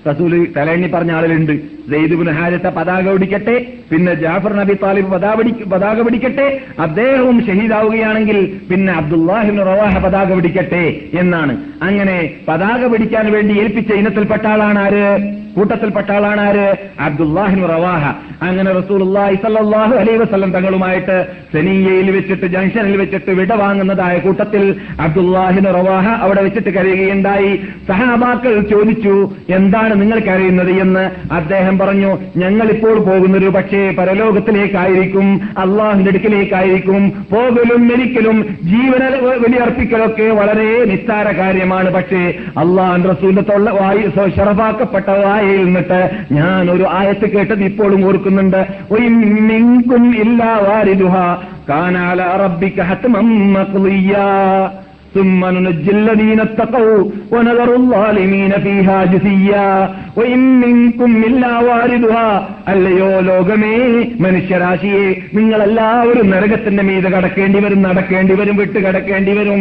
[0.08, 3.56] റസൂൽ തലേണ്ണി പറഞ്ഞ ആളിലുണ്ട് സെയ്ദുബിന് ഹാരിത്ത പതാക പിടിക്കട്ടെ
[3.92, 6.48] പിന്നെ ജാഫർ നബി താലിബ് പതാക പിടി- പതാക പിടിക്കട്ടെ
[6.80, 11.58] അദ്ദേഹവും ഷഹീദാവുകയാണെങ്കിൽ പിന്നെ അബ്ദുല്ലാഹിബിന് റവാഹ പതാക പിടിക്കട്ടെ എന്നാണ്.
[11.82, 15.40] അങ്ങനെ പതാക പിടിക്കാൻ വേണ്ടി ഏൽപ്പിച്ച ഇനത്തിൽപ്പെട്ട ആളാണ് ആര്?
[15.56, 16.78] കൂട്ടത്തിൽപ്പെട്ട ആളാണ് ആര്?
[17.00, 18.14] അബ്ദുല്ലാഹിൻ റവാഹ.
[18.42, 26.08] അങ്ങനെ റസൂലുള്ളാഹി സല്ലല്ലാഹു അലൈഹി വസല്ലം തങ്ങളുമായിട്ട് സെനിയയിൽ വെച്ചിട്ട് ജംഗ്ഷനിൽ വെച്ചിട്ട് വിട വാങ്ങുന്നതായ കൂട്ടത്തിൽ അബ്ദുല്ലാഹിൻ റവാഹ
[26.08, 27.62] അവിടെ വെച്ചിട്ട് കരയുകയുണ്ടായി.
[27.88, 37.10] സഹാബാക്കൾ ചോദിച്ചു എന്താണ് നിങ്ങൾ കരയുന്നത് എന്ന് അദ്ദേഹം പറഞ്ഞു ഞങ്ങളിപ്പോൾ പോകുന്നൊരു പക്ഷേ പരലോകത്തിലേക്കായിരിക്കും അള്ളാഹിന്റെ അടുക്കിലേക്കായിരിക്കും.
[37.10, 41.94] പോകലും മരിക്കലും ജീവന ബലിയർപ്പിക്കലൊക്കെ വളരെ നിസ്സാര കാര്യമാണ്.
[41.94, 48.68] പക്ഷേ അള്ളാഹ് റസൂലിന്റെ തൊള്ള വായി ഷറഫാക്കപ്പെട്ട വായയിൽ നിന്നിട്ട് ഞാൻ ഒരു ആയത്ത് കേട്ടത് ഇപ്പോഴും ഓർക്കുന്നുണ്ട്.
[48.92, 51.16] "വഇൻ മിൻകും ഇല്ലാ വാരിദുഹ
[51.70, 53.54] കാനാല അറബിക്ക് റബ്ബിക ഹത്മം
[55.15, 56.99] ثم ننجي الذين اتقوا
[57.33, 59.71] ونذر الظالمين فيها جثيا
[60.17, 62.29] وإن منكم إلا واردها
[62.73, 63.77] അല്ലയോ ലോകമേ
[64.25, 65.03] മനുഷ്യരാശിയെ
[65.37, 69.61] നിങ്ങളെല്ലാവരും നരകത്തിന്റെ മീതെ കടക്കേണ്ടി വരും നടക്കേണ്ടി വരും വിട്ട് കടക്കേണ്ടി വരും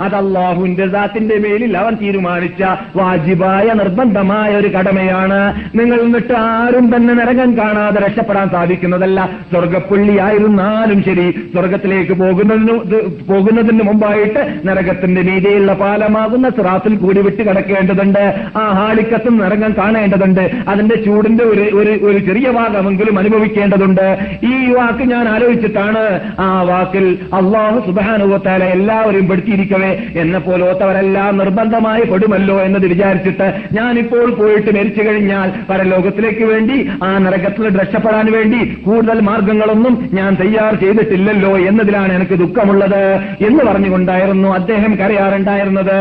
[0.00, 2.62] അത് അള്ളാഹുവിന്റെ ദാത്തിന്റെ മേലിൽ അവൻ തീരുമാനിച്ച
[2.98, 5.40] വാജിബായ നിർബന്ധമായ ഒരു കടമയാണ്
[5.80, 9.18] നിങ്ങൾ എന്നിട്ട് ആരും തന്നെ നരകം കാണാതെ രക്ഷപ്പെടാൻ സാധിക്കുന്നതല്ല
[9.52, 14.42] സ്വർഗപ്പുള്ളിയായിരുന്നാലും ശരി സ്വർഗത്തിലേക്ക് പോകുന്നതിന് ഇത് പോകുന്നതിന് മുമ്പായിട്ട്
[14.89, 18.21] നരകത്തിന്റെ മീതിയുള്ള പാലമാകുന്ന സിറാത്തിൽ കൂടി വിട്ട് കിടക്കേണ്ടതുണ്ട്.
[18.57, 20.43] ആ ഹാളിക്കത്തും നരകം കാണേണ്ടതുണ്ട്.
[20.67, 24.05] അതിന്റെ ചൂടിന്റെ ഒരു ഒരു ചെറിയ ഭാഗമെങ്കിലും അനുഭവിക്കേണ്ടതുണ്ട്.
[24.43, 26.03] ഈ വാക്ക് ഞാൻ ആലോചിച്ചിട്ടാണ്
[26.39, 27.05] ആ വാക്കിൽ
[27.39, 29.91] അള്ളാഹു സുബാനുവത്താല എല്ലാവരും പെടുത്തിയിരിക്കവേ.
[30.21, 38.27] എന്നെ പോലോത്തവരെല്ലാം നിർബന്ധമായി പെടുമല്ലോ എന്നത് വിചാരിച്ചിട്ട് ഞാനിപ്പോൾ പോയിട്ട് മരിച്ചു കഴിഞ്ഞാൽ പരലോകത്തിലേക്ക് വേണ്ടി ആ നരകത്തിൽ രക്ഷപ്പെടാൻ
[38.37, 43.03] വേണ്ടി കൂടുതൽ മാർഗങ്ങളൊന്നും ഞാൻ തയ്യാർ ചെയ്തിട്ടില്ലല്ലോ എന്നതിലാണ് എനിക്ക് ദുഃഖമുള്ളത്
[43.47, 45.96] എന്ന് പറഞ്ഞുകൊണ്ടായിരുന്നു അദ്ദേഹം കരയാറുണ്ടായിരുന്നത്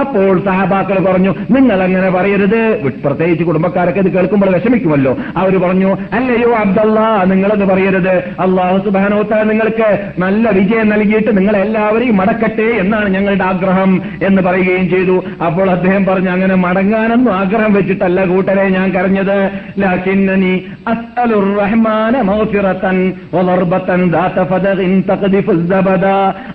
[0.00, 2.60] അപ്പോൾ സഹാബാക്കൾ പറഞ്ഞു നിങ്ങൾ അങ്ങനെ പറയരുത്
[3.04, 10.48] പ്രത്യേകിച്ച് കുടുംബക്കാരൊക്കെ ഇത് കേൾക്കുമ്പോൾ വിഷമിക്കുമല്ലോ അവർ പറഞ്ഞു അല്ലയോ അബ്ദല്ല നിങ്ങളത് പറയരുത് അള്ളാഹു സുബാനോത്ത നിങ്ങൾക്ക് നല്ല
[10.50, 15.16] വിജയം നൽകിയിട്ട് നിങ്ങൾ എല്ലാവരെയും മടക്കട്ടെ എന്നാണ് ഞങ്ങളുടെ ആഗ്രഹം എന്ന് പറയുകയും ചെയ്തു
[15.46, 19.36] അപ്പോൾ അദ്ദേഹം പറഞ്ഞു അങ്ങനെ മടങ്ങാനൊന്നും ആഗ്രഹം വെച്ചിട്ടല്ല കൂട്ടരെ ഞാൻ കരഞ്ഞത്
[19.80, 20.54] ലാക്കിന്നനി
[20.92, 22.98] അസ്അലുർ റഹ്മാന മഗ്ഫിറതൻ
[23.34, 26.04] വദർബതൻ ذات فدغ تقذف الزبد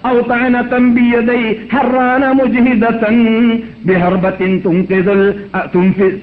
[0.05, 5.34] أو طعنة بيدي ഹറാന മുജ്ഹിദത്തൻ ബിഹർബത്തിൻ തുംകിദുൽ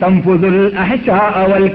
[0.04, 1.70] തംഫുദുൽ അഹ്ഷാ അവൽ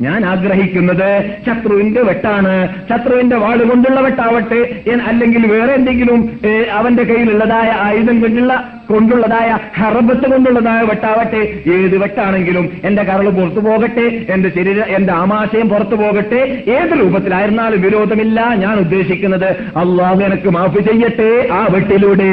[0.00, 2.68] ഞാൻ ആഗ്രഹിക്കുന്നത് ശത്രുവിന്റെ വെട്ടാണ്.
[2.90, 4.82] ശത്രുവിന്റെ വാൾ കൊണ്ടുള്ള വെട്ടാവട്ടെ.
[5.00, 6.40] അല്ലെങ്കിൽ വേറെ എന്തെങ്കിലും
[6.72, 11.42] അവന്റെ കയ്യിലുള്ളതായ ആയുധം കൊണ്ടുള്ള കൊണ്ടുള്ളതായ ഹറബത്ത് കൊണ്ടുള്ളതായ വെട്ടാവട്ടെ.
[11.70, 16.40] ഏത് വെട്ടാണെങ്കിലും എന്റെ കരൾ പുറത്തു പോകട്ടെ എന്റെ ശരീര എന്റെ ആമാശയം പുറത്തു പോകട്ടെ.
[16.68, 18.54] ഏത് രൂപത്തിലായിരുന്നാലും വിരോധമില്ല.
[18.54, 19.48] ഞാൻ ഉദ്ദേശിക്കുന്നത്
[19.82, 22.30] അള്ളാഹു എനിക്ക് മാഫ് ചെയ്യട്ടെ ആ വെട്ടിലൂടെ.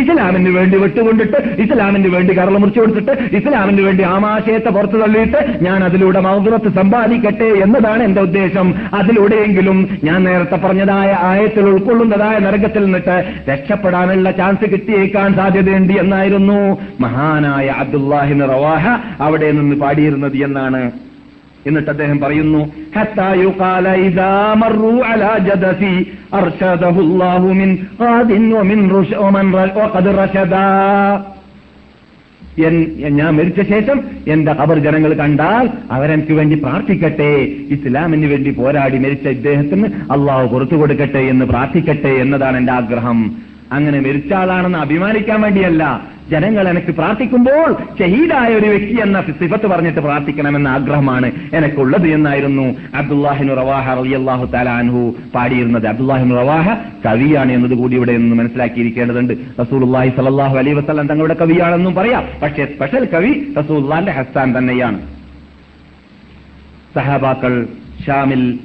[0.00, 6.20] ഇസ്ലാമിന് വേണ്ടി വെട്ടുകൊണ്ടിട്ട് ഇസ്ലാമിന് വേണ്ടി കരൾ മുറിച്ചു കൊടുത്തിട്ട് ഇസ്ലാമിന് വേണ്ടി ആമാശയത്തെ പുറത്തു തള്ളിയിട്ട് ഞാൻ അതിലൂടെ
[6.20, 8.74] മൗതുറത്ത് സമ്പാദിക്കട്ടെ എന്നതാണ് എന്റെ ഉദ്ദേശം.
[8.94, 13.16] അതിലൂടെയെങ്കിലും ഞാൻ നേരത്തെ പറഞ്ഞതായ ആയത്തിൽ ഉൾക്കൊള്ളുന്നതായ നരകത്തിൽ നിന്നിട്ട്
[13.50, 15.95] രക്ഷപ്പെടാനുള്ള ചാൻസ് കിട്ടിയേക്കാൻ സാധ്യതയുണ്ട്.
[15.98, 18.88] എന്നായിരുന്നു മഹാനായ അബ്ദുല്ലാഹിൻ റവാഹ
[19.22, 20.90] അവിടെ നിന്ന് പാടിയിരുന്നത് എന്നാണ്.
[21.66, 27.00] എന്നിട്ട് അദ്ദേഹം പറയുന്നു "ഹത്താ യുഖാല ഇദാ മർറൂ അലാ ജദസി അർശദഹു
[27.46, 30.16] മിൻ ഖാദിൻ വമിൻ റുശ വമൻ റ- വഖദ്
[33.08, 37.32] ഞാൻ മരിച്ച ശേഷം എന്റെ ഖബർ ജനങ്ങൾ കണ്ടാൽ അവരെനിക്ക് വേണ്ടി പ്രാർത്ഥിക്കട്ടെ
[37.70, 43.46] ഇസ്ലാമിന് വേണ്ടി പോരാടി മരിച്ച ഇദ്ദേഹത്തിന് അള്ളാഹു പുറത്തു കൊടുക്കട്ടെ എന്ന് പ്രാർത്ഥിക്കട്ടെ എന്നതാണ് എന്റെ ആഗ്രഹം.
[43.72, 46.16] അങ്ങനെ മരിച്ച ആളാണെന്ന് അഭിമാനിക്കാൻ വേണ്ടിയല്ല.
[46.30, 53.94] ജനങ്ങൾ എനിക്ക് പ്രാർത്ഥിക്കുമ്പോൾ ഷഹീദായ ഒരു വ്യക്തി എന്ന സിഫത്ത് പറഞ്ഞിട്ട് പ്രാർത്ഥിക്കണമെന്ന ആഗ്രഹമാണ് എനിക്കുള്ളത് എന്നായിരുന്നു അബ്ദുല്ലാഹിൻ റവാഹ
[53.94, 55.86] റളിയല്ലാഹു തആല അൻഹു പാടിയിരുന്നത്.
[55.88, 56.74] അബ്ദുല്ലാഹിൻ റവാഹ
[57.06, 59.34] കവിയാണ് എന്നത് കൂടി ഇവിടെ നിന്ന് മനസ്സിലാക്കിയിരിക്കേണ്ടതുണ്ട്.
[59.60, 62.24] റസൂലുള്ളാഹി സലാഹു അലൈഹി വസ്ലാം തങ്ങളുടെ കവിയാണെന്നും പറയാം.
[62.42, 65.00] പക്ഷേ സ്പെഷ്യൽ കവി റസൂല്ലാന്റെ ഹസ്താൻ തന്നെയാണ്.
[66.94, 67.66] സഹാബാക്കൾ
[68.06, 68.58] ഷാമിൽ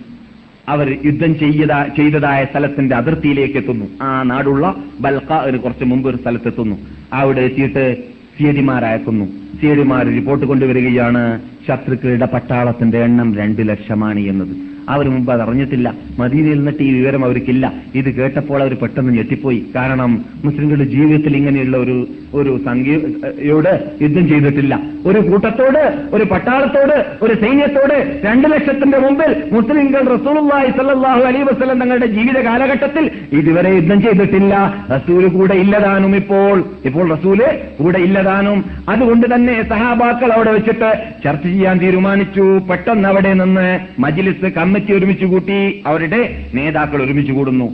[0.70, 3.86] അവർ യുദ്ധം ചെയ്യതാ ചെയ്തതായ സ്ഥലത്തിന്റെ അതിർത്തിയിലേക്ക് എത്തുന്നു.
[4.02, 6.78] ആ നാടുള്ള ബൽക്ക ഒരു കുറച്ച് മുമ്പ് ഒരു സ്ഥലത്തെത്തുന്നു
[7.14, 7.98] അവിടെ എത്തിയിട്ട്
[8.38, 9.26] സിയടിമാരയക്കുന്നു
[9.62, 14.71] സിയടിമാർ റിപ്പോർട്ട് കൊണ്ടുവരികയാണ് ശത്രുക്കളുടെ പട്ടാളത്തിന്റെ എണ്ണം രണ്ട് ലക്ഷമാണ് എന്നത്.
[14.90, 15.94] അവർ മുമ്പ് അറിഞ്ഞിട്ടില്ല.
[16.20, 17.74] മദീനയിൽ നിന്നിട്ട് ഈ വിവരം അവർക്കില്ല.
[17.96, 19.66] ഇത് കേട്ടപ്പോൾ അവർ പെട്ടെന്ന് ഞെട്ടിപ്പോയി.
[19.76, 24.80] കാരണം മുസ്ലിങ്ങളുടെ ജീവിതത്തിൽ ഇങ്ങനെയുള്ള ഒരു ഒരു സംഖ്യയോട് യുദ്ധം ചെയ്തിട്ടില്ല.
[25.06, 32.06] ഒരു കൂട്ടത്തോട് ഒരു പട്ടാളത്തോട് ഒരു സൈന്യത്തോട് രണ്ട് ലക്ഷത്തിന്റെ മുമ്പിൽ മുസ്ലിംകൾ റസൂലുള്ളാഹി സ്വല്ലല്ലാഹു അലൈഹി വസല്ലം തങ്ങളുടെ
[32.06, 34.84] ജീവിത കാലഘട്ടത്തിൽ ഇതുവരെ യുദ്ധം ചെയ്തിട്ടില്ല.
[34.96, 36.64] റസൂൽ കൂടെ ഇല്ലതാനും ഇപ്പോൾ.
[36.86, 37.44] ഇപ്പോൾ റസൂൽ
[37.78, 38.66] കൂടെ ഇല്ലതാനും.
[38.90, 42.62] അതുകൊണ്ട് തന്നെ സഹാബാക്കൾ അവിടെ വെച്ചിട്ട് ചർച്ച ചെയ്യാൻ തീരുമാനിച്ചു.
[42.72, 45.56] പെട്ടെന്ന് അവിടെ നിന്ന് മജിലിസ് കമ്മിറ്റി ഒരുമിച്ച് കൂട്ടി
[45.88, 46.20] അവരുടെ
[46.54, 47.66] നേതാക്കൾ ഒരുമിച്ച് കൂടുന്നു.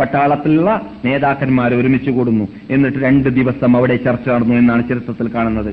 [0.00, 0.70] പട്ടാളത്തിലുള്ള
[1.04, 2.44] നേതാക്കന്മാർ ഒരുമിച്ച് കൂടുന്നു.
[2.70, 5.70] എന്നിട്ട് രണ്ട് ദിവസം അവിടെ ചർച്ച നടന്നു എന്നാണ് ചരിത്രത്തിൽ കാണുന്നത്.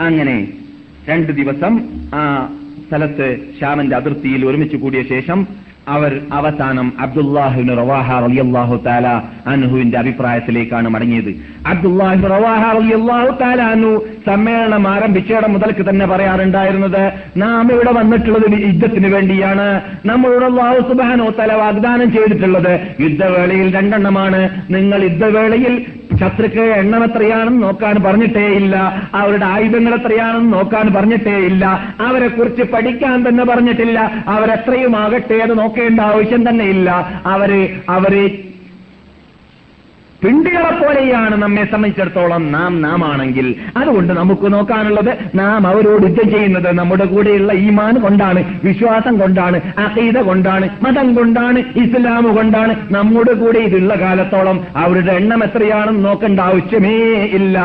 [0.00, 0.36] അങ്ങനെ
[1.08, 1.72] രണ്ട് ദിവസം
[2.14, 2.22] ആ
[2.88, 3.26] സ്ഥലത്ത്
[3.58, 5.46] ശ്യാമന്റെ അതിർത്തിയിൽ ഒരുമിച്ച് കൂടിയ ശേഷം
[5.88, 9.06] അവർ അവസാനം അബ്ദുല്ലാഹിബിൻ റവാഹ റളിയല്ലാഹു താല
[9.46, 11.30] അൻഹുവിന്റെ അഭിപ്രായത്തിലേക്കാണ് മടങ്ങിയത്.
[11.66, 13.90] അബ്ദുല്ലാഹിബ് റവാഹ റളിയല്ലാഹു താല അനു
[14.26, 19.68] സമ്മേളനം ആരംഭിച്ചയുടെ മുതൽക്ക് തന്നെ പറയാറുണ്ടായിരുന്നത് നാം ഇവിടെ വന്നിട്ടുള്ളത് യുദ്ധത്തിന് വേണ്ടിയാണ്.
[20.06, 22.72] നമ്മളോട് അള്ളാഹു സുബാനോ തല വാഗ്ദാനം ചെയ്തിട്ടുള്ളത്.
[23.00, 24.42] യുദ്ധവേളയിൽ രണ്ടെണ്ണമാണ്.
[24.70, 25.74] നിങ്ങൾ യുദ്ധവേളയിൽ
[26.16, 29.06] ശത്രുക്കൾ എണ്ണം എത്രയാണെന്ന് നോക്കാൻ പറഞ്ഞിട്ടേ ഇല്ല.
[29.14, 31.94] അവരുടെ ആയുധങ്ങൾ എത്രയാണെന്ന് നോക്കാൻ പറഞ്ഞിട്ടേ ഇല്ല.
[32.00, 34.24] അവരെ കുറിച്ച് പഠിക്കാൻ തന്നെ പറഞ്ഞിട്ടില്ല.
[34.28, 36.90] അവരെത്രയും ആകട്ടെ അത് നോക്കേണ്ട ആവശ്യം തന്നെ ഇല്ല.
[37.26, 38.47] അവർ അവരെ
[40.24, 47.04] പിണ്ടികളെ പോലെയാണ് നമ്മെ സംബന്ധിച്ചിടത്തോളം നാം നാം ആണെങ്കിൽ അതുകൊണ്ട് നമുക്ക് നോക്കാനുള്ളത് നാം അവരോട് യുദ്ധം ചെയ്യുന്നത് നമ്മുടെ
[47.04, 52.76] കൂടെയുള്ള ഈമാൻ കൊണ്ടാണ് വിശ്വാസം കൊണ്ടാണ് അഖീദ കൊണ്ടാണ് മതം കൊണ്ടാണ് ഇസ്ലാം കൊണ്ടാണ്.
[52.90, 56.96] നമ്മുടെ കൂടെ ഇതുള്ള കാലത്തോളം അവരുടെ എണ്ണം എത്രയാണെന്ന് നോക്കേണ്ട ആവശ്യമേ
[57.38, 57.58] ഇല്ല.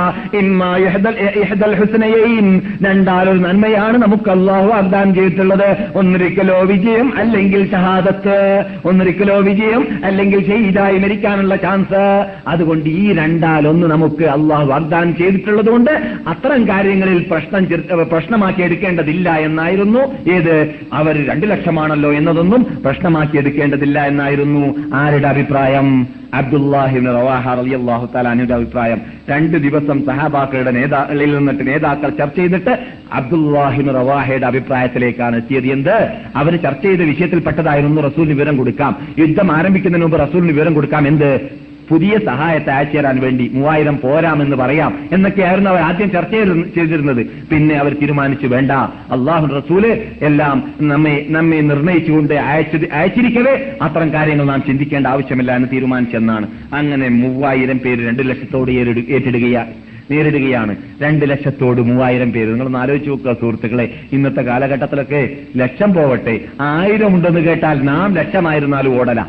[2.86, 5.70] രണ്ടാലൊരു നന്മയാണ് നമുക്ക് അള്ളാഹു വാഗ്ദാനം ചെയ്തിട്ടുള്ളത്.
[5.96, 8.38] ഒന്നൊരിക്കലോ വിജയം അല്ലെങ്കിൽ ഷഹാദത്ത്.
[8.86, 12.04] ഒന്നൊരിക്കലോ വിജയം അല്ലെങ്കിൽ ഷെയ്ദായി മരിക്കാനുള്ള ചാൻസ്
[12.48, 15.92] അതുകൊണ്ട് ഈ രണ്ടാലൊന്ന് നമുക്ക് അള്ളാഹു വാഗ്ദാനം ചെയ്തിട്ടുള്ളത് കൊണ്ട്
[16.28, 17.68] അത്തരം കാര്യങ്ങളിൽ പ്രശ്നം
[18.10, 20.32] പ്രശ്നമാക്കി എടുക്കേണ്ടതില്ല എന്നായിരുന്നു.
[20.32, 20.76] ഏത്?
[20.94, 24.76] അവർ രണ്ടു ലക്ഷമാണല്ലോ എന്നതൊന്നും പ്രശ്നമാക്കി എടുക്കേണ്ടതില്ല എന്നായിരുന്നു.
[24.94, 26.08] ആരുടെ അഭിപ്രായം?
[26.34, 29.02] അബ്ദുല്ലാഹിബിൻ റവാഹ റളിയല്ലാഹു തആലാനുടെ അഭിപ്രായം.
[29.30, 32.80] രണ്ട് ദിവസം സഹാബാക്കളുടെ നേതാക്കളിൽ നിന്നിട്ട് നേതാക്കൾ ചർച്ച ചെയ്തിട്ട്
[33.14, 35.68] അബ്ദുല്ലാഹിബിൻ റവാഹയുടെ അഭിപ്രായത്തിലേക്കാണ് എത്തിയത്.
[35.68, 36.08] എന്ത്?
[36.36, 38.02] അവർ ചർച്ച ചെയ്ത വിഷയത്തിൽപ്പെട്ടതായിരുന്നു.
[38.02, 38.96] റസൂലിന് വിവരം കൊടുക്കാം.
[39.20, 41.08] യുദ്ധം ആരംഭിക്കുന്നതിന് മുമ്പ് റസൂലിന് വിവരം കൊടുക്കാം.
[41.08, 41.64] എന്ത്?
[41.90, 47.26] പുതിയ സഹായത്തെ അയച്ചു തരാൻ വേണ്ടി മൂവായിരം പോരാമെന്ന് പറയാം എന്നൊക്കെയായിരുന്നു അവർ ആദ്യം ചർച്ച ചെയ്തിരുന്ന- ചെയ്തിരുന്നത്.
[47.26, 54.64] പിന്നെ അവർ തീരുമാനിച്ചു വേണ്ട അള്ളാഹു റസൂൽ എല്ലാം നമ്മെ നമ്മെ നിർണയിച്ചുകൊണ്ട് അയച്ചത് അയച്ചിരിക്കവേ അത്തരം കാര്യങ്ങൾ നാം
[54.68, 56.48] ചിന്തിക്കേണ്ട ആവശ്യമില്ല എന്ന് തീരുമാനിച്ചെന്നാണ്.
[56.74, 59.68] അങ്ങനെ മൂവായിരം പേര് രണ്ട് ലക്ഷത്തോട് ഏറ്റെടുക്കുകയാണ്
[60.12, 60.76] നേരിടുകയാണ്.
[61.02, 62.50] രണ്ട് ലക്ഷത്തോട് മൂവായിരം പേര്.
[62.50, 66.40] നിങ്ങളൊന്ന് ആലോചിച്ച് നോക്കുക സുഹൃത്തുക്കളെ ഇന്നത്തെ കാലഘട്ടത്തിലൊക്കെ ലക്ഷം പോവട്ടെ.
[66.62, 69.26] ആയിരം ഉണ്ടെന്ന് കേട്ടാൽ നാം ലക്ഷമായിരുന്നാലും ഓടല.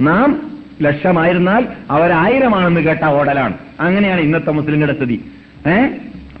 [0.00, 3.58] നാം ലക്ഷമായിരുന്നാൽ അവരായിരമാണെന്ന് കേട്ട ഓടലാണ്.
[3.80, 5.24] അങ്ങനെയാണ് ഇന്നത്തെ മുസ്ലിങ്ങളുടെ സ്ഥിതി.
[5.66, 5.80] ഏ?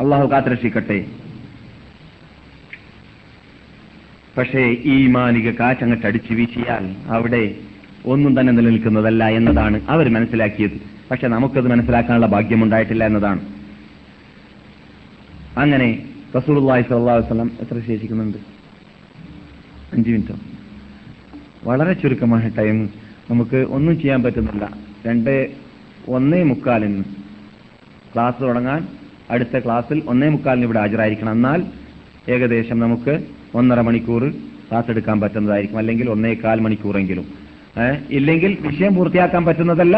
[0.00, 1.04] അള്ളാഹു കാത്തരക്ഷിക്കട്ടെ.
[4.38, 7.54] പക്ഷേ ഈ മാനിക കാറ്റങ്ങട്ട് അടിച്ചു വീശിയാൽ അവിടെ
[8.06, 10.70] ഒന്നും തന്നെ നിലനിൽക്കുന്നതല്ല എന്നതാണ് അവർ മനസ്സിലാക്കിയത്.
[11.10, 13.40] പക്ഷെ നമുക്കത് മനസ്സിലാക്കാനുള്ള ഭാഗ്യമുണ്ടായിട്ടില്ല എന്നതാണ്.
[15.58, 16.02] അങ്ങനെ
[16.36, 18.38] റസൂലുള്ളാഹി സ്വല്ലല്ലാഹു അലൈഹി വസല്ലം എത്ര ശേഷിക്കുന്നുണ്ട്?
[19.92, 20.34] അഞ്ചു മിനിറ്റോ?
[21.64, 23.03] വളരെ ചുരുക്കമായ ടൈം.
[23.30, 24.64] നമുക്ക് ഒന്നും ചെയ്യാൻ പറ്റുന്നില്ല.
[25.06, 25.50] രണ്ട്
[26.08, 27.04] ഒന്നേ മുക്കാലിന്
[28.14, 28.86] ക്ലാസ് തുടങ്ങാൻ.
[29.30, 31.32] അടുത്ത ക്ലാസ്സിൽ ഒന്നേ മുക്കാലിന് ഇവിടെ ഹാജരായിരിക്കണം.
[31.32, 31.62] എന്നാൽ
[32.28, 33.14] ഏകദേശം നമുക്ക്
[33.54, 34.30] ഒന്നര മണിക്കൂർ
[34.68, 35.78] ക്ലാസ് എടുക്കാൻ പറ്റുന്നതായിരിക്കും.
[35.78, 37.26] അല്ലെങ്കിൽ ഒന്നേകാൽ മണിക്കൂറെങ്കിലും.
[38.10, 39.96] ഇല്ലെങ്കിൽ വിഷയം പൂർത്തിയാക്കാൻ പറ്റുന്നതല്ല.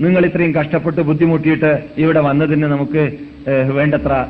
[0.00, 3.02] നിങ്ങൾ ഇത്രയും കഷ്ടപ്പെട്ട് ബുദ്ധിമുട്ടിയിട്ട് ഇവിടെ വന്നതിന് നമുക്ക്
[3.76, 4.26] വേണ്ടത്ര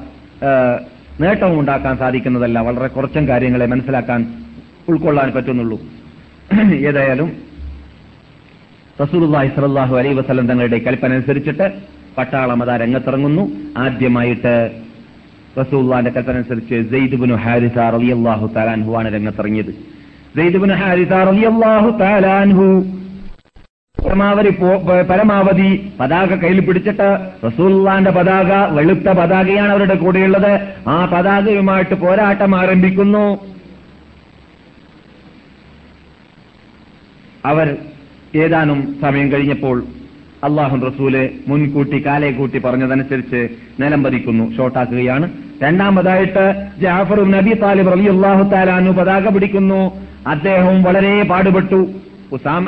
[1.21, 2.59] നേട്ടം ഉണ്ടാക്കാൻ സാധിക്കുന്നതല്ല.
[2.59, 4.21] വളരെ കുറച്ചും കാര്യങ്ങളെ മനസ്സിലാക്കാൻ
[4.89, 5.81] ഉൾക്കൊള്ളാൻ പറ്റുന്നുള്ളൂ.
[6.89, 7.48] ഏതായാലും
[9.03, 11.67] റസൂലുള്ളാഹി സ്വല്ലല്ലാഹു അലൈഹി വസല്ലം തങ്ങളുടെ കൽപ്പന അനുസരിച്ചിട്ട്
[12.17, 13.43] പട്ടാളം അതാ രംഗത്തിറങ്ങുന്നു.
[13.85, 14.55] ആദ്യമായിട്ട്
[15.61, 19.73] റസൂള്ളാന്റെ കൽപ്പന അനുസരിച്ച് സെയ്ദ് ബിനു ഹാരിസ റളിയല്ലാഹു തആല അൻഹു ആണ് രംഗത്തിറങ്ങിയത്.
[20.37, 22.69] സെയ്ദ് ബിനു ഹാരിസ റളിയല്ലാഹു തആല അൻഹു
[23.97, 24.51] പരമാവധി
[25.11, 25.69] പരമാവധി
[26.01, 27.09] പതാക കയ്യിൽ പിടിച്ചിട്ട്
[27.47, 30.53] റസൂലുള്ളാന്റെ പതാക വെളുത്ത പതാകയാണ് അവരുടെ കൂടെയുള്ളത്.
[30.95, 33.25] ആ പതാകയുമായിട്ട് പോരാട്ടം ആരംഭിക്കുന്നു.
[37.53, 37.69] അവർ
[38.35, 39.85] ഏതാനും സമയം കഴിഞ്ഞപ്പോൾ
[40.45, 43.49] അള്ളാഹു റസൂൽ മുൻകൂട്ടി കാലെ കൂട്ടി പറഞ്ഞതനുസരിച്ച്
[43.81, 44.57] നിലം പതിക്കുന്നു.
[44.57, 45.31] ഷോട്ടാക്കുകയാണ്.
[45.63, 50.09] രണ്ടാമതായിട്ട് ജാഫറും നബി താലിബ് അലി അള്ളാഹു താലാനു പതാക പിടിക്കുന്നു.
[50.27, 51.91] അദ്ദേഹവും വളരെ പാടുപെട്ടു.
[52.33, 52.67] ഉസാം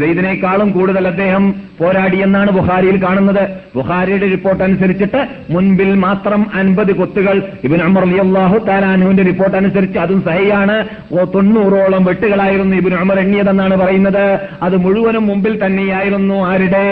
[0.00, 3.48] സെയ്ദിനേക്കാളും കൂടുതൽ അദ്ദേഹം പോരാടിയെന്നാണ് ബുഹാരിയിൽ കാണുന്നത്.
[3.74, 10.22] ബുഹാരിയുടെ റിപ്പോർട്ട് അനുസരിച്ചിട്ട് മുൻപിൽ മാത്രം അൻപത് കൊത്തുകൾ ഇബിൻ അമർ അലി അള്ളാഹു താലാനുവിന്റെ റിപ്പോർട്ട് അനുസരിച്ച് അതും
[10.22, 10.76] സഹയാണ്.
[11.34, 14.38] തൊണ്ണൂറോളം വെട്ടുകളായിരുന്നു ഇബിൻ അമർ എണ്ണിയതെന്നാണ് പറയുന്നത്.
[14.62, 16.34] അത് മുഴുവനും മുമ്പിൽ തന്നെയായിരുന്നു.
[16.34, 16.86] ആരുടെ?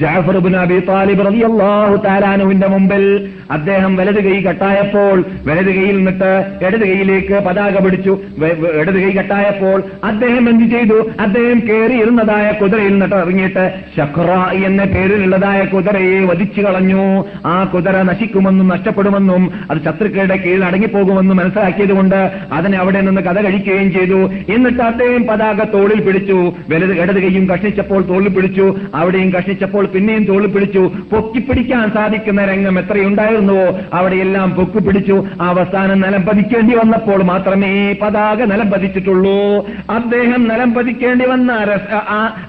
[0.00, 3.02] ജാഫർ ബിൻ അബി താലിബ് റളിയല്ലാഹു താലാനുവിന്റെ മുമ്പിൽ
[3.50, 5.16] അദ്ദേഹം വലത് കൈ കെട്ടായപ്പോൾ
[5.46, 6.30] വലത് കൈയിൽ നിന്നിട്ട്
[6.66, 8.12] ഇടത് കൈയിലേക്ക് പതാക പിടിച്ചു
[8.80, 10.98] ഇടത് കൈ കെട്ടായപ്പോൾ അദ്ദേഹം എന്ത് ചെയ്തു?
[11.20, 13.64] അദ്ദേഹം കയറിയിരുന്നതായ കുതിരയിൽ നിന്നിട്ട് ഇറങ്ങിയിട്ട്
[13.96, 14.30] ഷഖ്ര
[14.68, 17.04] എന്ന പേരിലുള്ളതായ കുതിരയെ വധിച്ചു കളഞ്ഞു.
[17.46, 22.18] ആ കുതിര നശിക്കുമെന്നും നഷ്ടപ്പെടുമെന്നും അത് ശത്രുക്കളുടെ കീഴിൽ അടങ്ങിപ്പോകുമെന്നും മനസ്സിലാക്കിയതുകൊണ്ട്
[22.58, 24.20] അതിനെ അവിടെ നിന്ന് കഥ കഴിക്കുകയും ചെയ്തു.
[24.56, 26.38] എന്നിട്ട് അദ്ദേഹം പതാക തോളിൽ പിടിച്ചു
[26.72, 28.66] വലത് ഇടത് കൈയും കഷ്ണിച്ചപ്പോൾ തോളിൽ പിടിച്ചു.
[28.94, 36.22] അവിടെയും കഷ്ണിച്ചപ്പോൾ പിന്നെയും തോളിൽ പിടിച്ചു പൊക്കി പിടിക്കാൻ സാധിക്കുന്ന രംഗം എത്രയുണ്ടായിരുന്നുവോ അവിടെയെല്ലാം പൊക്കി പിടിച്ചു അവസാനം നിലം
[36.22, 39.66] പതിക്കേണ്ടി വന്നപ്പോൾ മാത്രമേ പതാക നിലം പതിച്ചിട്ടുള്ളൂ.
[39.90, 41.52] അദ്ദേഹം നിലം പതിക്കേണ്ടി വന്ന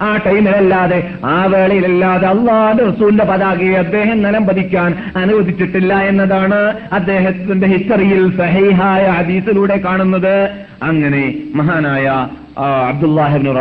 [0.02, 9.08] ആ- ടൈമിലല്ലാതെ ആ വേളയിലല്ലാതെ അള്ളാഹ് റസൂലിന്റെ പതാകയെ അദ്ദേഹം നിലം പതിക്കാൻ അനുവദിച്ചിട്ടില്ല എന്നതാണ് അദ്ദേഹത്തിന്റെ ഹിസ്റ്ററിയിൽ സഹൈഹായ
[9.08, 10.50] ഹദീസിലൂടെ കാണുന്നത്.
[10.84, 12.28] അങ്ങനെ മഹാനായ
[12.92, 13.52] അബ്ദുല്ലാഹിബ്നു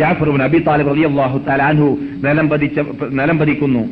[0.00, 1.88] ജാഫറുബിൻ അബി താലിബ് റളിയല്ലാഹു തആല അൻഹു
[2.24, 2.78] നിലം പതിച്ച
[3.18, 3.82] നിലം പതിക്കുന്നു.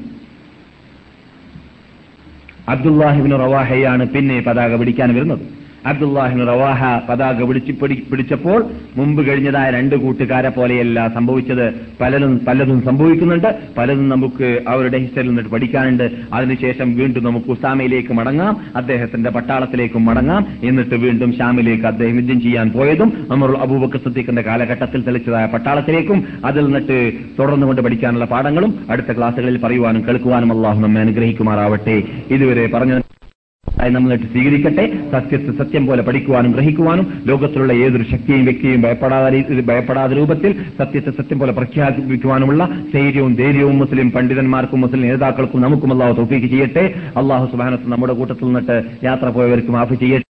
[2.75, 5.45] അബ്ദുല്ലാഹിബിന് റവാഹയാണ് പിന്നെ പതാക പിടിക്കാൻ വരുന്നത്.
[5.87, 7.73] അബ്ദുല്ലാഹിബിന് റവാഹ പതാക വിളിച്ചു
[8.11, 8.65] പിടിച്ചപ്പോൾ
[8.97, 11.67] മുമ്പ് കഴിഞ്ഞതായ രണ്ട് കൂട്ടുകാരെ പോലെയല്ല സംഭവിച്ചത്.
[12.01, 13.49] പലരും പലതും സംഭവിക്കുന്നുണ്ട്.
[13.79, 16.11] പലതും നമുക്ക് അവരുടെ ഹിസ്റ്ററിൽ നിന്നിട്ട് പഠിക്കാനുണ്ട്.
[16.33, 18.57] അതിനുശേഷം വീണ്ടും നമുക്ക് ഉസാമയിലേക്ക് മടങ്ങാം.
[18.77, 20.47] അദ്ദേഹത്തിന്റെ പട്ടാളത്തിലേക്കും മടങ്ങാം.
[20.65, 27.13] എന്നിട്ട് വീണ്ടും ഷാമിലേക്ക് അദ്ദേഹം യുദ്ധം ചെയ്യാൻ പോയതും നമ്മൾ അബൂബക്കർ സദ്ദീഖിന്റെ കാലഘട്ടത്തിൽ തെളിച്ചതായ പട്ടാളത്തിലേക്കും അതിൽ നിന്നിട്ട്
[27.39, 32.03] തുടർന്നുകൊണ്ട് പഠിക്കാനുള്ള പാഠങ്ങളും അടുത്ത ക്ലാസ്സുകളിൽ പറയുവാനും കേൾക്കുവാനും അള്ളാഹു നമ്മെ അനുഗ്രഹിക്കുമാറാവട്ടെ.
[32.31, 33.02] ഇതുവരെ പറഞ്ഞ
[33.83, 34.85] ആയി നമ്മൾ സ്വീകരിക്കട്ടെ.
[35.13, 41.53] സത്യത്തെ സത്യം പോലെ പഠിക്കുവാനും ഗ്രഹിക്കുവാനും ലോകത്തിലുള്ള ഏതൊരു ശക്തിയും വ്യക്തിയും ഭയപ്പെടാതെ ഭയപ്പെടാതെ രൂപത്തിൽ സത്യത്തെ സത്യം പോലെ
[41.53, 42.63] പ്രഖ്യാപിക്കുവാനുമുള്ള
[42.95, 46.85] ധൈര്യവും ധൈര്യവും മുസ്ലിം പണ്ഡിതന്മാർക്കും മുസ്ലിം നേതാക്കൾക്കും നമുക്കും അള്ളാഹു തോഫീക്ക് ചെയ്യട്ടെ.
[47.17, 50.32] അള്ളാഹു സുബാനത്ത് നമ്മുടെ കൂട്ടത്തിൽ നിന്നിട്ട് യാത്ര പോയവർക്ക് മാഫ് ചെയ്യട്ടെ.